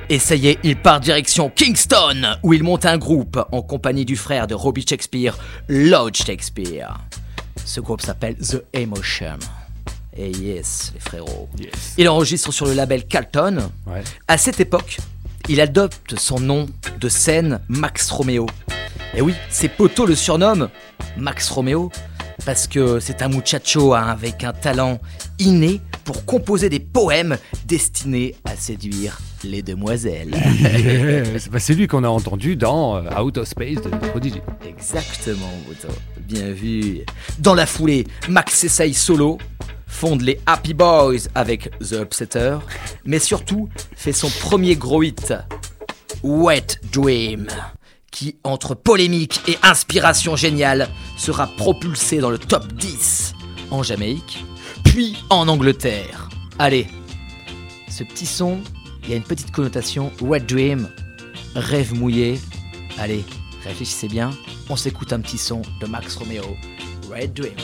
Et 0.09 0.18
ça 0.18 0.34
y 0.34 0.48
est, 0.48 0.59
il 0.62 0.76
part 0.76 1.00
direction 1.00 1.50
Kingston, 1.50 2.36
où 2.42 2.53
il 2.53 2.62
monte 2.62 2.84
un 2.84 2.98
groupe 2.98 3.42
en 3.53 3.62
compagnie 3.62 4.05
du 4.05 4.16
frère 4.16 4.46
de 4.46 4.55
Robbie 4.55 4.84
Shakespeare, 4.86 5.36
Lord 5.68 6.11
Shakespeare. 6.14 6.98
Ce 7.64 7.80
groupe 7.80 8.00
s'appelle 8.00 8.36
The 8.36 8.62
Emotion. 8.72 9.38
Et 10.14 10.30
yes, 10.30 10.92
les 10.94 11.00
frérots. 11.00 11.48
Yes. 11.59 11.94
Il 11.96 12.09
enregistre 12.09 12.53
sur 12.53 12.66
le 12.66 12.74
label 12.74 13.07
Calton. 13.07 13.70
Ouais. 13.86 14.03
À 14.28 14.36
cette 14.36 14.61
époque, 14.61 14.98
il 15.48 15.61
adopte 15.61 16.18
son 16.18 16.38
nom 16.38 16.66
de 17.00 17.09
scène 17.09 17.61
Max 17.68 18.11
Romeo. 18.11 18.46
Et 19.14 19.22
oui, 19.22 19.34
ses 19.48 19.68
potos 19.68 20.07
le 20.07 20.14
surnomment 20.14 20.68
Max 21.16 21.48
Romeo 21.48 21.90
parce 22.44 22.66
que 22.66 22.98
c'est 23.00 23.22
un 23.22 23.28
muchacho 23.28 23.94
hein, 23.94 24.07
avec 24.09 24.44
un 24.44 24.53
talent 24.53 25.00
inné 25.38 25.80
pour 26.05 26.24
composer 26.24 26.68
des 26.68 26.80
poèmes 26.80 27.36
destinés 27.66 28.34
à 28.44 28.57
séduire 28.57 29.18
les 29.44 29.62
demoiselles. 29.62 30.34
Yes. 30.61 31.48
Bah, 31.48 31.59
c'est 31.59 31.74
lui 31.74 31.86
qu'on 31.86 32.05
a 32.05 32.09
entendu 32.09 32.57
dans 32.57 32.96
euh, 32.96 33.20
Out 33.20 33.38
of 33.38 33.48
Space 33.48 33.82
de 33.82 33.88
Prodigy. 34.09 34.40
Exactement, 34.66 35.50
Boto. 35.66 35.92
Bien 36.20 36.53
vu. 36.53 37.00
Dans 37.38 37.55
la 37.55 37.66
foulée, 37.66 38.07
Max 38.28 38.64
essaye 38.64 38.94
solo, 38.94 39.38
fonde 39.86 40.22
les 40.22 40.40
Happy 40.46 40.74
Boys 40.74 41.28
avec 41.34 41.70
The 41.80 41.92
Upsetter, 42.03 42.59
mais 43.05 43.18
surtout 43.18 43.68
fait 43.96 44.12
son 44.12 44.28
premier 44.28 44.76
gros 44.76 45.03
hit, 45.03 45.34
Wet 46.22 46.78
Dream, 46.92 47.48
qui, 48.11 48.36
entre 48.44 48.74
polémique 48.74 49.40
et 49.48 49.57
inspiration 49.62 50.36
géniale, 50.36 50.88
sera 51.16 51.46
propulsé 51.46 52.18
dans 52.18 52.30
le 52.30 52.38
top 52.38 52.72
10 52.72 53.34
en 53.70 53.82
Jamaïque, 53.82 54.44
puis 54.93 55.16
en 55.30 55.49
Angleterre. 55.49 56.28
Allez, 56.59 56.86
ce 57.88 58.05
petit 58.05 58.26
son, 58.26 58.59
il 59.05 59.09
y 59.09 59.12
a 59.14 59.16
une 59.16 59.22
petite 59.22 59.51
connotation 59.51 60.12
Wet 60.20 60.40
Dream, 60.40 60.86
rêve 61.55 61.95
mouillé. 61.95 62.38
Allez, 62.99 63.24
réfléchissez 63.64 64.09
bien, 64.09 64.32
on 64.68 64.76
s'écoute 64.76 65.14
un 65.14 65.20
petit 65.20 65.38
son 65.38 65.62
de 65.80 65.86
Max 65.86 66.14
Romeo, 66.16 66.59
Red 67.11 67.32
Dream, 67.32 67.57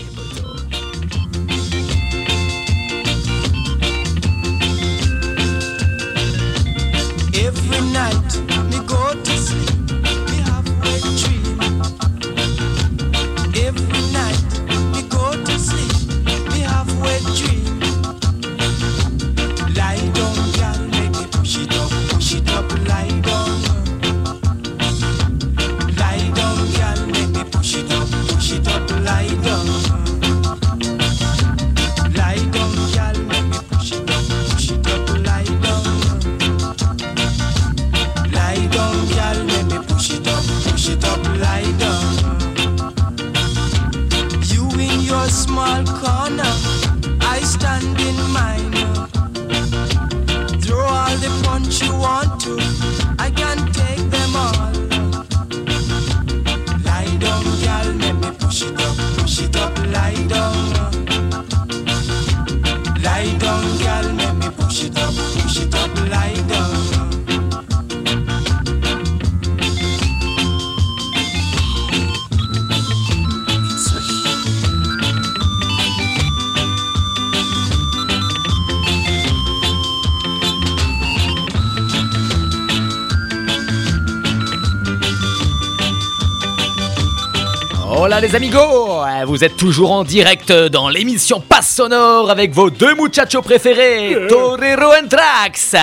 les 88.28 88.34
amigos 88.36 89.04
Vous 89.26 89.42
êtes 89.44 89.56
toujours 89.56 89.92
en 89.92 90.04
direct 90.04 90.52
dans 90.52 90.88
l'émission 90.88 91.40
Passe 91.40 91.74
Sonore 91.74 92.30
avec 92.30 92.52
vos 92.52 92.68
deux 92.68 92.94
muchachos 92.94 93.42
préférés, 93.42 94.16
Torero 94.28 94.92
and 94.92 95.08
Trax 95.08 95.74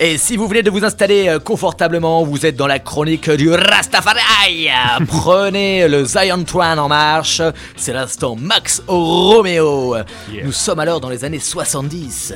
Et 0.00 0.18
si 0.18 0.36
vous 0.36 0.48
venez 0.48 0.64
de 0.64 0.70
vous 0.70 0.84
installer 0.84 1.28
euh, 1.28 1.38
confortablement, 1.38 2.24
vous 2.24 2.44
êtes 2.44 2.56
dans 2.56 2.66
la 2.66 2.80
chronique 2.80 3.30
du 3.30 3.52
Rastafari 3.52 4.68
Prenez 5.06 5.86
le 5.86 6.04
Zion 6.04 6.42
Twan 6.42 6.80
en 6.80 6.88
marche, 6.88 7.40
c'est 7.76 7.92
l'instant 7.92 8.34
Max 8.34 8.82
Romeo 8.88 9.96
Nous 10.42 10.52
sommes 10.52 10.80
alors 10.80 11.00
dans 11.00 11.10
les 11.10 11.24
années 11.24 11.38
70 11.38 12.34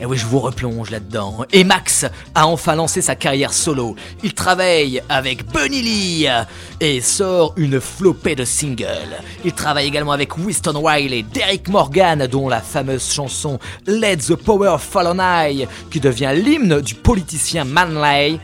et 0.00 0.06
oui, 0.06 0.16
je 0.16 0.24
vous 0.24 0.38
replonge 0.38 0.88
là-dedans. 0.88 1.44
Et 1.52 1.62
Max 1.62 2.06
a 2.34 2.46
enfin 2.46 2.74
lancé 2.74 3.02
sa 3.02 3.16
carrière 3.16 3.52
solo. 3.52 3.96
Il 4.22 4.32
travaille 4.32 5.02
avec 5.10 5.44
Bunny 5.52 5.82
Lee 5.82 6.26
et 6.80 7.02
sort 7.02 7.52
une 7.58 7.80
flopée 7.82 8.34
de 8.34 8.46
singles. 8.46 8.86
Il 9.44 9.52
travaille 9.52 9.86
également 9.86 10.12
avec 10.12 10.38
Winston 10.38 10.76
Wiley, 10.76 11.22
Derek 11.22 11.68
Morgan, 11.68 12.26
dont 12.26 12.48
la 12.48 12.62
fameuse 12.62 13.12
chanson 13.12 13.58
Let 13.86 14.16
the 14.28 14.36
Power 14.36 14.78
Fall 14.78 15.06
on 15.08 15.18
High, 15.20 15.68
qui 15.90 16.00
devient 16.00 16.32
l'hymne 16.34 16.79
du 16.82 16.94
politicien 16.94 17.64
Manley 17.64 18.38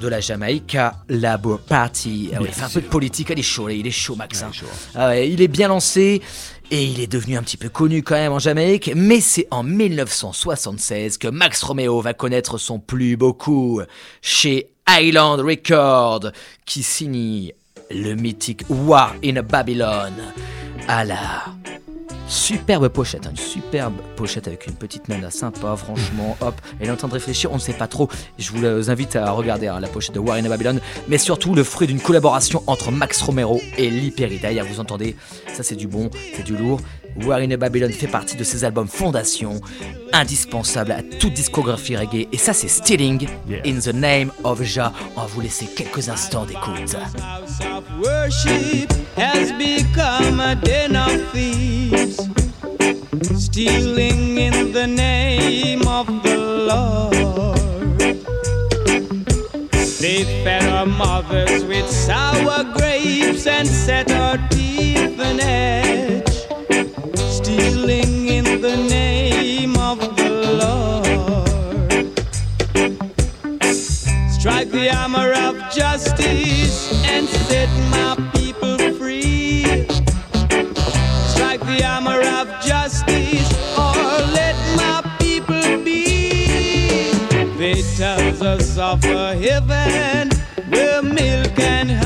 de 0.00 0.08
la 0.08 0.20
Jamaïque 0.20 0.76
Labour 1.08 1.60
Party. 1.60 2.30
Ah 2.34 2.38
il 2.40 2.48
fait 2.48 2.62
un 2.64 2.68
peu 2.68 2.80
de 2.82 2.86
politique, 2.86 3.28
il 3.30 3.38
est 3.38 3.42
chaud, 3.42 3.68
il 3.70 3.86
est 3.86 3.90
chaud 3.90 4.14
Max. 4.14 4.42
hein. 4.42 4.50
Ah 4.94 5.08
ouais, 5.08 5.30
il 5.30 5.40
est 5.40 5.48
bien 5.48 5.68
lancé 5.68 6.20
et 6.70 6.84
il 6.84 7.00
est 7.00 7.06
devenu 7.06 7.36
un 7.36 7.42
petit 7.42 7.56
peu 7.56 7.68
connu 7.68 8.02
quand 8.02 8.16
même 8.16 8.32
en 8.32 8.38
Jamaïque, 8.38 8.90
mais 8.94 9.20
c'est 9.20 9.46
en 9.50 9.62
1976 9.62 11.16
que 11.18 11.28
Max 11.28 11.62
Romeo 11.62 12.00
va 12.00 12.12
connaître 12.12 12.58
son 12.58 12.78
plus 12.78 13.16
beau 13.16 13.32
coup 13.32 13.80
chez 14.20 14.68
Island 14.88 15.40
Records, 15.40 16.30
qui 16.64 16.82
signe 16.82 17.52
le 17.90 18.14
mythique 18.14 18.64
War 18.68 19.14
in 19.24 19.42
Babylon 19.42 20.12
à 20.88 21.04
la 21.04 21.44
superbe 22.28 22.88
pochette, 22.88 23.26
hein, 23.26 23.30
une 23.30 23.36
superbe 23.36 23.94
pochette 24.16 24.48
avec 24.48 24.66
une 24.66 24.74
petite 24.74 25.08
nana 25.08 25.30
sympa, 25.30 25.76
franchement, 25.76 26.36
hop, 26.40 26.54
elle 26.80 26.88
est 26.88 26.90
en 26.90 26.96
train 26.96 27.08
de 27.08 27.12
réfléchir, 27.12 27.52
on 27.52 27.56
ne 27.56 27.60
sait 27.60 27.72
pas 27.72 27.86
trop, 27.86 28.08
je 28.38 28.52
vous 28.52 28.90
invite 28.90 29.16
à 29.16 29.30
regarder 29.30 29.68
hein, 29.68 29.80
la 29.80 29.88
pochette 29.88 30.14
de 30.14 30.20
War 30.20 30.36
in 30.36 30.48
Babylon, 30.48 30.80
mais 31.08 31.18
surtout 31.18 31.54
le 31.54 31.64
fruit 31.64 31.86
d'une 31.86 32.00
collaboration 32.00 32.62
entre 32.66 32.90
Max 32.90 33.22
Romero 33.22 33.60
et 33.78 33.90
Lee. 33.90 34.14
D'ailleurs, 34.40 34.66
vous 34.66 34.80
entendez, 34.80 35.16
ça 35.52 35.62
c'est 35.62 35.76
du 35.76 35.86
bon, 35.86 36.10
c'est 36.34 36.42
du 36.44 36.56
lourd. 36.56 36.80
War 37.24 37.40
in 37.40 37.56
Babylon 37.56 37.90
fait 37.90 38.06
partie 38.06 38.36
de 38.36 38.44
ces 38.44 38.64
albums 38.64 38.88
fondation, 38.88 39.60
indispensables 40.12 40.92
à 40.92 41.02
toute 41.02 41.34
discographie 41.34 41.96
reggae, 41.96 42.28
et 42.32 42.38
ça 42.38 42.52
c'est 42.52 42.68
Stealing 42.68 43.26
in 43.64 43.78
the 43.80 43.94
Name 43.94 44.30
of 44.44 44.62
Jah. 44.62 44.92
On 45.16 45.20
va 45.20 45.26
vous 45.26 45.40
laisser 45.40 45.66
quelques 45.66 46.08
instants 46.08 46.46
d'écoute. 46.46 46.96
a 53.22 53.36
stealing 53.56 54.38
in 54.38 54.72
the 54.72 54.86
name 54.86 55.80
of 55.88 56.06
the 56.22 56.36
Lord. 56.68 57.56
They 59.98 60.24
fed 60.44 60.64
our 60.64 60.84
mothers 60.84 61.64
with 61.64 61.88
sour 61.88 62.64
grapes 62.76 63.46
and 63.46 63.66
set 63.66 64.10
our 64.10 64.36
teeth 64.50 65.18
on 65.18 65.40
edge, 65.40 66.35
in 67.58 68.60
the 68.60 68.76
name 68.76 69.76
of 69.76 69.98
the 70.16 70.30
Lord. 70.62 71.06
Strike 74.30 74.70
the 74.70 74.88
hammer 74.92 75.32
of 75.32 75.54
justice 75.72 76.92
and 77.06 77.28
set 77.28 77.68
my 77.90 78.14
people 78.34 78.76
free. 78.98 79.86
Strike 81.32 81.60
the 81.60 81.80
hammer 81.82 82.20
of 82.20 82.46
justice 82.64 83.50
or 83.78 83.94
let 84.32 84.56
my 84.76 85.02
people 85.18 85.82
be. 85.84 87.12
Us 88.38 88.76
of 88.76 89.02
a 89.04 89.34
heaven 89.34 90.30
where 90.68 91.02
milk 91.02 91.58
and 91.58 91.90
honey 91.90 92.05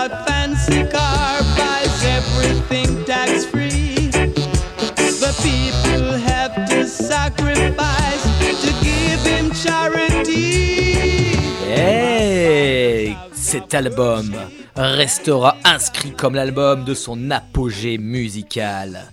Et 11.77 13.13
cet 13.33 13.73
album 13.73 14.33
restera 14.75 15.57
inscrit 15.63 16.11
comme 16.11 16.35
l'album 16.35 16.83
de 16.85 16.93
son 16.93 17.31
apogée 17.31 17.97
musical. 17.97 19.11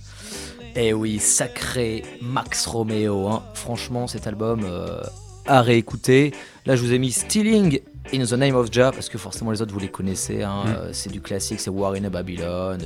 Et 0.75 0.93
oui, 0.93 1.19
sacré 1.19 2.03
Max 2.23 2.67
Romeo. 2.67 3.27
hein. 3.29 3.43
Franchement, 3.55 4.07
cet 4.07 4.27
album 4.27 4.61
euh, 4.65 5.01
à 5.47 5.61
réécouter. 5.63 6.33
Là, 6.67 6.77
je 6.77 6.83
vous 6.83 6.93
ai 6.93 6.99
mis 6.99 7.11
Stealing 7.11 7.81
in 8.15 8.25
the 8.25 8.33
Name 8.33 8.55
of 8.55 8.73
Jah 8.73 8.93
parce 8.93 9.09
que 9.09 9.19
forcément 9.19 9.51
les 9.51 9.61
autres 9.61 9.73
vous 9.73 9.81
les 9.81 9.91
connaissez. 9.91 10.43
hein. 10.43 10.65
Mm. 10.67 10.69
Euh, 10.77 10.91
C'est 10.93 11.11
du 11.11 11.21
classique, 11.21 11.61
c'est 11.61 11.71
War 11.71 11.93
in 11.95 12.05
a 12.05 12.11
Babylon, 12.11 12.79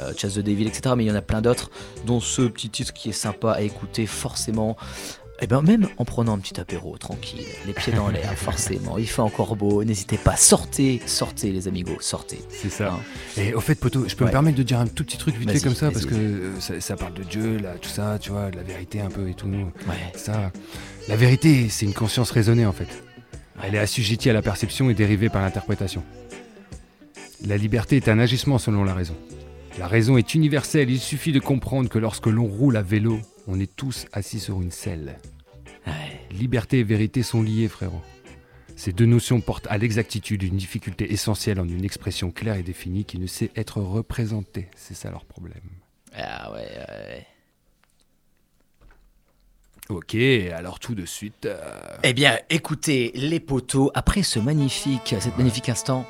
euh, 0.00 0.12
Chase 0.16 0.34
the 0.34 0.40
Devil, 0.40 0.66
etc. 0.68 0.94
Mais 0.96 1.04
il 1.04 1.08
y 1.08 1.10
en 1.10 1.16
a 1.16 1.22
plein 1.22 1.42
d'autres, 1.42 1.70
dont 2.06 2.20
ce 2.20 2.42
petit 2.42 2.70
titre 2.70 2.92
qui 2.92 3.08
est 3.10 3.12
sympa 3.12 3.52
à 3.52 3.60
écouter 3.62 4.06
forcément. 4.06 4.76
Et 5.40 5.46
bien 5.46 5.62
même 5.62 5.88
en 5.98 6.04
prenant 6.04 6.34
un 6.34 6.38
petit 6.38 6.60
apéro 6.60 6.96
tranquille, 6.96 7.44
les 7.66 7.72
pieds 7.72 7.92
dans 7.92 8.08
l'air, 8.08 8.32
forcément, 8.34 8.98
il 8.98 9.08
fait 9.08 9.20
encore 9.20 9.56
beau, 9.56 9.82
n'hésitez 9.82 10.16
pas, 10.16 10.36
sortez, 10.36 11.02
sortez 11.06 11.50
les 11.50 11.66
amigos, 11.66 11.98
sortez. 12.00 12.38
C'est 12.50 12.70
ça. 12.70 12.98
Et 13.36 13.52
au 13.52 13.60
fait, 13.60 13.74
Poto, 13.74 14.08
je 14.08 14.14
peux 14.14 14.24
me 14.24 14.30
permettre 14.30 14.56
de 14.56 14.62
dire 14.62 14.78
un 14.78 14.86
tout 14.86 15.04
petit 15.04 15.18
truc 15.18 15.36
vite 15.36 15.50
fait 15.50 15.60
comme 15.60 15.74
ça, 15.74 15.90
parce 15.90 16.06
que 16.06 16.14
euh, 16.14 16.60
ça, 16.60 16.80
ça 16.80 16.96
parle 16.96 17.14
de 17.14 17.24
Dieu, 17.24 17.58
là, 17.58 17.74
tout 17.80 17.88
ça, 17.88 18.16
tu 18.20 18.30
vois, 18.30 18.50
de 18.50 18.56
la 18.56 18.62
vérité 18.62 19.00
un 19.00 19.10
peu 19.10 19.28
et 19.28 19.34
tout. 19.34 19.48
Ouais. 19.48 20.12
Ça, 20.14 20.52
la 21.08 21.16
vérité, 21.16 21.68
c'est 21.68 21.84
une 21.84 21.94
conscience 21.94 22.30
raisonnée 22.30 22.64
en 22.64 22.72
fait. 22.72 22.88
Elle 23.62 23.74
est 23.74 23.78
assujettie 23.78 24.30
à 24.30 24.32
la 24.32 24.42
perception 24.42 24.88
et 24.88 24.94
dérivée 24.94 25.28
par 25.28 25.42
l'interprétation. 25.42 26.02
La 27.46 27.56
liberté 27.56 27.96
est 27.96 28.08
un 28.08 28.18
agissement 28.18 28.58
selon 28.58 28.84
la 28.84 28.94
raison. 28.94 29.14
La 29.78 29.88
raison 29.88 30.16
est 30.16 30.34
universelle, 30.34 30.90
il 30.90 31.00
suffit 31.00 31.32
de 31.32 31.40
comprendre 31.40 31.88
que 31.88 31.98
lorsque 31.98 32.26
l'on 32.26 32.46
roule 32.46 32.76
à 32.76 32.82
vélo, 32.82 33.18
on 33.48 33.58
est 33.58 33.74
tous 33.74 34.06
assis 34.12 34.38
sur 34.40 34.62
une 34.62 34.70
selle. 34.70 35.18
Liberté 36.30 36.78
et 36.80 36.84
vérité 36.84 37.22
sont 37.22 37.42
liées, 37.42 37.68
frérot. 37.68 38.00
Ces 38.76 38.92
deux 38.92 39.06
notions 39.06 39.40
portent 39.40 39.66
à 39.68 39.78
l'exactitude 39.78 40.42
une 40.42 40.56
difficulté 40.56 41.12
essentielle 41.12 41.60
en 41.60 41.68
une 41.68 41.84
expression 41.84 42.30
claire 42.30 42.56
et 42.56 42.62
définie 42.62 43.04
qui 43.04 43.18
ne 43.18 43.26
sait 43.26 43.50
être 43.56 43.80
représentée. 43.80 44.68
C'est 44.76 44.94
ça 44.94 45.10
leur 45.10 45.24
problème. 45.24 45.62
Ah 46.16 46.52
ouais, 46.52 46.68
ouais. 46.88 47.26
Ok, 49.90 50.14
alors 50.56 50.80
tout 50.80 50.94
de 50.94 51.04
suite. 51.04 51.44
euh, 51.46 51.96
Eh 52.02 52.14
bien, 52.14 52.38
écoutez, 52.50 53.12
les 53.14 53.38
poteaux, 53.38 53.90
après 53.94 54.22
ce 54.22 54.38
magnifique, 54.38 55.14
cet 55.20 55.36
magnifique 55.36 55.68
instant, 55.68 56.06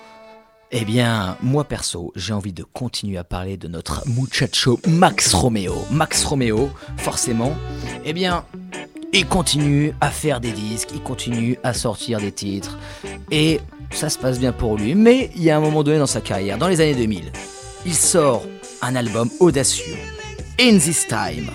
eh 0.77 0.85
bien, 0.85 1.37
moi 1.41 1.63
perso, 1.63 2.13
j'ai 2.17 2.33
envie 2.33 2.53
de 2.53 2.65
continuer 2.65 3.17
à 3.17 3.23
parler 3.23 3.57
de 3.57 3.69
notre 3.69 4.03
muchacho 4.09 4.81
Max 4.89 5.33
Romeo. 5.33 5.87
Max 5.93 6.25
Romeo, 6.25 6.69
forcément. 6.97 7.55
Eh 8.05 8.13
bien, 8.13 8.45
Il 9.13 9.27
continue 9.27 9.93
à 10.01 10.11
faire 10.11 10.41
des 10.41 10.51
disques, 10.51 10.89
il 10.93 11.01
continue 11.01 11.57
à 11.63 11.73
sortir 11.73 12.19
des 12.19 12.33
titres, 12.33 12.77
et 13.31 13.61
ça 13.93 14.09
se 14.09 14.19
passe 14.19 14.41
bien 14.41 14.51
pour 14.51 14.77
lui. 14.77 14.97
Mais 14.97 15.31
il 15.37 15.45
y 15.45 15.51
a 15.51 15.57
un 15.57 15.61
moment 15.61 15.85
donné 15.85 15.99
dans 16.01 16.07
sa 16.09 16.21
carrière, 16.21 16.59
dans 16.59 16.67
les 16.67 16.81
années 16.81 16.97
2000, 16.97 17.31
il 17.87 17.95
sort 17.95 18.43
un 18.83 18.97
album 18.97 19.31
audacieux, 19.39 19.95
In 20.61 20.79
This 20.79 21.07
Time. 21.07 21.49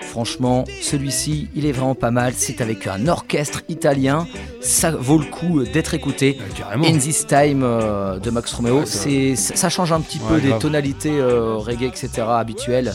Franchement, 0.00 0.64
celui-ci, 0.82 1.48
il 1.54 1.66
est 1.66 1.72
vraiment 1.72 1.94
pas 1.94 2.10
mal. 2.10 2.32
C'est 2.36 2.60
avec 2.60 2.86
un 2.86 3.06
orchestre 3.08 3.62
italien. 3.68 4.26
Ça 4.60 4.90
vaut 4.90 5.18
le 5.18 5.24
coup 5.24 5.62
d'être 5.62 5.94
écouté. 5.94 6.38
In 6.72 6.98
This 6.98 7.26
Time 7.26 7.62
euh, 7.62 8.18
de 8.18 8.30
Max 8.30 8.52
Romeo, 8.52 8.84
c'est, 8.84 9.36
ça 9.36 9.68
change 9.68 9.92
un 9.92 10.00
petit 10.00 10.18
peu 10.18 10.40
des 10.40 10.58
tonalités 10.58 11.18
euh, 11.18 11.56
reggae, 11.56 11.84
etc. 11.84 12.10
habituelles. 12.28 12.94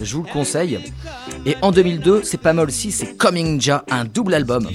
Je 0.00 0.16
vous 0.16 0.22
le 0.22 0.32
conseille. 0.32 0.78
Et 1.46 1.56
en 1.62 1.72
2002, 1.72 2.22
c'est 2.22 2.40
pas 2.40 2.52
mal 2.52 2.68
aussi, 2.68 2.92
c'est 2.92 3.16
Coming 3.16 3.60
Ja, 3.60 3.84
un 3.90 4.04
double 4.04 4.34
album. 4.34 4.68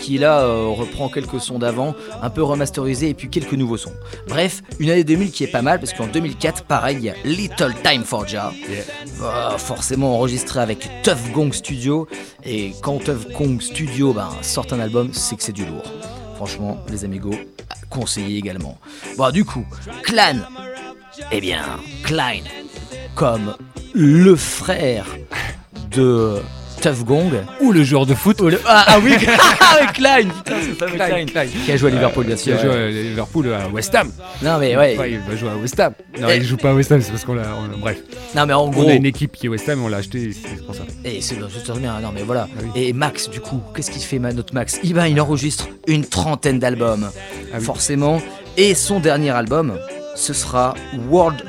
Qui 0.00 0.18
là 0.18 0.40
euh, 0.40 0.68
reprend 0.68 1.08
quelques 1.08 1.40
sons 1.40 1.58
d'avant, 1.58 1.94
un 2.22 2.30
peu 2.30 2.42
remasterisé 2.42 3.08
et 3.10 3.14
puis 3.14 3.28
quelques 3.28 3.54
nouveaux 3.54 3.76
sons. 3.76 3.92
Bref, 4.28 4.62
une 4.78 4.90
année 4.90 5.04
2000 5.04 5.30
qui 5.30 5.44
est 5.44 5.48
pas 5.48 5.62
mal 5.62 5.80
parce 5.80 5.92
qu'en 5.92 6.06
2004, 6.06 6.64
pareil, 6.64 6.96
il 6.98 7.04
y 7.04 7.10
a 7.10 7.14
Little 7.24 7.74
Time 7.82 8.04
for 8.04 8.26
Ja. 8.26 8.52
Euh, 9.22 9.58
forcément 9.58 10.14
enregistré 10.14 10.60
avec 10.60 10.88
Tough 11.02 11.32
Gong 11.32 11.52
Studio. 11.52 12.08
Et 12.44 12.72
quand 12.82 12.98
Tough 12.98 13.32
Gong 13.36 13.60
Studio 13.60 14.12
ben, 14.12 14.30
sort 14.42 14.66
un 14.70 14.80
album, 14.80 15.10
c'est 15.12 15.36
que 15.36 15.42
c'est 15.42 15.52
du 15.52 15.64
lourd. 15.64 15.92
Franchement, 16.36 16.78
les 16.88 17.04
amigos, 17.04 17.34
conseillés 17.90 18.38
également. 18.38 18.78
Bon, 19.16 19.30
du 19.30 19.44
coup, 19.44 19.66
Clan. 20.02 20.36
Eh 21.32 21.40
bien, 21.40 21.62
Klein, 22.04 22.42
comme 23.16 23.56
le 23.92 24.36
frère 24.36 25.06
de 25.90 26.40
Tough 26.80 27.04
Gong. 27.04 27.30
Ou 27.60 27.72
le 27.72 27.82
joueur 27.84 28.06
de 28.06 28.14
foot. 28.14 28.40
Ah, 28.66 28.84
ah 28.86 28.98
oui, 29.02 29.12
avec 29.76 29.92
Klein, 29.94 30.28
putain, 30.28 30.56
c'est 30.62 30.78
fameux 30.78 30.94
Klein, 30.94 31.26
Klein. 31.26 31.46
Qui 31.64 31.72
a 31.72 31.76
joué 31.76 31.90
à 31.90 31.94
Liverpool, 31.94 32.26
bien 32.26 32.36
sûr. 32.36 32.56
Qui 32.58 32.66
a 32.66 32.70
joué 32.70 32.82
à 32.82 32.88
Liverpool 32.88 33.52
à 33.52 33.68
West 33.68 33.94
Ham. 33.94 34.10
Non, 34.42 34.58
mais 34.58 34.76
ouais. 34.76 34.96
il 35.10 35.18
va 35.20 35.36
jouer 35.36 35.50
à 35.50 35.56
West 35.56 35.78
Ham. 35.80 35.92
Non, 36.20 36.28
Et- 36.28 36.36
il 36.36 36.44
joue 36.44 36.56
pas 36.56 36.70
à 36.70 36.74
West 36.74 36.92
Ham, 36.92 37.00
c'est 37.02 37.10
parce 37.10 37.24
qu'on 37.24 37.34
l'a. 37.34 37.42
on- 37.56 37.78
Bref. 37.78 37.98
Non, 38.36 38.46
mais 38.46 38.52
en 38.54 38.64
On 38.64 38.70
gros. 38.70 38.88
a 38.88 38.92
une 38.92 39.06
équipe 39.06 39.32
qui 39.32 39.46
est 39.46 39.48
West 39.48 39.68
Ham, 39.68 39.82
on 39.84 39.88
l'a 39.88 39.98
acheté, 39.98 40.30
c'est 40.32 40.64
pour 40.64 40.74
ça. 40.74 40.82
Et 41.04 41.20
c'est 41.20 41.36
bien, 41.78 42.00
non 42.00 42.10
mais 42.14 42.22
voilà. 42.22 42.48
Ah 42.58 42.62
Et 42.76 42.92
Max, 42.92 43.28
du 43.30 43.40
coup, 43.40 43.60
qu'est-ce 43.74 43.90
qu'il 43.90 44.02
fait, 44.02 44.18
ma- 44.18 44.32
notre 44.32 44.54
Max? 44.54 44.78
Eh 44.84 44.92
ben, 44.92 45.06
il 45.06 45.20
enregistre 45.20 45.68
une 45.86 46.04
trentaine 46.04 46.58
d'albums, 46.58 47.10
Ah 47.54 47.60
forcément. 47.60 48.20
Et 48.56 48.74
son 48.74 49.00
dernier 49.00 49.30
album, 49.30 49.78
ce 50.16 50.32
sera 50.32 50.74
World 51.08 51.42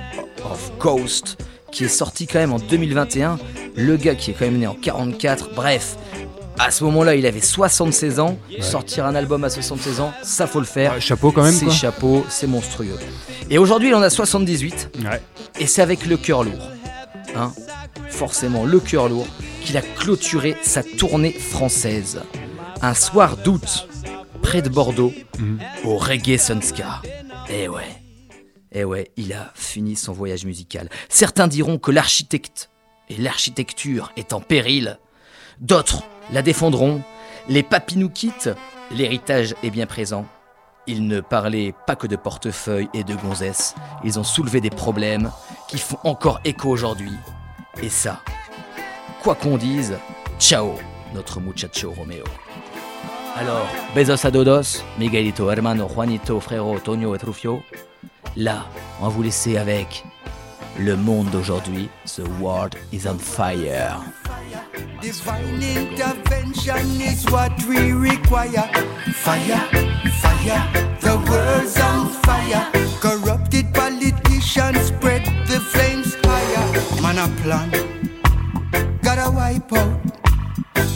of 0.45 0.71
Ghost, 0.79 1.37
qui 1.71 1.85
est 1.85 1.87
sorti 1.89 2.27
quand 2.27 2.39
même 2.39 2.53
en 2.53 2.59
2021. 2.59 3.39
Le 3.75 3.97
gars 3.97 4.15
qui 4.15 4.31
est 4.31 4.33
quand 4.33 4.45
même 4.45 4.57
né 4.57 4.67
en 4.67 4.73
44, 4.75 5.53
bref. 5.55 5.95
À 6.57 6.71
ce 6.71 6.83
moment-là, 6.83 7.15
il 7.15 7.25
avait 7.25 7.39
76 7.41 8.19
ans. 8.19 8.37
Sortir 8.59 9.05
un 9.05 9.15
album 9.15 9.43
à 9.45 9.49
76 9.49 10.01
ans, 10.01 10.11
ça 10.23 10.45
faut 10.45 10.59
le 10.59 10.65
faire. 10.65 10.99
chapeau 11.01 11.31
quand 11.31 11.43
même, 11.43 11.53
C'est 11.53 11.69
chapeau, 11.69 12.25
c'est 12.27 12.47
monstrueux. 12.47 12.97
Et 13.49 13.57
aujourd'hui, 13.57 13.89
il 13.89 13.95
en 13.95 14.01
a 14.01 14.09
78. 14.09 14.89
Ouais. 15.05 15.21
Et 15.59 15.67
c'est 15.67 15.81
avec 15.81 16.05
le 16.05 16.17
cœur 16.17 16.43
lourd. 16.43 16.69
Hein 17.35 17.53
Forcément, 18.09 18.65
le 18.65 18.79
cœur 18.81 19.07
lourd 19.07 19.27
qu'il 19.63 19.77
a 19.77 19.81
clôturé 19.81 20.57
sa 20.61 20.83
tournée 20.83 21.31
française. 21.31 22.19
Un 22.81 22.93
soir 22.93 23.37
d'août, 23.37 23.87
près 24.41 24.61
de 24.61 24.67
Bordeaux, 24.69 25.13
Mhm. 25.37 25.59
au 25.85 25.97
Reggae 25.97 26.37
Sunska. 26.37 27.01
Eh 27.49 27.69
ouais. 27.69 27.83
Eh 28.71 28.83
ouais, 28.83 29.11
il 29.17 29.33
a 29.33 29.51
fini 29.55 29.95
son 29.95 30.13
voyage 30.13 30.45
musical. 30.45 30.89
Certains 31.09 31.47
diront 31.47 31.79
que 31.79 31.91
l'architecte 31.91 32.69
et 33.09 33.17
l'architecture 33.17 34.11
est 34.15 34.33
en 34.33 34.41
péril. 34.41 34.99
D'autres 35.59 36.03
la 36.31 36.41
défendront. 36.41 37.01
Les 37.47 37.63
papinoukites, 37.63 38.51
l'héritage 38.91 39.55
est 39.63 39.71
bien 39.71 39.87
présent. 39.87 40.25
Ils 40.85 41.07
ne 41.07 41.19
parlaient 41.19 41.73
pas 41.87 41.95
que 41.95 42.07
de 42.07 42.15
portefeuille 42.15 42.89
et 42.93 43.03
de 43.03 43.15
gonzesses. 43.15 43.73
Ils 44.03 44.19
ont 44.19 44.23
soulevé 44.23 44.61
des 44.61 44.69
problèmes 44.69 45.31
qui 45.67 45.79
font 45.79 45.99
encore 46.03 46.39
écho 46.45 46.69
aujourd'hui. 46.69 47.13
Et 47.81 47.89
ça, 47.89 48.21
quoi 49.23 49.35
qu'on 49.35 49.57
dise, 49.57 49.97
ciao, 50.39 50.75
notre 51.13 51.39
muchacho 51.39 51.91
Romeo. 51.91 52.23
Alors, 53.35 53.67
besos 53.95 54.25
a 54.25 54.31
todos, 54.31 54.83
Miguelito, 54.97 55.49
hermano, 55.49 55.87
Juanito, 55.87 56.39
frérot, 56.39 56.79
Tonio 56.79 57.15
et 57.15 57.19
Trufio. 57.19 57.63
Là, 58.35 58.65
on 58.99 59.03
va 59.03 59.09
vous 59.09 59.23
laisser 59.23 59.57
avec 59.57 60.05
le 60.77 60.95
monde 60.95 61.29
d'aujourd'hui. 61.29 61.89
The 62.05 62.27
world 62.39 62.75
is 62.91 63.07
on 63.07 63.17
fire. 63.17 64.01
Divine 65.01 65.61
intervention 65.61 67.01
is 67.01 67.25
what 67.31 67.51
we 67.67 67.93
require. 67.93 68.69
Fire, 69.13 69.61
fire, 70.21 70.67
the 71.01 71.17
world's 71.29 71.77
on 71.79 72.09
fire. 72.23 72.65
Corrupted 73.01 73.73
politicians 73.73 74.87
spread 74.87 75.25
the 75.47 75.59
flames 75.59 76.15
higher. 76.23 77.01
Man, 77.01 77.17
a 77.17 77.27
plan, 77.41 77.71
gotta 79.01 79.29
wipe 79.31 79.71
out. 79.73 79.99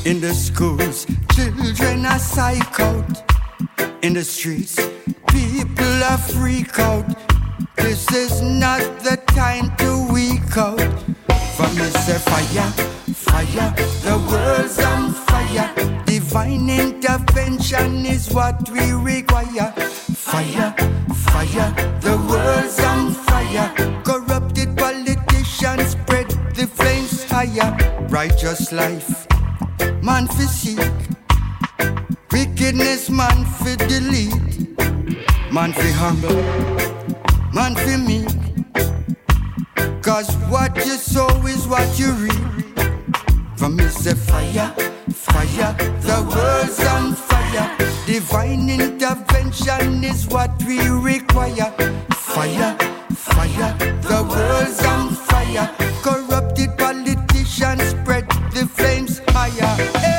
In 0.05 0.19
the 0.19 0.33
schools, 0.33 1.05
children 1.33 2.05
are 2.05 2.19
psych 2.19 2.79
out. 2.79 3.23
In 4.01 4.13
the 4.13 4.23
streets, 4.23 4.77
people 5.33 6.03
are 6.03 6.17
freak 6.17 6.77
out. 6.79 7.05
This 7.75 8.09
is 8.11 8.41
not 8.41 8.81
the 9.03 9.17
time 9.33 9.75
to 9.77 9.89
weak 10.13 10.55
out. 10.55 10.77
Me 11.75 11.89
say 12.05 12.19
fire, 12.29 12.69
fire, 13.27 13.69
the 14.05 14.15
world's 14.29 14.79
on 14.79 15.11
fire. 15.27 15.69
Divine 16.05 16.69
intervention 16.69 18.05
is 18.05 18.29
what 18.31 18.69
we 18.69 18.91
require. 18.91 19.71
Fire, 20.29 20.69
fire, 21.25 21.69
the 22.01 22.15
world's 22.29 22.79
on 22.79 23.11
fire. 23.11 23.67
Corrupted 24.03 24.77
politicians 24.77 25.91
spread 25.97 26.29
the 26.53 26.67
flames 26.67 27.23
higher. 27.23 27.71
Righteous 28.09 28.71
life, 28.71 29.25
man 30.03 30.27
for 30.27 30.43
seek. 30.43 30.93
Wickedness, 32.33 33.11
man 33.11 33.45
for 33.45 33.75
delete. 33.75 34.33
Man 35.51 35.71
for 35.71 35.91
humble, 36.01 36.41
man 37.53 37.75
for 37.75 37.97
meek. 37.99 38.27
Cause 40.01 40.33
what 40.49 40.75
you 40.77 40.97
sow 40.97 41.29
is 41.45 41.67
what 41.67 41.87
you 41.99 42.11
reap. 42.13 42.79
From 43.55 43.75
me 43.75 43.85
say 43.85 44.15
fire, 44.15 44.73
fire, 45.11 45.75
the 46.01 46.17
world's 46.33 46.79
on 46.87 47.13
fire. 47.13 47.77
Divine 48.07 48.67
intervention 48.67 50.03
is 50.03 50.27
what 50.27 50.51
we 50.65 50.79
require. 50.89 51.69
Fire, 52.13 52.75
fire, 53.13 53.77
the 54.01 54.25
world's 54.27 54.83
on 54.85 55.09
fire. 55.13 55.69
Corrupted 56.01 56.75
politicians 56.79 57.83
spread 57.83 58.27
the 58.55 58.65
flames 58.65 59.21
higher. 59.27 60.12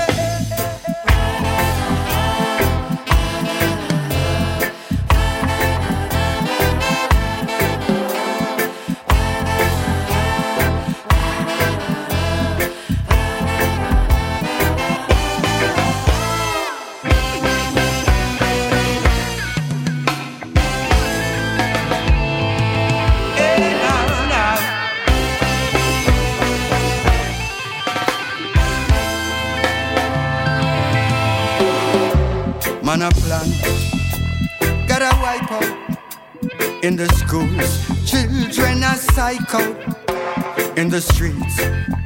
Man 32.95 33.11
a 33.11 33.11
plan, 33.11 34.86
gotta 34.86 35.11
wipe 35.20 35.51
out 35.51 36.84
in 36.84 36.95
the 36.95 37.09
schools. 37.14 38.09
Children 38.09 38.84
are 38.84 38.95
psych 38.95 39.53
out 39.53 40.78
in 40.78 40.90
the 40.90 41.01
streets. 41.01 41.57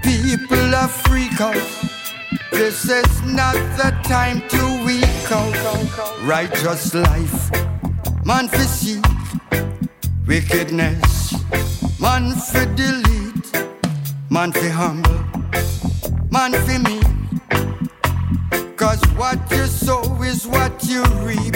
People 0.02 0.74
are 0.74 0.88
freak 0.88 1.38
out. 1.42 1.60
This 2.52 2.88
is 2.88 3.22
not 3.22 3.52
the 3.76 3.94
time 4.04 4.40
to 4.48 4.84
weak 4.86 5.30
out. 5.30 6.22
Righteous 6.22 6.94
life, 6.94 7.50
man 8.24 8.48
for 8.48 8.56
seek 8.64 9.04
wickedness, 10.26 11.34
man 12.00 12.34
for 12.34 12.64
delete, 12.76 13.52
man 14.30 14.52
for 14.52 14.70
humble, 14.70 15.20
man 16.30 16.54
for 16.64 16.78
me. 16.78 17.07
Cause 18.88 19.04
what 19.18 19.38
you 19.50 19.66
sow 19.66 20.00
is 20.22 20.46
what 20.46 20.82
you 20.82 21.02
reap. 21.20 21.54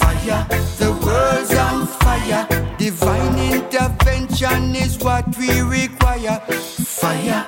Fire, 0.00 0.46
the 0.80 0.98
world's 1.04 1.54
on 1.54 1.86
fire. 1.86 2.46
Divine 2.78 3.38
intervention 3.52 4.74
is 4.74 4.96
what 5.00 5.26
we 5.36 5.60
require. 5.60 6.40
Fire, 6.48 7.44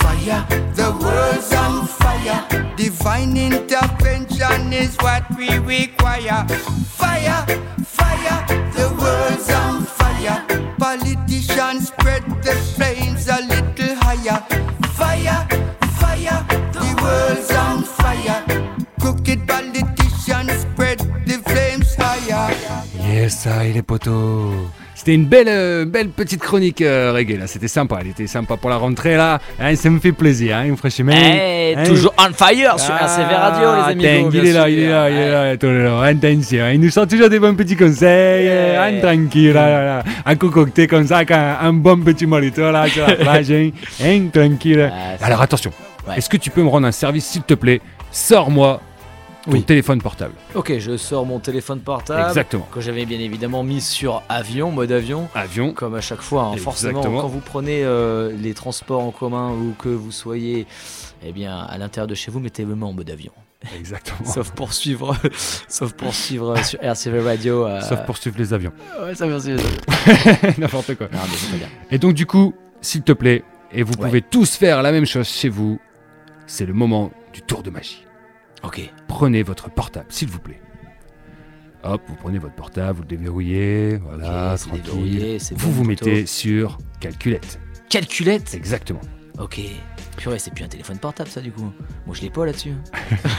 fire. 0.00 0.46
The 0.80 0.96
world's 0.98 1.52
on 1.52 1.86
fire. 1.86 2.74
Divine 2.74 3.36
intervention 3.36 4.72
is 4.72 4.96
what 5.02 5.24
we 5.36 5.58
require. 5.58 6.48
Fire, 6.88 7.44
fire. 7.84 8.46
The 8.72 8.96
world's 8.98 9.50
on 9.50 9.84
fire. 9.84 10.42
Politicians 10.78 11.88
spread 11.88 12.24
the 12.42 12.54
flames 12.54 12.93
Ça, 23.28 23.64
les 23.64 23.82
potos. 23.82 24.52
C'était 24.94 25.14
une 25.14 25.26
belle, 25.26 25.48
euh, 25.48 25.84
belle 25.84 26.08
petite 26.08 26.40
chronique 26.40 26.80
euh, 26.80 27.12
reggae 27.12 27.36
là, 27.38 27.46
c'était 27.46 27.68
sympa, 27.68 27.98
elle 28.00 28.08
était 28.08 28.26
sympa 28.26 28.56
pour 28.56 28.70
la 28.70 28.76
rentrée 28.76 29.16
là, 29.16 29.40
Hein, 29.60 29.74
ça 29.76 29.90
me 29.90 29.98
fait 29.98 30.12
plaisir, 30.12 30.56
hein, 30.56 30.74
franchement. 30.76 31.12
Eh, 31.14 31.74
Hein. 31.76 31.84
toujours 31.84 32.14
on 32.18 32.32
fire 32.32 32.78
sur 32.78 32.94
RCV 32.94 33.34
Radio, 33.34 33.68
les 33.74 33.92
amis. 33.92 34.28
Il 34.32 34.46
est 34.46 34.52
là, 34.52 34.68
il 34.68 34.78
est 34.78 34.88
là, 34.88 35.10
il 35.10 35.16
est 35.16 35.30
là, 35.30 35.56
tout 35.56 35.66
le 35.66 35.84
long, 35.84 36.00
attention, 36.00 36.68
il 36.72 36.80
nous 36.80 36.90
sort 36.90 37.06
toujours 37.06 37.28
des 37.28 37.38
bons 37.40 37.54
petits 37.54 37.76
conseils, 37.76 38.46
euh, 38.48 38.80
hein, 38.80 39.00
tranquille, 39.02 39.52
là, 39.52 39.68
là, 39.68 39.84
là, 39.84 40.04
un 40.24 40.36
concocté 40.36 40.86
comme 40.86 41.06
ça, 41.06 41.18
avec 41.18 41.32
un, 41.32 41.56
un 41.60 41.72
bon 41.72 41.98
petit 42.00 42.26
molitor 42.26 42.70
là 42.72 42.88
sur 42.88 43.06
la 43.06 43.14
plage, 43.16 43.50
hein, 43.50 43.70
hein, 44.02 44.28
tranquille. 44.32 44.90
Alors 45.20 45.42
attention, 45.42 45.72
est-ce 46.16 46.28
que 46.28 46.36
tu 46.36 46.50
peux 46.50 46.62
me 46.62 46.68
rendre 46.68 46.86
un 46.86 46.92
service 46.92 47.26
s'il 47.26 47.42
te 47.42 47.54
plaît? 47.54 47.80
Sors-moi 48.12 48.80
ton 49.44 49.52
Oui. 49.52 49.62
téléphone 49.62 50.00
portable. 50.00 50.34
Ok, 50.54 50.78
je 50.78 50.96
sors 50.96 51.26
mon 51.26 51.38
téléphone 51.38 51.80
portable. 51.80 52.26
Exactement. 52.28 52.66
Que 52.72 52.80
j'avais 52.80 53.04
bien 53.06 53.18
évidemment 53.20 53.62
mis 53.62 53.80
sur 53.80 54.22
avion, 54.28 54.70
mode 54.70 54.92
avion. 54.92 55.28
Avion. 55.34 55.72
Comme 55.72 55.94
à 55.94 56.00
chaque 56.00 56.20
fois, 56.22 56.44
hein, 56.44 56.56
forcément, 56.56 57.02
quand 57.02 57.28
vous 57.28 57.40
prenez 57.40 57.84
euh, 57.84 58.32
les 58.36 58.54
transports 58.54 59.02
en 59.02 59.10
commun 59.10 59.50
ou 59.52 59.74
que 59.78 59.88
vous 59.88 60.12
soyez 60.12 60.66
eh 61.26 61.32
bien, 61.32 61.56
à 61.58 61.78
l'intérieur 61.78 62.06
de 62.06 62.14
chez 62.14 62.30
vous, 62.30 62.40
mettez-le 62.40 62.72
en 62.72 62.92
mode 62.92 63.10
avion. 63.10 63.32
Exactement. 63.78 64.24
sauf 64.30 64.50
pour 64.50 64.72
suivre, 64.74 65.16
sauf 65.68 65.92
pour 65.94 66.12
suivre 66.14 66.62
sur 66.64 66.82
RCV 66.82 67.20
Radio. 67.20 67.66
euh, 67.66 67.80
Sauf 67.80 68.00
pour 68.04 68.16
suivre 68.18 68.36
les 68.38 68.52
avions. 68.52 68.72
Ouais, 69.02 69.14
ça 69.14 69.26
les 69.26 69.32
avions. 69.48 69.68
N'importe 70.58 70.94
quoi. 70.96 71.06
Non, 71.12 71.18
mais 71.24 71.36
c'est 71.36 71.48
très 71.48 71.58
bien. 71.58 71.68
Et 71.90 71.98
donc 71.98 72.12
du 72.14 72.26
coup, 72.26 72.54
s'il 72.80 73.02
te 73.02 73.12
plaît, 73.12 73.42
et 73.72 73.82
vous 73.82 73.94
Ouais. 73.94 74.06
pouvez 74.06 74.22
tous 74.22 74.54
faire 74.56 74.82
la 74.82 74.92
même 74.92 75.06
chose 75.06 75.26
chez 75.28 75.48
vous, 75.48 75.78
c'est 76.46 76.66
le 76.66 76.74
moment 76.74 77.10
du 77.32 77.40
tour 77.42 77.62
de 77.62 77.70
magie. 77.70 78.03
Ok. 78.64 78.80
Prenez 79.08 79.42
votre 79.42 79.70
portable, 79.70 80.06
s'il 80.08 80.28
vous 80.28 80.38
plaît. 80.38 80.60
Hop, 81.82 82.00
vous 82.08 82.14
prenez 82.14 82.38
votre 82.38 82.54
portable, 82.54 82.96
vous 82.96 83.02
le 83.02 83.08
déverrouillez, 83.08 83.96
voilà, 83.98 84.54
Ok, 84.54 84.58
c'est 84.58 84.68
tranquille. 84.68 85.38
vous 85.52 85.72
vous 85.72 85.84
mettez 85.84 86.24
sur 86.24 86.78
calculette. 86.98 87.60
Calculette? 87.90 88.54
Exactement. 88.54 89.02
Ok. 89.38 89.60
Purée, 90.16 90.38
c'est 90.38 90.52
plus 90.54 90.64
un 90.64 90.68
téléphone 90.68 90.96
portable 90.98 91.28
ça 91.28 91.40
du 91.42 91.52
coup. 91.52 91.70
Moi 92.06 92.14
je 92.16 92.22
l'ai 92.22 92.30
pas 92.30 92.46
là-dessus. 92.46 92.72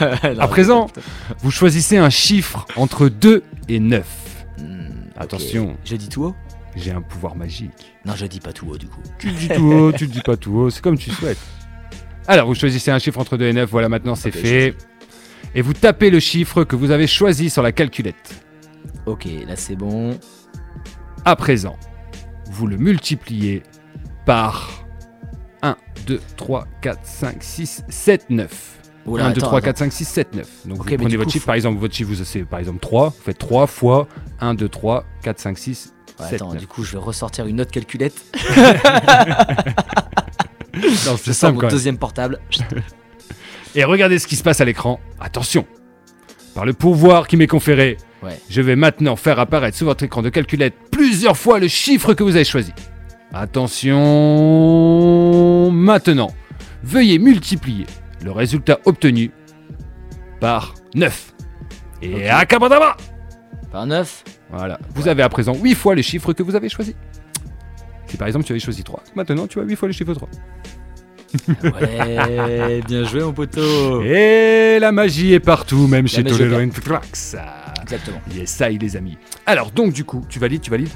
à 0.38 0.46
présent, 0.48 0.86
vous 1.40 1.50
choisissez 1.50 1.96
un 1.96 2.10
chiffre 2.10 2.66
entre 2.76 3.08
2 3.08 3.42
et 3.68 3.80
9. 3.80 4.06
Hmm, 4.58 4.88
Attention. 5.16 5.76
Je 5.84 5.96
dis 5.96 6.08
tout 6.08 6.24
haut? 6.24 6.34
J'ai 6.76 6.92
un 6.92 7.00
pouvoir 7.02 7.34
magique. 7.34 7.96
Non, 8.04 8.14
je 8.14 8.26
dis 8.26 8.38
pas 8.40 8.52
tout 8.52 8.68
haut 8.68 8.76
du 8.78 8.86
coup. 8.86 9.00
Tu 9.18 9.28
le 9.28 9.34
dis 9.34 9.48
tout 9.48 9.72
haut, 9.72 9.92
tu 9.92 10.04
le 10.04 10.10
dis 10.12 10.20
pas 10.20 10.36
tout 10.36 10.52
haut, 10.56 10.70
c'est 10.70 10.82
comme 10.82 10.98
tu 10.98 11.10
souhaites. 11.10 11.38
Alors, 12.28 12.46
vous 12.46 12.54
choisissez 12.54 12.90
un 12.90 12.98
chiffre 12.98 13.18
entre 13.18 13.36
2 13.36 13.46
et 13.46 13.52
9, 13.54 13.68
voilà, 13.70 13.88
maintenant 13.88 14.14
c'est 14.14 14.30
fait. 14.30 14.74
Et 15.56 15.62
vous 15.62 15.72
tapez 15.72 16.10
le 16.10 16.20
chiffre 16.20 16.64
que 16.64 16.76
vous 16.76 16.90
avez 16.90 17.06
choisi 17.06 17.48
sur 17.48 17.62
la 17.62 17.72
calculette. 17.72 18.44
Ok, 19.06 19.26
là 19.48 19.56
c'est 19.56 19.74
bon. 19.74 20.18
À 21.24 21.34
présent, 21.34 21.78
vous 22.50 22.66
le 22.66 22.76
multipliez 22.76 23.62
par 24.26 24.84
1, 25.62 25.76
2, 26.06 26.20
3, 26.36 26.66
4, 26.82 26.98
5, 27.02 27.36
6, 27.42 27.84
7, 27.88 28.26
9. 28.28 28.78
Oula, 29.06 29.26
1, 29.26 29.30
2, 29.30 29.38
attends, 29.38 29.46
3, 29.46 29.58
attends. 29.58 29.64
4, 29.64 29.78
5, 29.78 29.92
6, 29.92 30.04
7, 30.04 30.34
9. 30.34 30.48
Donc 30.66 30.80
Ok, 30.82 30.90
vous 30.90 30.96
prenez 30.98 31.16
votre 31.16 31.28
coup, 31.28 31.32
chiffre, 31.32 31.46
par 31.46 31.54
exemple, 31.54 31.80
votre 31.80 31.94
chiffre, 31.94 32.10
vous 32.12 32.22
c'est 32.22 32.44
par 32.44 32.58
exemple 32.58 32.80
3. 32.80 33.08
Vous 33.08 33.14
faites 33.24 33.38
3 33.38 33.66
fois 33.66 34.08
1, 34.40 34.52
2, 34.54 34.68
3, 34.68 35.06
4, 35.22 35.38
5, 35.40 35.56
6, 35.58 35.94
Ouais, 36.18 36.26
7, 36.26 36.34
attends, 36.34 36.52
9. 36.52 36.60
du 36.60 36.66
coup 36.66 36.84
je 36.84 36.92
vais 36.92 36.98
ressortir 36.98 37.46
une 37.46 37.62
autre 37.62 37.72
calculette. 37.72 38.22
Non, 41.06 41.16
c'est 41.16 41.32
simple 41.32 41.54
mon 41.54 41.60
quand 41.60 41.66
même. 41.68 41.74
deuxième 41.74 41.96
portable. 41.96 42.38
Et 43.76 43.84
regardez 43.84 44.18
ce 44.18 44.26
qui 44.26 44.34
se 44.36 44.42
passe 44.42 44.60
à 44.60 44.64
l'écran. 44.64 44.98
Attention 45.20 45.64
Par 46.54 46.64
le 46.64 46.72
pouvoir 46.72 47.28
qui 47.28 47.36
m'est 47.36 47.46
conféré, 47.46 47.98
Ouais. 48.22 48.40
je 48.48 48.62
vais 48.62 48.76
maintenant 48.76 49.14
faire 49.16 49.38
apparaître 49.38 49.76
sur 49.76 49.86
votre 49.86 50.02
écran 50.02 50.22
de 50.22 50.30
calculette 50.30 50.72
plusieurs 50.90 51.36
fois 51.36 51.58
le 51.60 51.68
chiffre 51.68 52.14
que 52.14 52.24
vous 52.24 52.34
avez 52.34 52.46
choisi. 52.46 52.72
Attention 53.34 54.00
Maintenant, 55.70 56.32
veuillez 56.82 57.18
multiplier 57.18 57.84
le 58.24 58.30
résultat 58.32 58.80
obtenu 58.86 59.30
par 60.40 60.74
9. 60.94 61.34
Et 62.02 62.14
Ok. 62.14 62.22
acabadabra 62.30 62.96
Par 63.70 63.86
9 63.86 64.24
Voilà. 64.50 64.78
Vous 64.94 65.06
avez 65.08 65.22
à 65.22 65.28
présent 65.28 65.52
8 65.54 65.74
fois 65.74 65.94
le 65.94 66.00
chiffre 66.02 66.32
que 66.32 66.42
vous 66.42 66.54
avez 66.56 66.68
choisi. 66.70 66.96
Si 68.06 68.16
par 68.16 68.28
exemple 68.28 68.46
tu 68.46 68.52
avais 68.52 68.60
choisi 68.60 68.82
3, 68.84 69.02
maintenant 69.14 69.46
tu 69.46 69.60
as 69.60 69.64
8 69.64 69.76
fois 69.76 69.88
le 69.88 69.92
chiffre 69.92 70.14
3. 70.14 70.28
Ouais, 71.62 72.80
bien 72.86 73.04
joué 73.04 73.20
mon 73.22 73.32
poteau. 73.32 74.02
Et 74.02 74.78
la 74.80 74.92
magie 74.92 75.32
est 75.34 75.40
partout, 75.40 75.86
même 75.86 76.06
chez 76.08 76.24
Toledo. 76.24 76.56
Trax. 76.82 77.36
Exactement. 77.82 78.20
Yes, 78.34 78.50
ça, 78.50 78.68
les 78.68 78.96
amis. 78.96 79.16
Alors, 79.46 79.70
donc, 79.70 79.92
du 79.92 80.04
coup, 80.04 80.24
tu 80.28 80.38
valides, 80.38 80.60
tu 80.60 80.70
valides? 80.70 80.88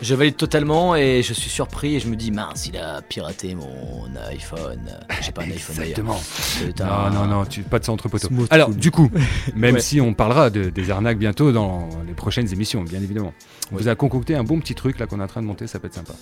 Je 0.00 0.14
valide 0.14 0.36
totalement 0.36 0.94
et 0.94 1.22
je 1.22 1.32
suis 1.32 1.48
surpris 1.48 1.96
et 1.96 2.00
je 2.00 2.08
me 2.08 2.16
dis 2.16 2.30
mince, 2.30 2.66
il 2.66 2.76
a 2.76 3.00
piraté 3.00 3.54
mon 3.54 4.04
iPhone. 4.28 4.82
J'ai 5.22 5.32
pas 5.32 5.42
un 5.42 5.50
iPhone. 5.50 5.76
Exactement. 5.82 6.20
Non, 6.78 6.84
un- 6.86 7.10
non, 7.10 7.24
non, 7.26 7.44
tu, 7.46 7.62
pas 7.62 7.78
de 7.78 7.84
ça 7.84 7.92
entre 7.92 8.08
poteaux. 8.10 8.28
Smooth 8.28 8.46
Alors, 8.50 8.68
cool. 8.68 8.76
du 8.76 8.90
coup, 8.90 9.10
même 9.56 9.76
Ouais. 9.76 9.80
si 9.80 9.98
on 10.02 10.12
parlera 10.12 10.50
de- 10.50 10.68
des 10.68 10.90
arnaques 10.90 11.18
bientôt 11.18 11.50
dans 11.50 11.88
les 12.06 12.12
prochaines 12.12 12.52
émissions, 12.52 12.82
bien 12.84 13.00
évidemment, 13.00 13.32
on 13.72 13.76
vous 13.76 13.88
a 13.88 13.94
concocté 13.94 14.34
un 14.36 14.44
bon 14.44 14.60
petit 14.60 14.74
truc 14.74 14.98
là 14.98 15.06
qu'on 15.06 15.18
est 15.18 15.22
en 15.24 15.28
train 15.28 15.40
de 15.40 15.46
monter, 15.46 15.66
ça 15.66 15.78
peut 15.78 15.86
être 15.86 15.94
sympa. 15.94 16.12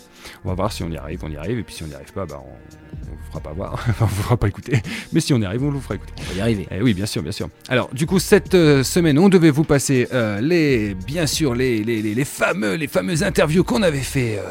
On 0.44 0.50
va 0.50 0.54
voir 0.54 0.72
si 0.72 0.84
on 0.84 0.90
y 0.90 0.96
arrive, 0.96 1.20
on 1.24 1.30
y 1.30 1.36
arrive, 1.36 1.58
et 1.58 1.62
puis 1.64 1.74
si 1.74 1.82
on 1.82 1.86
n'y 1.88 1.94
arrive 1.94 2.12
pas, 2.12 2.26
bah, 2.26 2.40
on, 2.46 2.93
on 3.10 3.14
vous 3.16 3.28
fera 3.30 3.40
pas 3.40 3.52
voir, 3.52 3.84
on 4.00 4.04
vous 4.06 4.22
fera 4.22 4.36
pas 4.36 4.48
écouter. 4.48 4.80
Mais 5.12 5.20
si 5.20 5.32
on 5.34 5.38
y 5.40 5.44
arrive, 5.44 5.62
on 5.64 5.70
vous 5.70 5.80
fera 5.80 5.94
écouter. 5.96 6.12
On 6.18 6.22
va 6.32 6.38
y 6.38 6.40
arriver. 6.40 6.66
Eh 6.70 6.82
oui, 6.82 6.94
bien 6.94 7.06
sûr, 7.06 7.22
bien 7.22 7.32
sûr. 7.32 7.48
Alors, 7.68 7.88
du 7.92 8.06
coup, 8.06 8.18
cette 8.18 8.54
euh, 8.54 8.82
semaine, 8.82 9.18
on 9.18 9.28
devait 9.28 9.50
vous 9.50 9.64
passer 9.64 10.08
euh, 10.12 10.40
les, 10.40 10.94
bien 10.94 11.26
sûr, 11.26 11.54
les, 11.54 11.82
les, 11.84 12.02
les, 12.02 12.14
les 12.14 12.24
fameux, 12.24 12.74
les 12.74 12.88
fameuses 12.88 13.22
interviews 13.22 13.64
qu'on 13.64 13.82
avait 13.82 13.98
fait. 13.98 14.38
euh, 14.38 14.42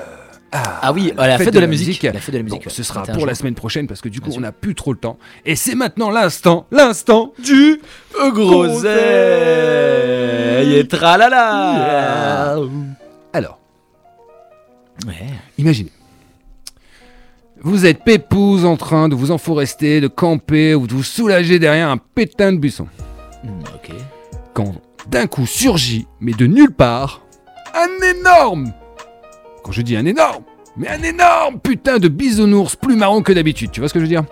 à 0.51 0.80
Ah 0.84 0.93
oui, 0.93 1.12
à 1.18 1.28
la 1.28 1.38
fête 1.39 1.51
de 1.54 1.60
la 1.60 1.66
musique. 1.66 2.04
La 2.04 2.14
fête 2.14 2.32
de 2.34 2.38
la 2.38 2.43
musique, 2.43 2.60
Bon, 2.62 2.66
ouais. 2.68 2.72
ce 2.74 2.84
sera 2.84 2.99
21 3.01 3.16
pour 3.16 3.26
la 3.26 3.34
semaine 3.34 3.56
prochaine 3.56 3.88
parce 3.88 4.01
que 4.01 4.10
du 4.10 4.22
coup, 4.22 4.30
Bien 4.30 4.38
on 4.38 4.41
n'a 4.41 4.51
plus 4.51 4.76
trop 4.76 4.91
le 4.93 4.99
temps. 4.99 5.18
Et 5.47 5.56
c'est 5.56 5.74
maintenant 5.74 6.12
l'instant, 6.12 6.68
l'instant 6.72 7.34
du 7.43 7.80
Groseille 9.34 10.76
et 10.80 10.88
tralala. 10.88 12.56
Alors, 13.34 13.60
Ouais. 15.08 15.26
imaginez. 15.58 15.89
Vous 17.62 17.86
êtes 17.86 18.04
pépouze 18.04 18.66
en 18.66 18.78
train 18.78 19.10
de 19.10 19.16
vous 19.16 19.32
enforester, 19.32 20.01
de 20.01 20.08
camper 20.08 20.76
ou 20.76 20.88
de 20.88 20.93
vous 20.93 21.04
soulager 21.04 21.60
derrière 21.60 21.89
un 21.89 21.97
pétain 21.97 22.51
de 22.51 22.58
buisson. 22.58 22.88
Hmm, 23.43 23.60
ok. 23.76 23.95
quand 24.54 24.74
d'un 25.10 25.28
coup 25.28 25.45
surgit, 25.45 26.08
mais 26.22 26.32
de 26.32 26.45
nulle 26.45 26.72
part, 26.72 27.22
un 27.76 28.18
énorme 28.18 28.74
Quand 29.64 29.72
je 29.72 29.82
dis 29.82 29.97
un 29.97 30.06
énorme, 30.06 30.43
mais 30.78 30.88
un 30.88 31.01
énorme 31.04 31.60
putain 31.60 31.99
de 31.99 32.08
bisounours 32.08 32.76
plus 32.76 32.95
marron 32.95 33.22
que 33.22 33.34
d'habitude, 33.34 33.72
tu 33.72 33.82
vois 33.82 33.89
ce 33.89 33.93
que 33.93 33.99
je 33.99 34.06
veux 34.06 34.10
dire? 34.10 34.24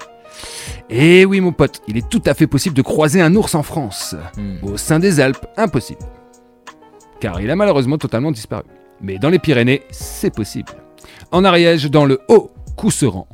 Eh 0.90 1.26
oui 1.26 1.42
mon 1.42 1.52
pote, 1.52 1.82
il 1.88 1.98
est 1.98 2.10
tout 2.10 2.22
à 2.26 2.34
fait 2.34 2.48
possible 2.48 2.76
de 2.76 2.82
croiser 2.82 3.22
un 3.22 3.36
ours 3.36 3.54
en 3.54 3.64
France. 3.64 4.16
Hmm. 4.38 4.64
Au 4.64 4.78
sein 4.78 5.00
des 5.00 5.20
Alpes, 5.20 5.46
impossible. 5.58 6.02
Car 7.20 7.40
il 7.42 7.50
a 7.52 7.56
malheureusement 7.56 7.98
totalement 7.98 8.32
disparu. 8.32 8.64
Mais 9.02 9.18
dans 9.18 9.30
les 9.30 9.40
Pyrénées, 9.40 9.84
c'est 9.92 10.34
possible. 10.34 10.72
En 11.32 11.44
Ariège, 11.44 11.90
dans 11.90 12.06
le 12.06 12.20
Haut-Cousseran. 12.72 13.28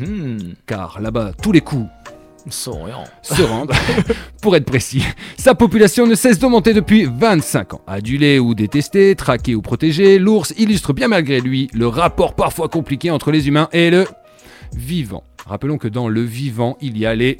Mhm. 0.00 0.54
Car 0.66 1.00
là-bas, 1.00 1.32
tous 1.42 1.52
les 1.52 1.60
coups 1.60 1.86
Souriant. 2.48 3.04
se 3.22 3.42
rendent. 3.42 3.72
Pour 4.42 4.54
être 4.54 4.64
précis, 4.66 5.02
sa 5.36 5.54
population 5.56 6.06
ne 6.06 6.14
cesse 6.14 6.38
d'augmenter 6.38 6.74
depuis 6.74 7.04
25 7.04 7.74
ans. 7.74 7.80
Adulé 7.88 8.38
ou 8.38 8.54
détesté, 8.54 9.16
traqué 9.16 9.54
ou 9.56 9.62
protégé, 9.62 10.18
l'ours 10.20 10.54
illustre 10.56 10.92
bien 10.92 11.08
malgré 11.08 11.40
lui 11.40 11.68
le 11.72 11.88
rapport 11.88 12.34
parfois 12.34 12.68
compliqué 12.68 13.10
entre 13.10 13.32
les 13.32 13.48
humains 13.48 13.68
et 13.72 13.90
le 13.90 14.06
vivant. 14.76 15.24
Rappelons 15.46 15.78
que 15.78 15.88
dans 15.88 16.08
le 16.08 16.20
vivant, 16.22 16.76
il 16.80 16.96
y 16.98 17.06
a 17.06 17.14
les 17.14 17.36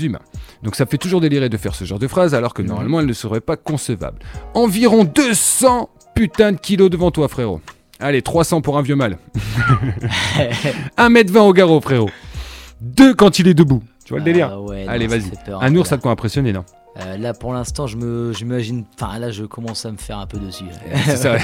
humains. 0.00 0.20
Donc 0.62 0.74
ça 0.74 0.86
fait 0.86 0.98
toujours 0.98 1.20
délirer 1.20 1.50
de 1.50 1.56
faire 1.58 1.74
ce 1.74 1.84
genre 1.84 1.98
de 1.98 2.08
phrase 2.08 2.34
alors 2.34 2.54
que 2.54 2.62
normalement 2.62 3.00
elle 3.00 3.06
ne 3.06 3.12
serait 3.12 3.40
pas 3.40 3.56
concevable. 3.56 4.18
Environ 4.54 5.04
200 5.04 5.90
putains 6.14 6.52
de 6.52 6.58
kilos 6.58 6.88
devant 6.90 7.10
toi 7.10 7.28
frérot. 7.28 7.60
Allez, 8.00 8.22
300 8.22 8.60
pour 8.60 8.78
un 8.78 8.82
vieux 8.82 8.94
mâle. 8.96 9.18
1m20 10.98 11.38
au 11.38 11.52
garrot 11.52 11.80
frérot. 11.80 12.10
2 12.80 13.14
quand 13.14 13.38
il 13.38 13.48
est 13.48 13.54
debout. 13.54 13.82
Tu 14.04 14.10
vois 14.12 14.18
le 14.20 14.24
délire 14.24 14.50
Ah 14.52 14.60
ouais, 14.60 14.84
non, 14.84 14.90
Allez, 14.92 15.08
ça 15.08 15.16
vas-y. 15.16 15.28
fait 15.30 15.36
peur, 15.46 15.62
Un 15.62 15.74
ours, 15.74 15.86
là. 15.86 15.90
ça 15.90 15.96
te 15.98 16.02
quoi 16.02 16.12
impressionner, 16.12 16.52
non 16.52 16.64
Euh, 17.00 17.16
là 17.18 17.34
pour 17.34 17.52
l'instant 17.52 17.86
je 17.86 17.96
me 17.96 18.32
j'imagine 18.32 18.84
enfin 19.00 19.18
là 19.18 19.30
je 19.30 19.44
commence 19.44 19.84
à 19.84 19.92
me 19.92 19.96
faire 19.98 20.18
un 20.18 20.26
peu 20.26 20.38
dessus. 20.38 20.64
C'est 21.04 21.16
ça. 21.16 21.36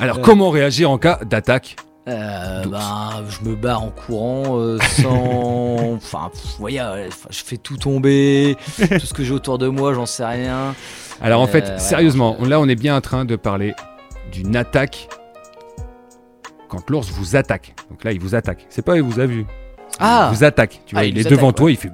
Alors, 0.00 0.20
comment 0.20 0.50
réagir 0.50 0.90
en 0.90 0.98
cas 0.98 1.20
d'attaque 1.28 1.76
Euh, 2.08 2.64
ben, 2.64 3.10
je 3.28 3.48
me 3.48 3.54
barre 3.54 3.82
en 3.84 3.90
courant 3.90 4.58
euh, 4.58 4.78
sans. 5.02 5.76
Enfin, 5.98 6.30
pff, 6.32 6.42
vous 6.42 6.58
voyez, 6.60 6.80
euh, 6.80 7.06
enfin, 7.08 7.28
je 7.30 7.42
fais 7.44 7.56
tout 7.58 7.76
tomber, 7.76 8.56
tout 8.78 9.06
ce 9.06 9.12
que 9.12 9.24
j'ai 9.24 9.32
autour 9.34 9.58
de 9.58 9.68
moi, 9.68 9.92
j'en 9.94 10.06
sais 10.06 10.24
rien. 10.24 10.74
Alors 11.20 11.40
en 11.42 11.46
fait, 11.46 11.64
Euh, 11.64 11.72
ouais, 11.74 11.78
sérieusement, 11.80 12.36
là 12.44 12.60
on 12.60 12.68
est 12.68 12.76
bien 12.76 12.96
en 12.96 13.00
train 13.00 13.24
de 13.24 13.36
parler 13.36 13.74
d'une 14.32 14.56
attaque 14.56 15.08
quand 16.68 16.88
l'ours 16.90 17.10
vous 17.10 17.36
attaque. 17.36 17.74
Donc 17.90 18.04
là, 18.04 18.12
il 18.12 18.20
vous 18.20 18.34
attaque. 18.34 18.66
C'est 18.68 18.82
pas 18.82 18.96
il 18.96 19.02
vous 19.02 19.18
a 19.20 19.26
vu. 19.26 19.46
Ah 20.00 20.28
Il 20.30 20.36
vous 20.36 20.44
attaque. 20.44 20.82
Tu 20.86 20.94
vois, 20.94 21.02
Ah, 21.02 21.04
il, 21.06 21.16
il 21.18 21.26
est 21.26 21.30
devant 21.30 21.52
toi, 21.52 21.70
il 21.70 21.76
fait 21.76 21.90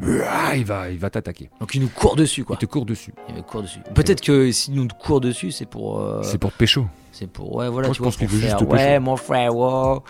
il 0.56 0.64
va, 0.64 0.90
il 0.90 0.98
va 0.98 1.08
t'attaquer. 1.10 1.48
Donc 1.60 1.74
il 1.74 1.80
nous 1.80 1.88
court 1.88 2.16
dessus, 2.16 2.44
quoi. 2.44 2.56
Il 2.60 2.66
te 2.66 2.70
court 2.70 2.84
dessus. 2.84 3.14
Il 3.28 3.36
me 3.36 3.42
court 3.42 3.62
dessus. 3.62 3.78
Peut-être 3.94 4.20
que 4.20 4.50
s'il 4.52 4.74
nous 4.74 4.88
court 4.88 5.20
dessus, 5.20 5.52
c'est 5.52 5.64
pour. 5.66 6.00
euh, 6.00 6.20
C'est 6.22 6.38
pour 6.38 6.52
te 6.52 6.58
pécho. 6.58 6.86
C'est 7.12 7.28
pour. 7.28 7.54
Ouais, 7.54 7.68
voilà, 7.68 7.88
Moi, 7.88 7.94
tu 7.94 7.98
je 7.98 8.02
vois, 8.02 8.08
pense 8.08 8.16
qu'il 8.16 8.26
veut 8.28 8.40
juste 8.40 8.58
te 8.58 8.64
pécho. 8.64 8.74
Ouais, 8.76 8.98
mon 8.98 9.16
frère, 9.16 9.54
wow. 9.56 10.02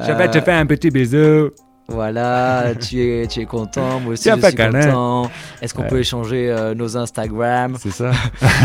Je 0.00 0.12
vais 0.12 0.30
te 0.30 0.40
faire 0.40 0.58
un 0.58 0.66
petit 0.66 0.90
bisou. 0.90 1.50
Voilà, 1.86 2.72
tu 2.80 2.98
es, 3.02 3.26
tu 3.26 3.40
es 3.40 3.44
content, 3.44 4.00
moi 4.00 4.14
aussi 4.14 4.30
je 4.30 4.40
suis 4.46 4.54
câlin. 4.54 4.86
content. 4.86 5.30
Est-ce 5.60 5.74
qu'on 5.74 5.82
Ouais. 5.82 5.88
peut 5.88 5.98
échanger 6.00 6.48
euh, 6.50 6.74
nos 6.74 6.96
Instagram? 6.96 7.76
C'est 7.78 7.90
ça. 7.90 8.10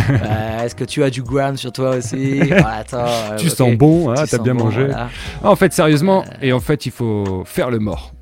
Euh, 0.10 0.64
Est-ce 0.64 0.74
que 0.74 0.86
tu 0.86 1.04
as 1.04 1.10
du 1.10 1.22
gram 1.22 1.58
sur 1.58 1.72
toi 1.74 1.98
aussi? 1.98 2.40
Ah, 2.64 2.78
Attends, 2.78 3.06
euh, 3.06 3.36
tu 3.38 3.50
sens 3.50 3.76
bon, 3.76 4.10
hein, 4.12 4.24
Tu 4.26 4.40
bien 4.40 4.56
bon, 4.56 4.66
mangé. 4.66 4.86
voilà. 4.86 5.10
Ah, 5.44 5.50
en 5.52 5.56
fait, 5.58 5.74
sérieusement, 5.74 6.24
et 6.42 6.54
en 6.54 6.62
fait, 6.62 6.86
il 6.86 6.94
faut 6.94 7.44
faire 7.46 7.70
le 7.70 7.80
mort. 7.80 8.14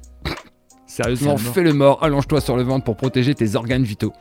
Sérieusement, 0.88 1.38
fais 1.38 1.62
le 1.62 1.74
mort, 1.74 2.00
allonge-toi 2.04 2.42
sur 2.42 2.58
le 2.58 2.64
ventre 2.64 2.84
pour 2.84 2.96
protéger 2.98 3.36
tes 3.36 3.56
organes 3.56 3.84
vitaux. 3.84 4.14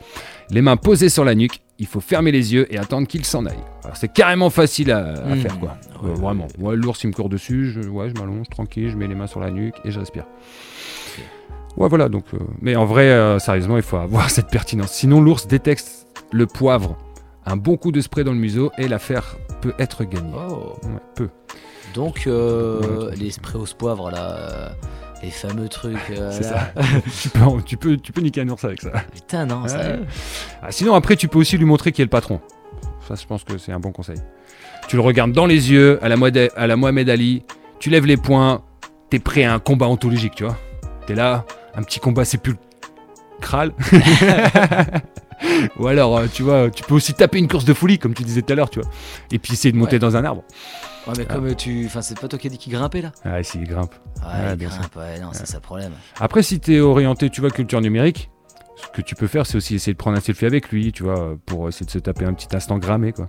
Les 0.51 0.61
mains 0.61 0.77
posées 0.77 1.09
sur 1.09 1.25
la 1.25 1.35
nuque, 1.35 1.61
il 1.79 1.87
faut 1.87 2.01
fermer 2.01 2.33
les 2.33 2.55
yeux 2.55 2.73
et 2.73 2.79
attendre 2.79 3.07
qu'il 3.07 3.25
s'en 3.25 3.45
aille. 3.47 3.63
C'est 3.95 4.13
carrément 4.13 4.51
facile 4.51 4.91
à, 4.91 5.15
à 5.15 5.35
Mmh. 5.35 5.41
faire 5.41 5.59
quoi. 5.59 5.77
Ouais, 6.03 6.15
vraiment. 6.15 6.47
Ouais, 6.59 6.75
l'ours 6.77 7.03
il 7.05 7.09
me 7.09 7.13
court 7.13 7.29
dessus, 7.29 7.71
je, 7.71 7.81
ouais, 7.89 8.09
je 8.09 8.15
m'allonge 8.21 8.49
tranquille, 8.49 8.89
je 8.91 8.97
mets 8.97 9.07
les 9.07 9.15
mains 9.15 9.27
sur 9.27 9.41
la 9.41 9.51
nuque 9.51 9.75
et 9.85 9.91
je 9.91 9.99
respire. 9.99 10.25
Ouais 11.77 11.89
voilà 11.89 12.09
donc. 12.09 12.25
euh, 12.33 12.39
mais 12.63 12.75
en 12.77 12.87
vrai, 12.87 13.11
euh, 13.11 13.39
sérieusement, 13.39 13.77
il 13.77 13.83
faut 13.83 13.99
avoir 13.99 14.31
cette 14.37 14.49
pertinence. 14.49 14.93
Sinon 14.93 15.21
l'ours 15.21 15.47
détecte 15.47 16.07
le 16.33 16.47
poivre. 16.47 16.97
Un 17.45 17.57
bon 17.57 17.77
coup 17.77 17.93
de 17.93 18.01
spray 18.01 18.25
dans 18.25 18.33
le 18.33 18.39
museau 18.39 18.73
et 18.79 18.89
l'affaire 18.89 19.37
peut 19.61 19.75
être 19.79 20.03
gagnée. 20.05 20.33
Oh. 20.35 20.75
Ouais, 20.85 20.99
peu. 21.15 21.29
Donc, 21.95 22.27
euh, 22.27 23.11
les 23.15 23.31
sprays 23.31 23.59
au 23.59 23.65
poivre, 23.79 24.11
là, 24.11 24.33
euh, 24.33 24.69
les 25.23 25.31
fameux 25.31 25.69
trucs. 25.69 25.97
euh, 26.11 26.31
C'est 26.33 26.43
ça. 26.45 26.73
tu, 27.21 27.29
peux, 27.31 27.63
tu, 27.65 27.77
peux, 27.77 27.97
tu 27.97 28.13
peux 28.13 28.21
niquer 28.21 28.43
un 28.43 28.49
ours 28.49 28.65
avec 28.65 28.83
ça. 28.83 28.91
Putain, 29.15 29.47
non, 29.47 29.63
Ah, 30.63 30.71
sinon, 30.71 30.95
après, 30.95 31.17
tu 31.17 31.29
peux 31.29 31.39
aussi 31.39 31.57
lui 31.59 31.65
montrer 31.65 31.93
qui 31.93 32.03
est 32.03 32.05
le 32.05 32.11
patron. 32.11 32.41
Ça, 33.09 33.15
je 33.15 33.25
pense 33.27 33.45
que 33.45 33.57
c'est 33.59 33.73
un 33.73 33.81
bon 33.81 33.93
conseil. 33.93 34.17
Tu 34.89 34.97
le 34.97 35.03
regardes 35.03 35.33
dans 35.33 35.47
les 35.47 35.71
yeux, 35.73 35.99
à 36.03 36.09
la, 36.09 36.17
Mohamed- 36.17 36.51
à 36.57 36.67
la 36.67 36.77
Mohamed 36.77 37.09
Ali, 37.09 37.45
tu 37.79 37.91
lèves 37.91 38.07
les 38.07 38.17
poings, 38.17 38.63
t'es 39.11 39.19
prêt 39.19 39.45
à 39.45 39.53
un 39.55 39.59
combat 39.59 39.87
anthologique, 39.87 40.35
tu 40.37 40.45
vois. 40.45 40.57
T'es 41.07 41.15
là, 41.15 41.45
un 41.75 41.83
petit 41.83 41.99
combat 42.01 42.25
sépulcral. 42.25 43.73
Ou 45.79 45.87
alors, 45.87 46.17
euh, 46.19 46.27
tu 46.33 46.43
vois, 46.43 46.71
tu 46.71 46.83
peux 46.83 46.95
aussi 46.95 47.15
taper 47.15 47.39
une 47.39 47.49
course 47.49 47.65
de 47.65 47.75
folie, 47.75 47.99
comme 47.99 48.15
tu 48.15 48.23
disais 48.23 48.43
tout 48.43 48.53
à 48.53 48.57
l'heure, 48.57 48.71
tu 48.71 48.81
vois. 48.81 48.91
Et 49.31 49.39
puis 49.39 49.53
essayer 49.53 49.73
de 49.73 49.77
monter 49.77 49.97
Ouais. 49.97 49.99
dans 50.01 50.17
un 50.17 50.25
arbre. 50.25 50.43
Ouais, 51.07 51.13
mais 51.19 51.25
comme 51.27 51.55
tu. 51.55 51.85
Enfin, 51.87 52.03
c'est 52.03 52.19
pas 52.19 52.27
toi 52.29 52.39
qui 52.39 52.47
as 52.49 52.51
dit 52.51 52.59
qu'il 52.59 52.73
grimpait 52.73 53.03
là 53.03 53.13
Ah, 53.25 53.43
si, 53.43 53.59
il 53.59 53.65
grimpe. 53.69 53.95
Ouais, 54.23 54.27
Ouais, 54.27 54.51
il 54.53 54.57
bien 54.57 54.71
sûr. 54.71 54.81
grimpe, 54.81 54.97
ouais, 54.97 55.21
non, 55.21 55.29
c'est 55.33 55.47
ça 55.47 55.59
le 55.59 55.61
problème. 55.63 55.93
Après, 56.21 56.43
si 56.43 56.59
t'es 56.59 56.81
orienté, 56.81 57.31
tu 57.31 57.41
vois, 57.41 57.51
culture 57.51 57.81
numérique, 57.81 58.31
ce 58.77 58.89
que 58.89 59.03
tu 59.03 59.15
peux 59.15 59.27
faire, 59.29 59.47
c'est 59.47 59.57
aussi 59.57 59.75
essayer 59.77 59.93
de 59.93 59.99
prendre 59.99 60.17
un 60.17 60.21
selfie 60.21 60.47
avec 60.47 60.71
lui, 60.71 60.93
tu 60.93 61.03
vois, 61.05 61.37
pour 61.47 61.69
essayer 61.69 61.87
de 61.87 61.91
se 61.91 61.99
taper 61.99 62.25
un 62.25 62.35
petit 62.35 62.49
instant 62.57 62.79
grammé, 62.79 63.13
quoi. 63.13 63.29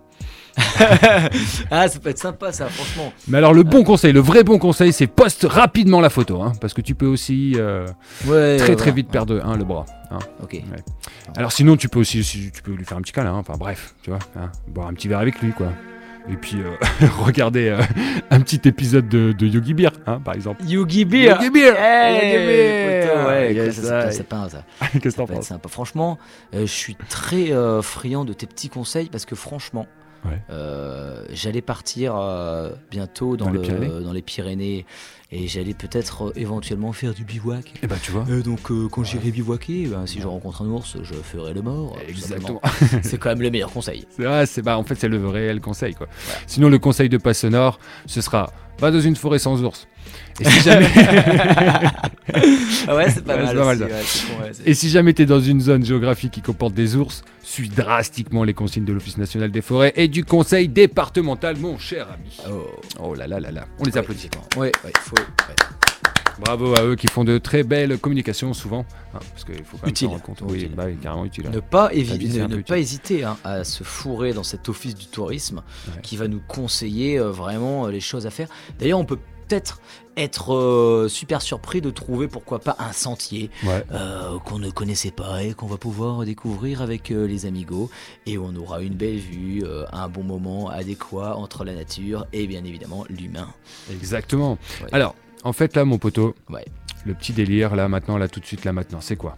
ah, 1.72 1.88
ça 1.88 2.00
peut 2.00 2.10
être 2.10 2.18
sympa 2.18 2.52
ça, 2.52 2.68
franchement. 2.68 3.14
Mais 3.28 3.38
alors, 3.38 3.54
le 3.54 3.64
bon 3.64 3.84
conseil, 3.84 4.14
le 4.14 4.20
vrai 4.20 4.44
bon 4.44 4.58
conseil, 4.60 4.92
c'est 4.94 5.08
poste 5.08 5.46
rapidement 5.50 6.02
la 6.02 6.10
photo, 6.10 6.42
hein, 6.42 6.54
parce 6.60 6.74
que 6.74 6.82
tu 6.82 6.96
peux 6.96 7.06
aussi 7.06 7.54
euh, 7.58 7.88
Ouais, 8.26 8.58
très 8.58 8.70
ouais, 8.70 8.76
très 8.76 8.92
vite 8.92 9.10
perdre 9.10 9.40
hein, 9.44 9.56
le 9.58 9.64
bras. 9.64 9.86
hein. 10.12 10.20
Ok. 10.42 10.62
Alors, 11.36 11.52
sinon, 11.52 11.76
tu 11.78 11.90
peux 11.90 12.00
aussi 12.00 12.24
si- 12.24 12.52
tu 12.52 12.62
peux 12.62 12.72
lui 12.72 12.86
faire 12.86 12.98
un 12.98 13.02
petit 13.02 13.14
câlin, 13.14 13.34
hein, 13.34 13.38
enfin 13.40 13.54
bref, 13.58 13.94
tu 14.02 14.10
vois, 14.10 14.20
hein, 14.36 14.52
boire 14.68 14.88
un 14.88 14.94
petit 14.94 15.08
verre 15.08 15.20
avec 15.20 15.42
lui, 15.42 15.52
quoi. 15.52 15.68
Et 16.30 16.36
puis, 16.36 16.58
euh, 16.58 17.08
regarder 17.24 17.70
euh, 17.70 17.82
un 18.32 18.42
petit 18.42 18.60
épisode 18.68 19.08
de, 19.08 19.32
de 19.32 19.48
Yogi 19.48 19.74
Beer, 19.74 19.92
hein, 20.08 20.20
par 20.24 20.34
exemple. 20.34 20.62
Yogi 20.66 21.06
Beer 21.06 21.36
Yogi 21.36 21.50
Beer 21.52 21.74
Hey, 21.78 22.34
Yogi 22.34 22.46
Beer 22.48 23.02
putain, 23.08 23.26
ouais, 23.28 23.54
Yes, 23.54 23.76
ça, 23.82 24.12
ça, 24.12 24.24
peint, 24.24 24.50
ça. 24.50 24.64
Qu'est-ce 24.92 25.00
que 25.00 25.10
Ça 25.12 25.18
t'en 25.18 25.26
peut 25.26 25.32
être 25.34 25.40
penses 25.40 25.48
sympa. 25.48 25.70
Franchement, 25.70 26.18
euh, 26.54 26.62
je 26.62 26.72
suis 26.72 26.96
très 27.08 27.52
euh, 27.54 27.82
friand 27.82 28.26
de 28.26 28.34
tes 28.34 28.46
petits 28.46 28.68
conseils 28.68 29.08
parce 29.10 29.26
que 29.26 29.36
franchement, 29.36 29.86
Ouais. 30.28 30.42
euh, 30.50 31.24
j'allais 31.32 31.62
partir 31.62 32.16
euh, 32.16 32.72
bientôt 32.92 33.38
dans, 33.38 33.46
Dans 33.46 33.52
les 33.52 33.58
le- 33.60 33.64
Pyrénées 33.64 34.04
dans 34.04 34.14
les 34.14 34.22
Pyrénées 34.22 34.86
et 35.32 35.48
j'allais 35.48 35.74
peut-être 35.74 36.28
euh, 36.28 36.32
éventuellement 36.36 36.94
faire 36.94 37.14
du 37.14 37.24
bivouac. 37.26 37.74
Eh 37.84 37.88
ben, 37.88 37.98
tu 38.02 38.12
vois. 38.12 38.26
Donc 38.44 38.72
quand 38.92 39.04
j'irai 39.04 39.32
bivouaquer, 39.32 39.88
ben, 39.88 40.06
si 40.06 40.22
je 40.22 40.28
rencontre 40.28 40.62
un 40.62 40.68
ours, 40.68 40.98
je 41.04 41.14
ferai 41.14 41.54
le 41.54 41.62
mort. 41.62 41.98
Exactement. 42.08 42.62
C'est 43.02 43.18
quand 43.18 43.30
même 43.30 43.42
le 43.42 43.50
meilleur 43.52 43.72
conseil. 43.72 44.06
C'est 44.46 44.62
bah, 44.62 44.78
en 44.78 44.84
fait 44.84 44.96
c'est 44.96 45.08
le 45.10 45.28
réel 45.28 45.60
conseil 45.62 45.94
quoi. 45.96 46.08
Sinon 46.46 46.70
le 46.70 46.80
conseil 46.80 47.10
de 47.10 47.18
passe 47.18 47.40
sonore, 47.40 47.80
ce 48.06 48.22
sera 48.22 48.52
va 48.80 48.92
dans 48.92 49.02
une 49.02 49.16
forêt 49.16 49.40
sans 49.40 49.64
ours. 49.64 49.88
Et 50.40 50.46
si 50.50 50.62
jamais 50.62 50.88
Ah 52.88 52.96
ouais, 52.96 53.10
c'est 53.10 53.24
pas 53.24 53.36
Ouais, 53.36 53.44
mal. 53.44 53.56
pas 53.58 53.66
mal, 53.66 53.78
aussi, 53.78 53.80
ça. 53.80 53.86
ouais, 53.86 54.04
c'est 54.06 54.28
bon, 54.38 54.44
ouais, 54.44 54.50
c'est- 54.54 54.68
Et 54.68 54.74
si 54.74 54.90
jamais 54.90 55.14
tu 55.14 55.24
es 55.24 55.26
dans 55.26 55.40
une 55.40 55.62
zone 55.62 55.86
géographique 55.86 56.32
qui 56.32 56.42
comporte 56.42 56.74
des 56.74 56.96
ours, 56.96 57.24
suis 57.44 57.70
drastiquement 57.70 58.44
les 58.44 58.54
consignes 58.54 58.86
de 58.86 58.94
l'Office 58.94 59.18
national 59.18 59.52
des 59.52 59.62
forêts 59.62 59.94
et 59.96 60.08
du 60.08 60.26
conseil 60.26 60.68
départemental, 60.68 61.58
mon 61.58 61.78
cher 61.78 62.08
ami. 62.14 62.38
Oh, 63.00 63.14
là 63.16 63.28
là 63.28 63.40
là 63.40 63.52
là, 63.52 63.66
on 63.80 63.86
les 63.86 63.98
applaudit. 63.98 64.30
Ouais, 64.58 64.72
ouais, 64.84 64.92
faut. 65.00 65.16
ouais. 65.16 65.56
Bravo 66.40 66.78
à 66.78 66.84
eux 66.84 66.96
qui 66.96 67.08
font 67.08 67.24
de 67.24 67.40
très 67.40 67.64
belles 67.64 67.98
communications 67.98 68.54
souvent. 68.54 68.86
hein, 69.16 69.20
parce 69.32 69.44
qu'il 69.44 69.56
faut 69.64 69.78
quand 69.78 69.88
même 69.88 69.90
Utile. 69.90 70.10
compte. 70.24 70.44
Oui, 70.48 70.70
bah, 70.76 70.84
carrément 71.02 71.26
utile. 71.26 71.50
Ne 71.52 71.60
pas, 71.62 71.90
évi- 71.94 72.10
La 72.12 72.18
vie, 72.18 72.32
c'est 72.32 72.48
ne, 72.48 72.62
pas 72.62 72.78
hésiter 72.78 73.24
hein, 73.24 73.38
à 73.44 73.64
se 73.64 73.84
fourrer 73.84 74.34
dans 74.34 74.44
cet 74.44 74.70
office 74.70 74.94
du 74.94 75.08
tourisme 75.08 75.64
qui 76.04 76.16
va 76.16 76.28
nous 76.28 76.42
conseiller 76.48 77.18
euh, 77.18 77.32
vraiment 77.32 77.88
euh, 77.88 77.92
les 77.92 78.02
choses 78.02 78.28
à 78.28 78.30
faire. 78.30 78.50
D'ailleurs, 78.78 79.00
on 79.00 79.06
peut 79.06 79.18
peut-être 79.48 79.80
être 80.16 80.54
euh, 80.54 81.08
super 81.08 81.42
surpris 81.44 81.80
de 81.80 81.92
trouver 81.92 82.28
pourquoi 82.28 82.60
pas 82.60 82.76
un 82.80 82.92
sentier 82.92 83.52
Ouais. 83.64 83.84
euh, 83.92 84.40
qu'on 84.40 84.58
ne 84.60 84.70
connaissait 84.72 85.12
pas 85.12 85.44
et 85.44 85.54
qu'on 85.54 85.68
va 85.68 85.78
pouvoir 85.78 86.26
découvrir 86.26 86.82
avec 86.82 87.12
euh, 87.12 87.28
les 87.28 87.46
amigos 87.46 87.90
et 88.26 88.38
on 88.38 88.56
aura 88.56 88.82
une 88.82 88.96
belle 88.96 89.18
vue, 89.20 89.64
un 89.92 90.10
bon 90.10 90.24
moment 90.24 90.70
adéquat 90.70 91.36
entre 91.38 91.64
la 91.66 91.74
nature 91.76 92.26
et 92.34 92.48
bien 92.48 92.64
évidemment 92.64 93.06
l'humain. 93.10 93.48
Exactement. 93.92 94.58
Ouais. 94.82 94.90
Alors, 94.92 95.14
en 95.44 95.54
fait 95.54 95.76
là 95.76 95.86
mon 95.86 95.98
poteau, 96.00 96.34
Ouais. 96.50 96.66
le 97.06 97.14
petit 97.14 97.34
délire 97.34 97.76
là 97.76 97.88
maintenant, 97.88 98.18
là 98.18 98.28
tout 98.28 98.40
de 98.40 98.46
suite, 98.46 98.66
là 98.66 98.74
maintenant, 98.74 99.02
c'est 99.02 99.16
quoi? 99.18 99.38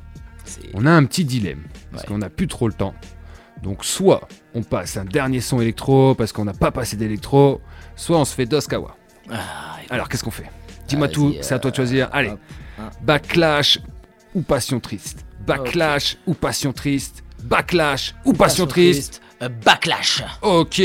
On 0.74 0.86
a 0.86 0.91
un 0.91 1.03
petit 1.05 1.26
dilemme, 1.26 1.62
parce 1.91 2.05
qu'on 2.05 2.18
n'a 2.18 2.30
plus 2.30 2.47
trop 2.47 2.68
le 2.68 2.74
temps. 2.74 2.95
Donc 3.62 3.84
soit 3.86 4.28
on 4.55 4.64
passe 4.64 4.95
un 4.97 5.03
dernier 5.05 5.41
son 5.41 5.60
électro 5.60 6.16
parce 6.16 6.32
qu'on 6.32 6.45
n'a 6.45 6.53
pas 6.53 6.72
passé 6.72 6.95
d'électro, 6.95 7.60
soit 7.97 8.18
on 8.18 8.24
se 8.26 8.34
fait 8.34 8.45
Doskawa. 8.45 8.95
Ah, 9.32 9.78
Alors 9.90 10.10
qu'est-ce 10.10 10.24
qu'on 10.24 10.32
fait 10.32 10.50
Dis-moi 10.88 11.08
Vas-y, 11.08 11.14
tout, 11.16 11.36
c'est 11.42 11.54
à 11.54 11.60
toi 11.60 11.72
de 11.72 11.76
choisir. 11.76 12.08
euh, 12.08 12.18
Allez, 12.18 12.30
hop, 12.30 12.40
hein. 12.80 12.90
backlash 13.02 13.80
ou 14.36 14.42
passion 14.42 14.80
triste 14.80 15.26
Backlash 15.46 16.18
ou 16.28 16.34
passion 16.34 16.72
triste 16.74 17.24
Backlash 17.44 18.14
ou 18.26 18.34
passion 18.34 18.68
triste 18.68 19.22
euh, 19.42 19.48
backlash. 19.64 20.22
Ok, 20.42 20.82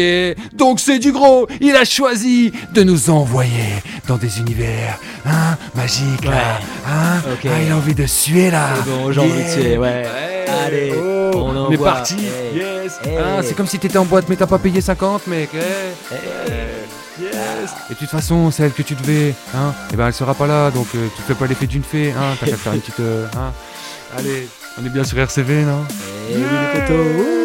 donc 0.53 0.79
c'est 0.79 1.01
du 1.01 1.11
gros. 1.11 1.49
Il 1.61 1.75
a 1.75 1.85
choisi 1.85 2.53
de 2.73 2.85
nous 2.85 3.11
envoyer 3.11 3.83
dans 4.07 4.17
des 4.17 4.39
univers, 4.39 4.97
hein, 5.27 5.57
magiques 5.75 6.25
là. 6.25 6.61
Hein, 6.87 7.21
Ok. 7.33 7.51
Ah, 7.53 7.61
il 7.61 7.73
a 7.73 7.77
envie 7.77 7.97
de 7.97 8.07
suer 8.07 8.53
là. 8.53 8.69
C'est 8.77 8.89
bon, 8.91 9.11
j'ai 9.11 9.21
envie 9.21 9.43
de 9.43 9.49
suer, 9.49 9.77
ouais. 9.77 10.07
Allez, 10.65 10.95
oh, 10.97 11.33
on 11.35 11.73
est 11.73 11.77
parti. 11.79 12.15
Hey. 12.15 12.57
Yes. 12.57 13.01
Hey. 13.05 13.19
Ah, 13.19 13.41
c'est 13.43 13.55
comme 13.57 13.67
si 13.67 13.81
t'étais 13.81 13.99
en 13.99 14.05
boîte 14.05 14.27
mais 14.29 14.37
t'as 14.37 14.47
pas 14.47 14.59
payé 14.61 14.81
50 14.81 15.27
mec. 15.27 15.51
Eh. 17.21 17.23
Yes. 17.23 17.71
Et 17.91 17.95
de 17.95 17.99
toute 17.99 18.09
façon, 18.11 18.51
celle 18.51 18.73
que 18.73 18.83
tu 18.83 18.95
devais, 18.95 19.35
hein, 19.55 19.73
et 19.93 19.97
ben 19.97 20.09
elle 20.09 20.15
sera 20.15 20.35
pas 20.35 20.47
là, 20.47 20.71
donc 20.71 20.89
euh, 20.95 21.09
tu 21.17 21.23
fais 21.23 21.35
pas 21.35 21.47
l'effet 21.47 21.67
d'une 21.67 21.85
fée, 21.85 22.13
hein. 22.13 22.37
T'as 22.41 22.47
qu'à 22.47 22.57
faire 22.57 22.73
une 22.73 22.81
petite, 22.81 23.01
euh, 23.01 23.27
hein. 23.37 23.53
Allez, 24.17 24.49
on 24.81 24.85
est 24.85 24.91
bien 24.91 25.05
sur 25.05 25.19
RCV, 25.19 25.63
non? 25.63 25.85
Eh 26.31 26.35
oui, 26.37 26.43
les 26.43 26.81
potos. 26.81 27.44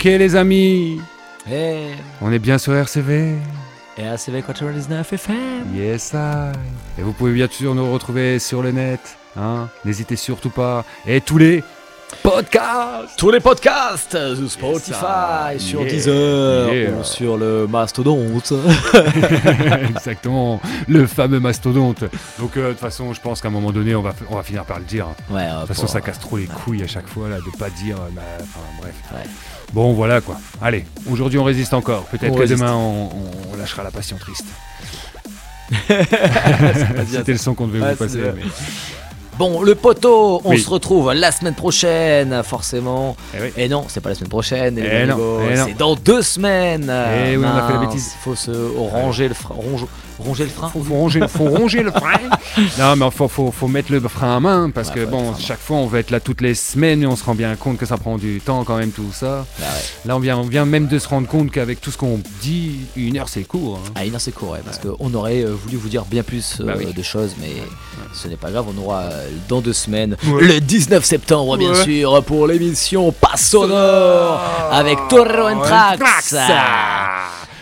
Ok 0.00 0.04
les 0.06 0.34
amis, 0.34 0.98
Et, 1.52 1.88
on 2.22 2.32
est 2.32 2.38
bien 2.38 2.56
sur 2.56 2.72
RCV. 2.74 3.34
et 3.98 4.06
ACV 4.06 4.40
99 4.46 5.12
FM. 5.12 5.36
Yes 5.74 6.12
I. 6.14 6.52
Et 6.98 7.02
vous 7.02 7.12
pouvez 7.12 7.34
bien 7.34 7.48
sûr 7.50 7.74
nous 7.74 7.92
retrouver 7.92 8.38
sur 8.38 8.62
le 8.62 8.72
net. 8.72 9.18
Hein 9.36 9.68
N'hésitez 9.84 10.16
surtout 10.16 10.48
pas. 10.48 10.86
Et 11.06 11.20
tous 11.20 11.36
les 11.36 11.62
podcasts 12.22 13.16
Tous 13.16 13.30
les 13.30 13.40
podcasts 13.40 14.16
sur 14.36 14.50
Spotify, 14.50 15.58
sur 15.58 15.80
yeah, 15.82 15.90
Deezer 15.90 16.74
yeah. 16.74 16.90
ou 16.92 17.04
sur 17.04 17.36
le 17.36 17.66
Mastodonte. 17.66 18.52
Exactement, 19.88 20.60
le 20.88 21.06
fameux 21.06 21.40
mastodonte. 21.40 22.04
Donc 22.38 22.56
euh, 22.56 22.68
de 22.68 22.72
toute 22.72 22.80
façon, 22.80 23.12
je 23.14 23.20
pense 23.20 23.40
qu'à 23.40 23.48
un 23.48 23.50
moment 23.52 23.72
donné, 23.72 23.94
on 23.94 24.02
va, 24.02 24.12
on 24.30 24.36
va 24.36 24.42
finir 24.42 24.64
par 24.64 24.78
le 24.78 24.84
dire. 24.84 25.06
Ouais, 25.30 25.46
De 25.46 25.58
toute 25.60 25.68
façon, 25.68 25.86
ça 25.86 26.00
casse 26.00 26.18
trop 26.18 26.36
les 26.36 26.46
couilles 26.46 26.82
à 26.82 26.86
chaque 26.86 27.08
fois 27.08 27.28
là, 27.28 27.36
de 27.36 27.58
pas 27.58 27.70
dire. 27.70 27.96
euh, 27.96 28.08
bah, 28.12 28.22
Enfin 28.40 28.60
bref. 28.80 28.94
Ouais. 29.12 29.30
Bon, 29.72 29.92
voilà 29.92 30.20
quoi. 30.20 30.36
Allez, 30.60 30.84
aujourd'hui 31.10 31.38
on 31.38 31.44
résiste 31.44 31.74
encore. 31.74 32.04
Peut-être 32.06 32.34
que 32.34 32.40
résiste. 32.40 32.60
demain 32.60 32.74
on, 32.74 33.10
lâchera 33.56 33.82
la 33.84 33.90
passion 33.90 34.16
triste. 34.16 34.46
C'était 37.10 37.32
le 37.32 37.38
son 37.38 37.54
qu'on 37.54 37.66
devait 37.68 37.80
Ouais, 37.80 37.92
vous 37.92 37.96
passer. 37.96 38.18
mais- 38.34 38.42
Bon, 39.38 39.62
le 39.62 39.74
poteau, 39.74 40.42
on 40.44 40.50
Oui. 40.50 40.60
se 40.60 40.68
retrouve 40.68 41.12
la 41.14 41.32
semaine 41.32 41.54
prochaine, 41.54 42.42
forcément. 42.44 43.16
Eh 43.34 43.38
oui. 43.40 43.52
Et 43.56 43.68
non, 43.68 43.84
c'est 43.88 44.00
pas 44.00 44.10
la 44.10 44.14
semaine 44.14 44.28
prochaine, 44.28 44.76
Eh 44.78 45.06
eh 45.06 45.56
c'est 45.56 45.76
dans 45.78 45.94
deux 45.94 46.20
semaines. 46.20 46.92
Eh 46.92 47.36
oui, 47.38 47.44
on 47.46 47.56
a 47.56 47.66
fait 47.66 47.72
la 47.72 47.78
bêtise. 47.86 48.12
Faut 48.22 48.34
se 48.34 48.50
ronger 48.76 49.28
le 49.28 49.34
frein. 49.34 49.54
ronge- 49.54 49.86
ronger 50.20 50.44
le 50.44 50.50
frein 50.50 50.68
Faut, 50.68 50.82
faut 50.82 50.94
ronger, 50.94 51.20
faut 51.28 51.44
ronger 51.44 51.82
le 51.82 51.90
frein. 51.90 52.18
Non, 52.78 52.96
mais 52.96 53.10
faut, 53.10 53.28
faut, 53.28 53.52
faut 53.52 53.68
mettre 53.68 53.92
le 53.92 54.00
frein 54.00 54.36
à 54.36 54.40
main 54.40 54.70
parce 54.74 54.88
Ouais, 54.88 54.94
que 54.96 55.04
bon, 55.04 55.34
chaque 55.38 55.60
fois 55.60 55.76
on 55.78 55.86
veut 55.86 56.00
être 56.00 56.10
là 56.10 56.20
toutes 56.20 56.40
les 56.40 56.54
semaines 56.54 57.02
et 57.02 57.06
on 57.06 57.14
se 57.16 57.24
rend 57.24 57.34
bien 57.34 57.54
compte 57.56 57.78
que 57.78 57.86
ça 57.86 57.96
prend 57.96 58.18
du 58.18 58.40
temps 58.40 58.64
quand 58.64 58.76
même 58.76 58.90
tout 58.90 59.10
ça. 59.12 59.46
Bah 59.58 59.66
ouais. 59.72 59.80
Là, 60.08 60.16
on 60.16 60.18
vient, 60.18 60.36
on 60.38 60.42
vient 60.42 60.64
même 60.64 60.86
de 60.88 60.98
se 60.98 61.08
rendre 61.08 61.28
compte 61.28 61.50
qu'avec 61.50 61.80
tout 61.80 61.90
ce 61.90 61.98
qu'on 61.98 62.20
dit, 62.42 62.80
une 62.96 63.18
heure 63.18 63.28
c'est 63.28 63.44
court. 63.44 63.80
hein. 63.86 63.90
Ah, 63.94 64.04
une 64.04 64.14
heure 64.14 64.20
c'est 64.20 64.32
court, 64.32 64.50
ouais, 64.50 64.60
parce 64.64 64.78
qu'on 64.78 65.14
aurait 65.14 65.42
euh, 65.44 65.54
voulu 65.54 65.76
vous 65.76 65.88
dire 65.88 66.04
bien 66.04 66.22
plus 66.22 66.58
euh, 66.60 66.64
Bah 66.64 66.74
oui. 66.76 66.92
de 66.92 67.02
choses, 67.02 67.34
mais 67.40 67.52
ce 68.12 68.26
n'est 68.28 68.36
pas 68.36 68.50
grave, 68.50 68.66
on 68.76 68.82
aura 68.82 69.00
euh, 69.02 69.28
dans 69.48 69.60
deux 69.60 69.72
semaines, 69.72 70.16
le 70.24 70.58
19 70.60 71.04
septembre, 71.04 71.56
bien 71.56 71.74
sûr, 71.74 72.22
pour 72.24 72.46
l'émission 72.46 73.12
Passe 73.12 73.50
Sonore 73.50 74.40
avec 74.72 74.98
Torro 75.08 75.62
Trax. 75.62 76.34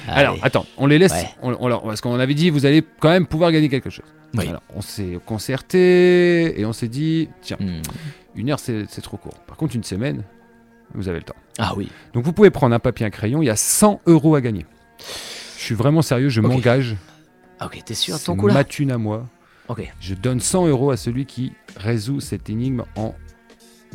Alors, 0.08 0.36
attends, 0.42 0.66
on 0.76 0.86
les 0.86 0.98
laisse. 0.98 1.12
Ouais. 1.12 1.28
on- 1.42 1.78
parce 1.80 2.00
qu'on 2.00 2.18
avait 2.18 2.34
dit, 2.34 2.50
vous 2.50 2.66
allez 2.66 2.82
quand 3.00 3.10
même 3.10 3.26
pouvoir 3.26 3.52
gagner 3.52 3.68
quelque 3.68 3.90
chose. 3.90 4.04
Oui. 4.34 4.48
Alors, 4.48 4.62
on 4.74 4.80
s'est 4.82 5.18
concerté 5.26 6.58
et 6.60 6.64
on 6.66 6.72
s'est 6.72 6.88
dit, 6.88 7.28
tiens, 7.40 7.56
Hmm. 7.60 7.82
une 8.34 8.50
heure 8.50 8.58
c'est 8.60 8.86
trop 9.02 9.16
court. 9.16 9.38
Par 9.46 9.56
contre, 9.56 9.74
une 9.76 9.84
semaine, 9.84 10.22
vous 10.94 11.08
avez 11.08 11.18
le 11.18 11.24
temps. 11.24 11.36
Ah 11.58 11.72
oui. 11.76 11.90
Donc, 12.12 12.24
vous 12.24 12.32
pouvez 12.32 12.50
prendre 12.50 12.74
un 12.74 12.78
papier, 12.78 13.06
un 13.06 13.10
crayon. 13.10 13.42
Il 13.42 13.46
y 13.46 13.50
a 13.50 13.56
100 13.56 14.00
euros 14.06 14.34
à 14.34 14.40
gagner. 14.40 14.66
Je 15.56 15.62
suis 15.64 15.74
vraiment 15.74 16.02
sérieux, 16.02 16.28
je 16.28 16.40
m'engage. 16.40 16.96
Ah, 17.60 17.66
ok, 17.66 17.82
t'es 17.84 17.94
sûr 17.94 18.18
de 18.18 18.22
ton 18.22 18.36
coup 18.36 18.46
là 18.48 18.54
ma 18.54 18.64
thune 18.64 18.90
à 18.92 18.98
moi. 18.98 19.26
Ok. 19.68 19.90
Je 20.00 20.14
donne 20.14 20.40
100 20.40 20.66
euros 20.68 20.90
à 20.90 20.96
celui 20.96 21.26
qui 21.26 21.52
résout 21.76 22.20
cette 22.20 22.48
énigme 22.48 22.84
en 22.96 23.14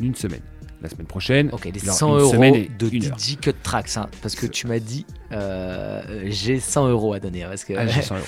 une 0.00 0.14
semaine. 0.14 0.42
La 0.84 0.90
semaine 0.90 1.06
prochaine, 1.06 1.48
Ok, 1.52 1.64
les 1.64 1.82
alors, 1.82 1.94
100 1.96 2.14
une 2.18 2.20
euros 2.20 2.56
de. 2.78 2.88
DJ 2.88 3.38
Cut 3.40 3.54
Trax, 3.62 3.96
hein, 3.96 4.06
parce 4.20 4.34
que 4.34 4.44
tu 4.44 4.66
m'as 4.66 4.78
dit 4.78 5.06
euh, 5.32 6.24
j'ai 6.26 6.60
100 6.60 6.88
euros 6.88 7.14
à 7.14 7.20
donner. 7.20 7.42
hein, 7.42 7.48
Parce 7.48 7.64
que, 7.64 7.72
Ah, 7.74 7.86
j'ai 7.86 8.02
100 8.02 8.14
euros. 8.16 8.24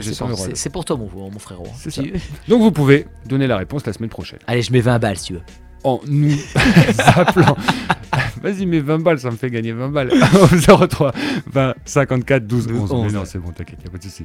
J'ai 0.00 0.02
c'est 0.54 0.54
100 0.54 0.70
pour, 0.70 0.84
toi, 0.84 0.96
mon, 0.96 1.08
mon 1.28 1.38
frérot. 1.40 1.66
hein. 1.66 2.02
Donc 2.48 2.62
vous 2.62 2.70
pouvez 2.70 3.06
donner 3.26 3.48
la 3.48 3.56
réponse 3.56 3.84
la 3.84 3.92
semaine 3.92 4.10
prochaine. 4.10 4.38
Allez, 4.46 4.62
je 4.62 4.72
mets 4.72 4.80
20 4.80 5.00
balles 5.00 5.16
si 5.18 5.24
tu 5.26 5.32
veux. 5.34 5.42
En 5.82 6.00
nous 6.06 6.36
appelant. 7.16 7.56
Vas-y, 8.42 8.66
mais 8.66 8.78
20 8.78 9.00
balles, 9.00 9.18
ça 9.18 9.30
me 9.32 9.36
fait 9.36 9.50
gagner 9.50 9.72
20 9.72 9.88
balles. 9.88 10.12
Au 10.12 10.86
03 10.86 11.12
20 11.52 11.74
54 11.84 12.46
12 12.46 12.66
11. 12.68 12.72
Mais 12.92 13.10
non, 13.12 13.20
ouais. 13.20 13.26
c'est 13.26 13.38
bon, 13.40 13.50
t'inquiète, 13.50 13.80
y 13.84 13.88
a 13.88 13.90
pas 13.90 13.98
de 13.98 14.02
souci. 14.04 14.24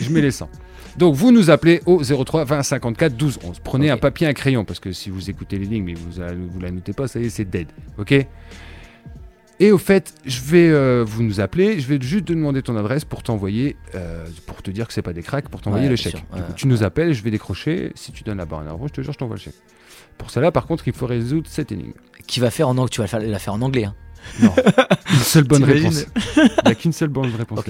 Je 0.00 0.10
mets 0.10 0.20
les 0.20 0.32
100. 0.32 0.48
Donc 0.96 1.14
vous 1.14 1.32
nous 1.32 1.50
appelez 1.50 1.80
au 1.86 2.02
03 2.02 2.44
20 2.44 2.62
54 2.62 3.16
12 3.16 3.38
11. 3.44 3.58
Prenez 3.64 3.90
un 3.90 3.96
papier, 3.96 4.26
un 4.26 4.32
crayon, 4.32 4.64
parce 4.64 4.80
que 4.80 4.92
si 4.92 5.10
vous 5.10 5.28
écoutez 5.30 5.58
les 5.58 5.66
lignes, 5.66 5.84
mais 5.84 5.94
vous, 5.94 6.20
a- 6.20 6.32
vous 6.32 6.60
la 6.60 6.70
notez 6.70 6.92
pas, 6.92 7.08
ça 7.08 7.18
y 7.20 7.24
est, 7.26 7.30
c'est 7.30 7.44
dead. 7.44 7.66
Ok? 7.98 8.14
Et 9.60 9.70
au 9.70 9.78
fait, 9.78 10.14
je 10.24 10.40
vais 10.40 10.68
euh, 10.68 11.04
vous 11.06 11.22
nous 11.22 11.40
appeler, 11.40 11.78
je 11.78 11.86
vais 11.86 11.98
juste 12.00 12.24
te 12.26 12.32
demander 12.32 12.60
ton 12.62 12.76
adresse 12.76 13.04
pour 13.04 13.22
t'envoyer, 13.22 13.76
euh, 13.94 14.26
pour 14.46 14.62
te 14.62 14.70
dire 14.72 14.86
que 14.88 14.92
c'est 14.92 15.02
pas 15.02 15.12
des 15.12 15.22
cracks, 15.22 15.48
pour 15.48 15.60
t'envoyer 15.60 15.84
Ouais, 15.86 15.90
le 15.90 15.96
chèque. 15.96 16.16
Du 16.34 16.42
coup, 16.42 16.52
tu 16.56 16.66
nous 16.66 16.82
appelles, 16.82 17.12
je 17.12 17.22
vais 17.22 17.30
décrocher. 17.30 17.92
Si 17.94 18.10
tu 18.10 18.24
donnes 18.24 18.38
la 18.38 18.46
barre 18.46 18.60
en 18.60 18.66
avant, 18.66 18.86
je 18.88 18.92
te 18.92 19.00
jure, 19.00 19.12
je 19.12 19.18
t'envoie 19.18 19.36
le 19.36 19.40
chèque. 19.40 19.54
Pour 20.18 20.30
cela, 20.30 20.50
par 20.50 20.66
contre, 20.66 20.86
il 20.88 20.92
faut 20.94 21.06
résoudre 21.06 21.48
cette 21.48 21.70
énigme. 21.70 21.92
Qui 22.26 22.40
va 22.40 22.50
faire 22.50 22.68
en 22.68 22.76
anglais 22.78 22.90
Tu 22.90 23.00
vas 23.00 23.18
la 23.20 23.38
faire, 23.38 23.54
en 23.54 23.62
anglais, 23.62 23.84
hein, 23.84 23.94
Non, 24.42 24.52
une 25.12 25.18
seule 25.18 25.44
bonne 25.44 25.64
réponse. 25.64 26.04
Il 26.36 26.42
n'y 26.66 26.72
a 26.72 26.74
qu'une 26.74 26.92
seule 26.92 27.08
bonne 27.08 27.32
réponse. 27.34 27.60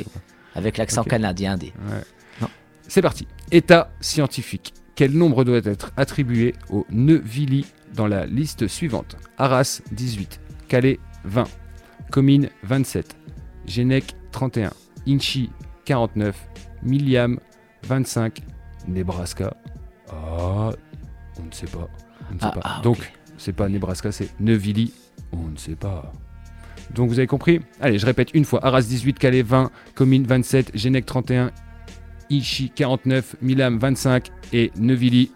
Avec 0.54 0.78
l'accent 0.78 1.04
canadien 1.04 1.56
des. 1.58 1.72
C'est 2.88 3.02
parti. 3.02 3.26
État 3.50 3.90
scientifique. 4.00 4.72
Quel 4.94 5.12
nombre 5.12 5.44
doit 5.44 5.58
être 5.64 5.92
attribué 5.96 6.54
au 6.70 6.86
Neuvili 6.90 7.66
dans 7.94 8.06
la 8.06 8.26
liste 8.26 8.68
suivante? 8.68 9.16
Arras 9.38 9.80
18, 9.92 10.40
Calais 10.68 11.00
20, 11.24 11.44
Comines 12.12 12.48
27, 12.62 13.16
Genec 13.66 14.14
31, 14.30 14.70
Inchi 15.08 15.50
49, 15.84 16.36
Milliam 16.82 17.38
25, 17.84 18.40
Nebraska. 18.86 19.56
Ah, 20.10 20.70
on 21.40 21.46
ne 21.46 21.52
sait 21.52 21.66
pas. 21.66 21.88
On 22.30 22.34
ne 22.34 22.38
sait 22.40 22.46
Ah, 22.46 22.50
pas. 22.52 22.60
ah, 22.62 22.80
Donc, 22.84 22.98
ok. 22.98 23.12
c'est 23.36 23.52
pas 23.52 23.68
Nebraska, 23.68 24.12
c'est 24.12 24.28
Neuvili. 24.38 24.92
On 25.32 25.48
ne 25.48 25.56
sait 25.56 25.74
pas. 25.74 26.12
Donc 26.94 27.08
vous 27.08 27.18
avez 27.18 27.26
compris? 27.26 27.60
Allez, 27.80 27.98
je 27.98 28.06
répète 28.06 28.30
une 28.34 28.44
fois. 28.44 28.64
Arras 28.64 28.82
18, 28.82 29.18
Calais 29.18 29.42
20, 29.42 29.70
Comines 29.94 30.24
27, 30.26 30.70
Genec 30.76 31.04
31, 31.06 31.50
Ichi 32.30 32.70
49, 32.70 33.36
Milam 33.42 33.78
25 33.78 34.30
et 34.52 34.70
Neuvili. 34.76 35.30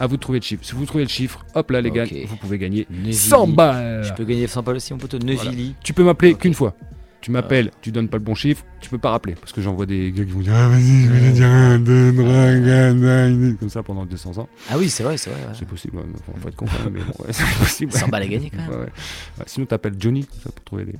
À 0.00 0.06
vous 0.06 0.16
de 0.16 0.20
trouver 0.20 0.38
le 0.40 0.44
chiffre. 0.44 0.64
Si 0.64 0.72
vous 0.74 0.86
trouvez 0.86 1.04
le 1.04 1.08
chiffre, 1.08 1.44
hop 1.54 1.70
là 1.70 1.80
les 1.80 1.90
gars, 1.90 2.04
vous 2.26 2.36
pouvez 2.36 2.58
gagner 2.58 2.86
Neuvili. 2.90 3.14
100 3.14 3.46
balles. 3.48 4.04
Je 4.04 4.12
peux 4.14 4.24
gagner 4.24 4.46
100 4.46 4.62
balles 4.62 4.76
aussi, 4.76 4.92
mon 4.92 4.98
pote. 4.98 5.14
Neuvili. 5.22 5.74
Tu 5.82 5.92
peux 5.92 6.02
m'appeler 6.02 6.34
qu'une 6.34 6.54
fois. 6.54 6.74
Tu 7.22 7.30
m'appelles, 7.30 7.70
tu 7.80 7.92
donnes 7.92 8.08
pas 8.08 8.16
le 8.16 8.24
bon 8.24 8.34
chiffre, 8.34 8.64
tu 8.80 8.90
peux 8.90 8.98
pas 8.98 9.10
rappeler. 9.10 9.36
Parce 9.36 9.52
que 9.52 9.62
j'en 9.62 9.74
vois 9.74 9.86
des 9.86 10.10
gars 10.10 10.24
qui 10.24 10.32
vont 10.32 10.40
dire 10.40 10.54
Ah 10.56 10.68
vas-y, 10.68 11.04
je 11.04 11.12
vais 11.12 11.30
dire 11.30 11.46
un, 11.46 11.78
deux, 11.78 12.12
trois, 12.12 13.56
comme 13.60 13.70
ça 13.70 13.84
pendant 13.84 14.04
200 14.04 14.38
ans. 14.38 14.48
Ah 14.68 14.74
oui, 14.76 14.90
c'est 14.90 15.04
vrai, 15.04 15.16
c'est 15.16 15.30
vrai. 15.30 15.38
ouais. 15.38 15.54
C'est 15.56 15.68
possible, 15.68 15.98
ouais, 15.98 16.02
faut, 16.26 16.32
faut 16.40 16.48
être 16.48 16.56
con 16.56 16.66
quand 16.66 16.82
même, 16.84 16.94
mais 16.94 17.00
bon, 17.00 17.24
ouais, 17.24 17.28
c'est 17.32 17.46
possible. 17.60 17.92
100 17.92 18.08
balles 18.08 18.24
à 18.24 18.26
gagner, 18.26 18.50
quand 18.50 18.56
même. 18.58 18.70
Ouais, 18.70 18.76
ouais. 18.76 18.92
Ouais, 19.38 19.44
sinon, 19.46 19.66
t'appelles 19.66 19.94
Johnny, 20.00 20.26
ça 20.42 20.50
pour 20.50 20.64
trouver 20.64 20.84
des. 20.84 20.94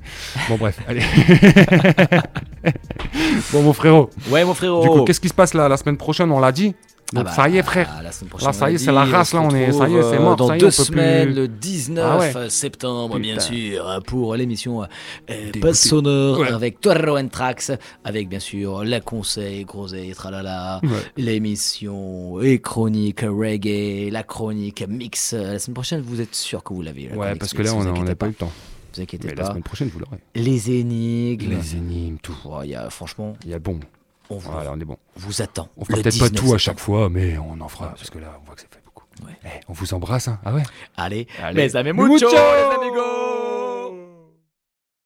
Bon, 0.47 0.55
bref, 0.55 0.79
allez. 0.87 1.01
bon, 3.51 3.61
mon 3.63 3.73
frérot. 3.73 4.09
Ouais, 4.29 4.45
mon 4.45 4.53
frérot. 4.53 4.81
Du 4.81 4.87
coup, 4.87 5.03
qu'est-ce 5.03 5.19
qui 5.19 5.29
se 5.29 5.33
passe 5.33 5.53
là 5.53 5.67
la 5.67 5.75
semaine 5.75 5.97
prochaine 5.97 6.31
On 6.31 6.39
l'a 6.39 6.53
dit? 6.53 6.73
Ah 7.15 7.23
bah, 7.23 7.31
ça 7.31 7.49
y 7.49 7.57
est, 7.57 7.63
frère. 7.63 7.89
La 8.03 8.11
semaine 8.11 8.29
prochaine, 8.29 8.47
Là, 8.47 8.53
ça 8.53 8.71
y 8.71 8.75
est, 8.75 8.77
c'est 8.77 8.91
la 8.91 9.05
race, 9.05 9.33
là, 9.33 9.41
on 9.41 9.49
est- 9.55 9.71
ça 9.71 9.87
y 9.89 9.95
est, 9.95 10.01
c'est 10.03 10.15
euh, 10.15 10.19
mort, 10.19 10.35
Dans 10.35 10.47
ça 10.47 10.53
y 10.53 10.57
est, 10.57 10.59
deux 10.61 10.67
plus- 10.67 10.83
semaines, 10.85 11.33
le 11.35 11.47
19 11.47 12.05
Ah 12.33 12.39
ouais. 12.41 12.49
septembre, 12.49 13.19
bien 13.19 13.39
sûr, 13.39 14.01
pour 14.07 14.35
l'émission 14.35 14.83
euh, 14.83 14.85
Dégoûté. 15.27 15.59
Passe 15.59 15.87
Sonore 15.87 16.39
Ouais. 16.39 16.51
avec 16.51 16.81
Toro 16.81 17.17
and 17.17 17.27
Trax, 17.27 17.71
avec 18.03 18.29
bien 18.29 18.39
sûr 18.39 18.83
la 18.83 18.99
conseil, 18.99 19.63
groseille, 19.65 20.13
tralala, 20.13 20.79
Ouais. 20.83 20.89
l'émission 21.17 22.41
et 22.41 22.59
chronique 22.59 23.21
reggae, 23.21 24.09
la 24.11 24.23
chronique 24.23 24.83
mix. 24.87 25.33
La 25.33 25.59
semaine 25.59 25.73
prochaine, 25.75 26.01
vous 26.01 26.21
êtes 26.21 26.33
sûr 26.35 26.63
que 26.63 26.73
vous 26.73 26.81
l'avez 26.81 27.09
la 27.09 27.17
Ouais, 27.17 27.35
parce 27.35 27.53
que 27.53 27.61
là, 27.61 27.73
on 27.75 27.83
n'a 28.03 28.15
pas 28.15 28.25
eu 28.25 28.29
le 28.29 28.35
temps. 28.35 28.51
Vous 28.95 29.01
inquiétez 29.01 29.27
Mais 29.27 29.33
la 29.35 29.43
pas. 29.43 29.49
semaine 29.49 29.63
prochaine, 29.63 29.89
vous 29.91 29.99
l'aurez. 29.99 30.17
Les 30.35 30.69
énigmes. 30.71 31.49
Les 31.49 31.75
énigmes, 31.75 32.17
tout. 32.21 32.35
Il 32.63 32.69
y 32.69 32.75
a, 32.75 32.89
franchement, 32.89 33.33
Il 33.43 33.51
y 33.51 33.53
a 33.53 33.59
bon. 33.59 33.79
On 34.33 34.37
vous, 34.37 34.51
Voilà, 34.51 34.71
on 34.73 34.79
est 34.79 34.85
bon. 34.85 34.97
vous 35.15 35.41
attend. 35.41 35.69
On 35.77 35.85
fera 35.85 35.97
peut-être 36.01 36.19
pas 36.19 36.29
19 36.29 36.33
tout 36.47 36.53
à 36.53 36.57
chaque 36.57 36.79
fois, 36.79 37.09
mais 37.09 37.37
on 37.37 37.59
en 37.61 37.67
fera. 37.67 37.89
Parce 37.89 38.09
que 38.09 38.19
là, 38.19 38.37
on 38.41 38.45
voit 38.45 38.55
que 38.55 38.61
ça 38.61 38.67
fait 38.69 38.81
beaucoup. 38.83 39.03
Ouais. 39.25 39.33
Eh, 39.45 39.59
on 39.69 39.73
vous 39.73 39.93
embrasse, 39.93 40.27
hein. 40.27 40.39
Ah 40.45 40.53
ouais 40.53 40.63
Allez, 40.97 41.27
Allez. 41.41 41.63
les 41.63 41.75
amis, 41.75 41.93
Mucho 41.93 42.07
mucho, 42.13 42.27
les 42.29 42.75
amigos 42.75 43.62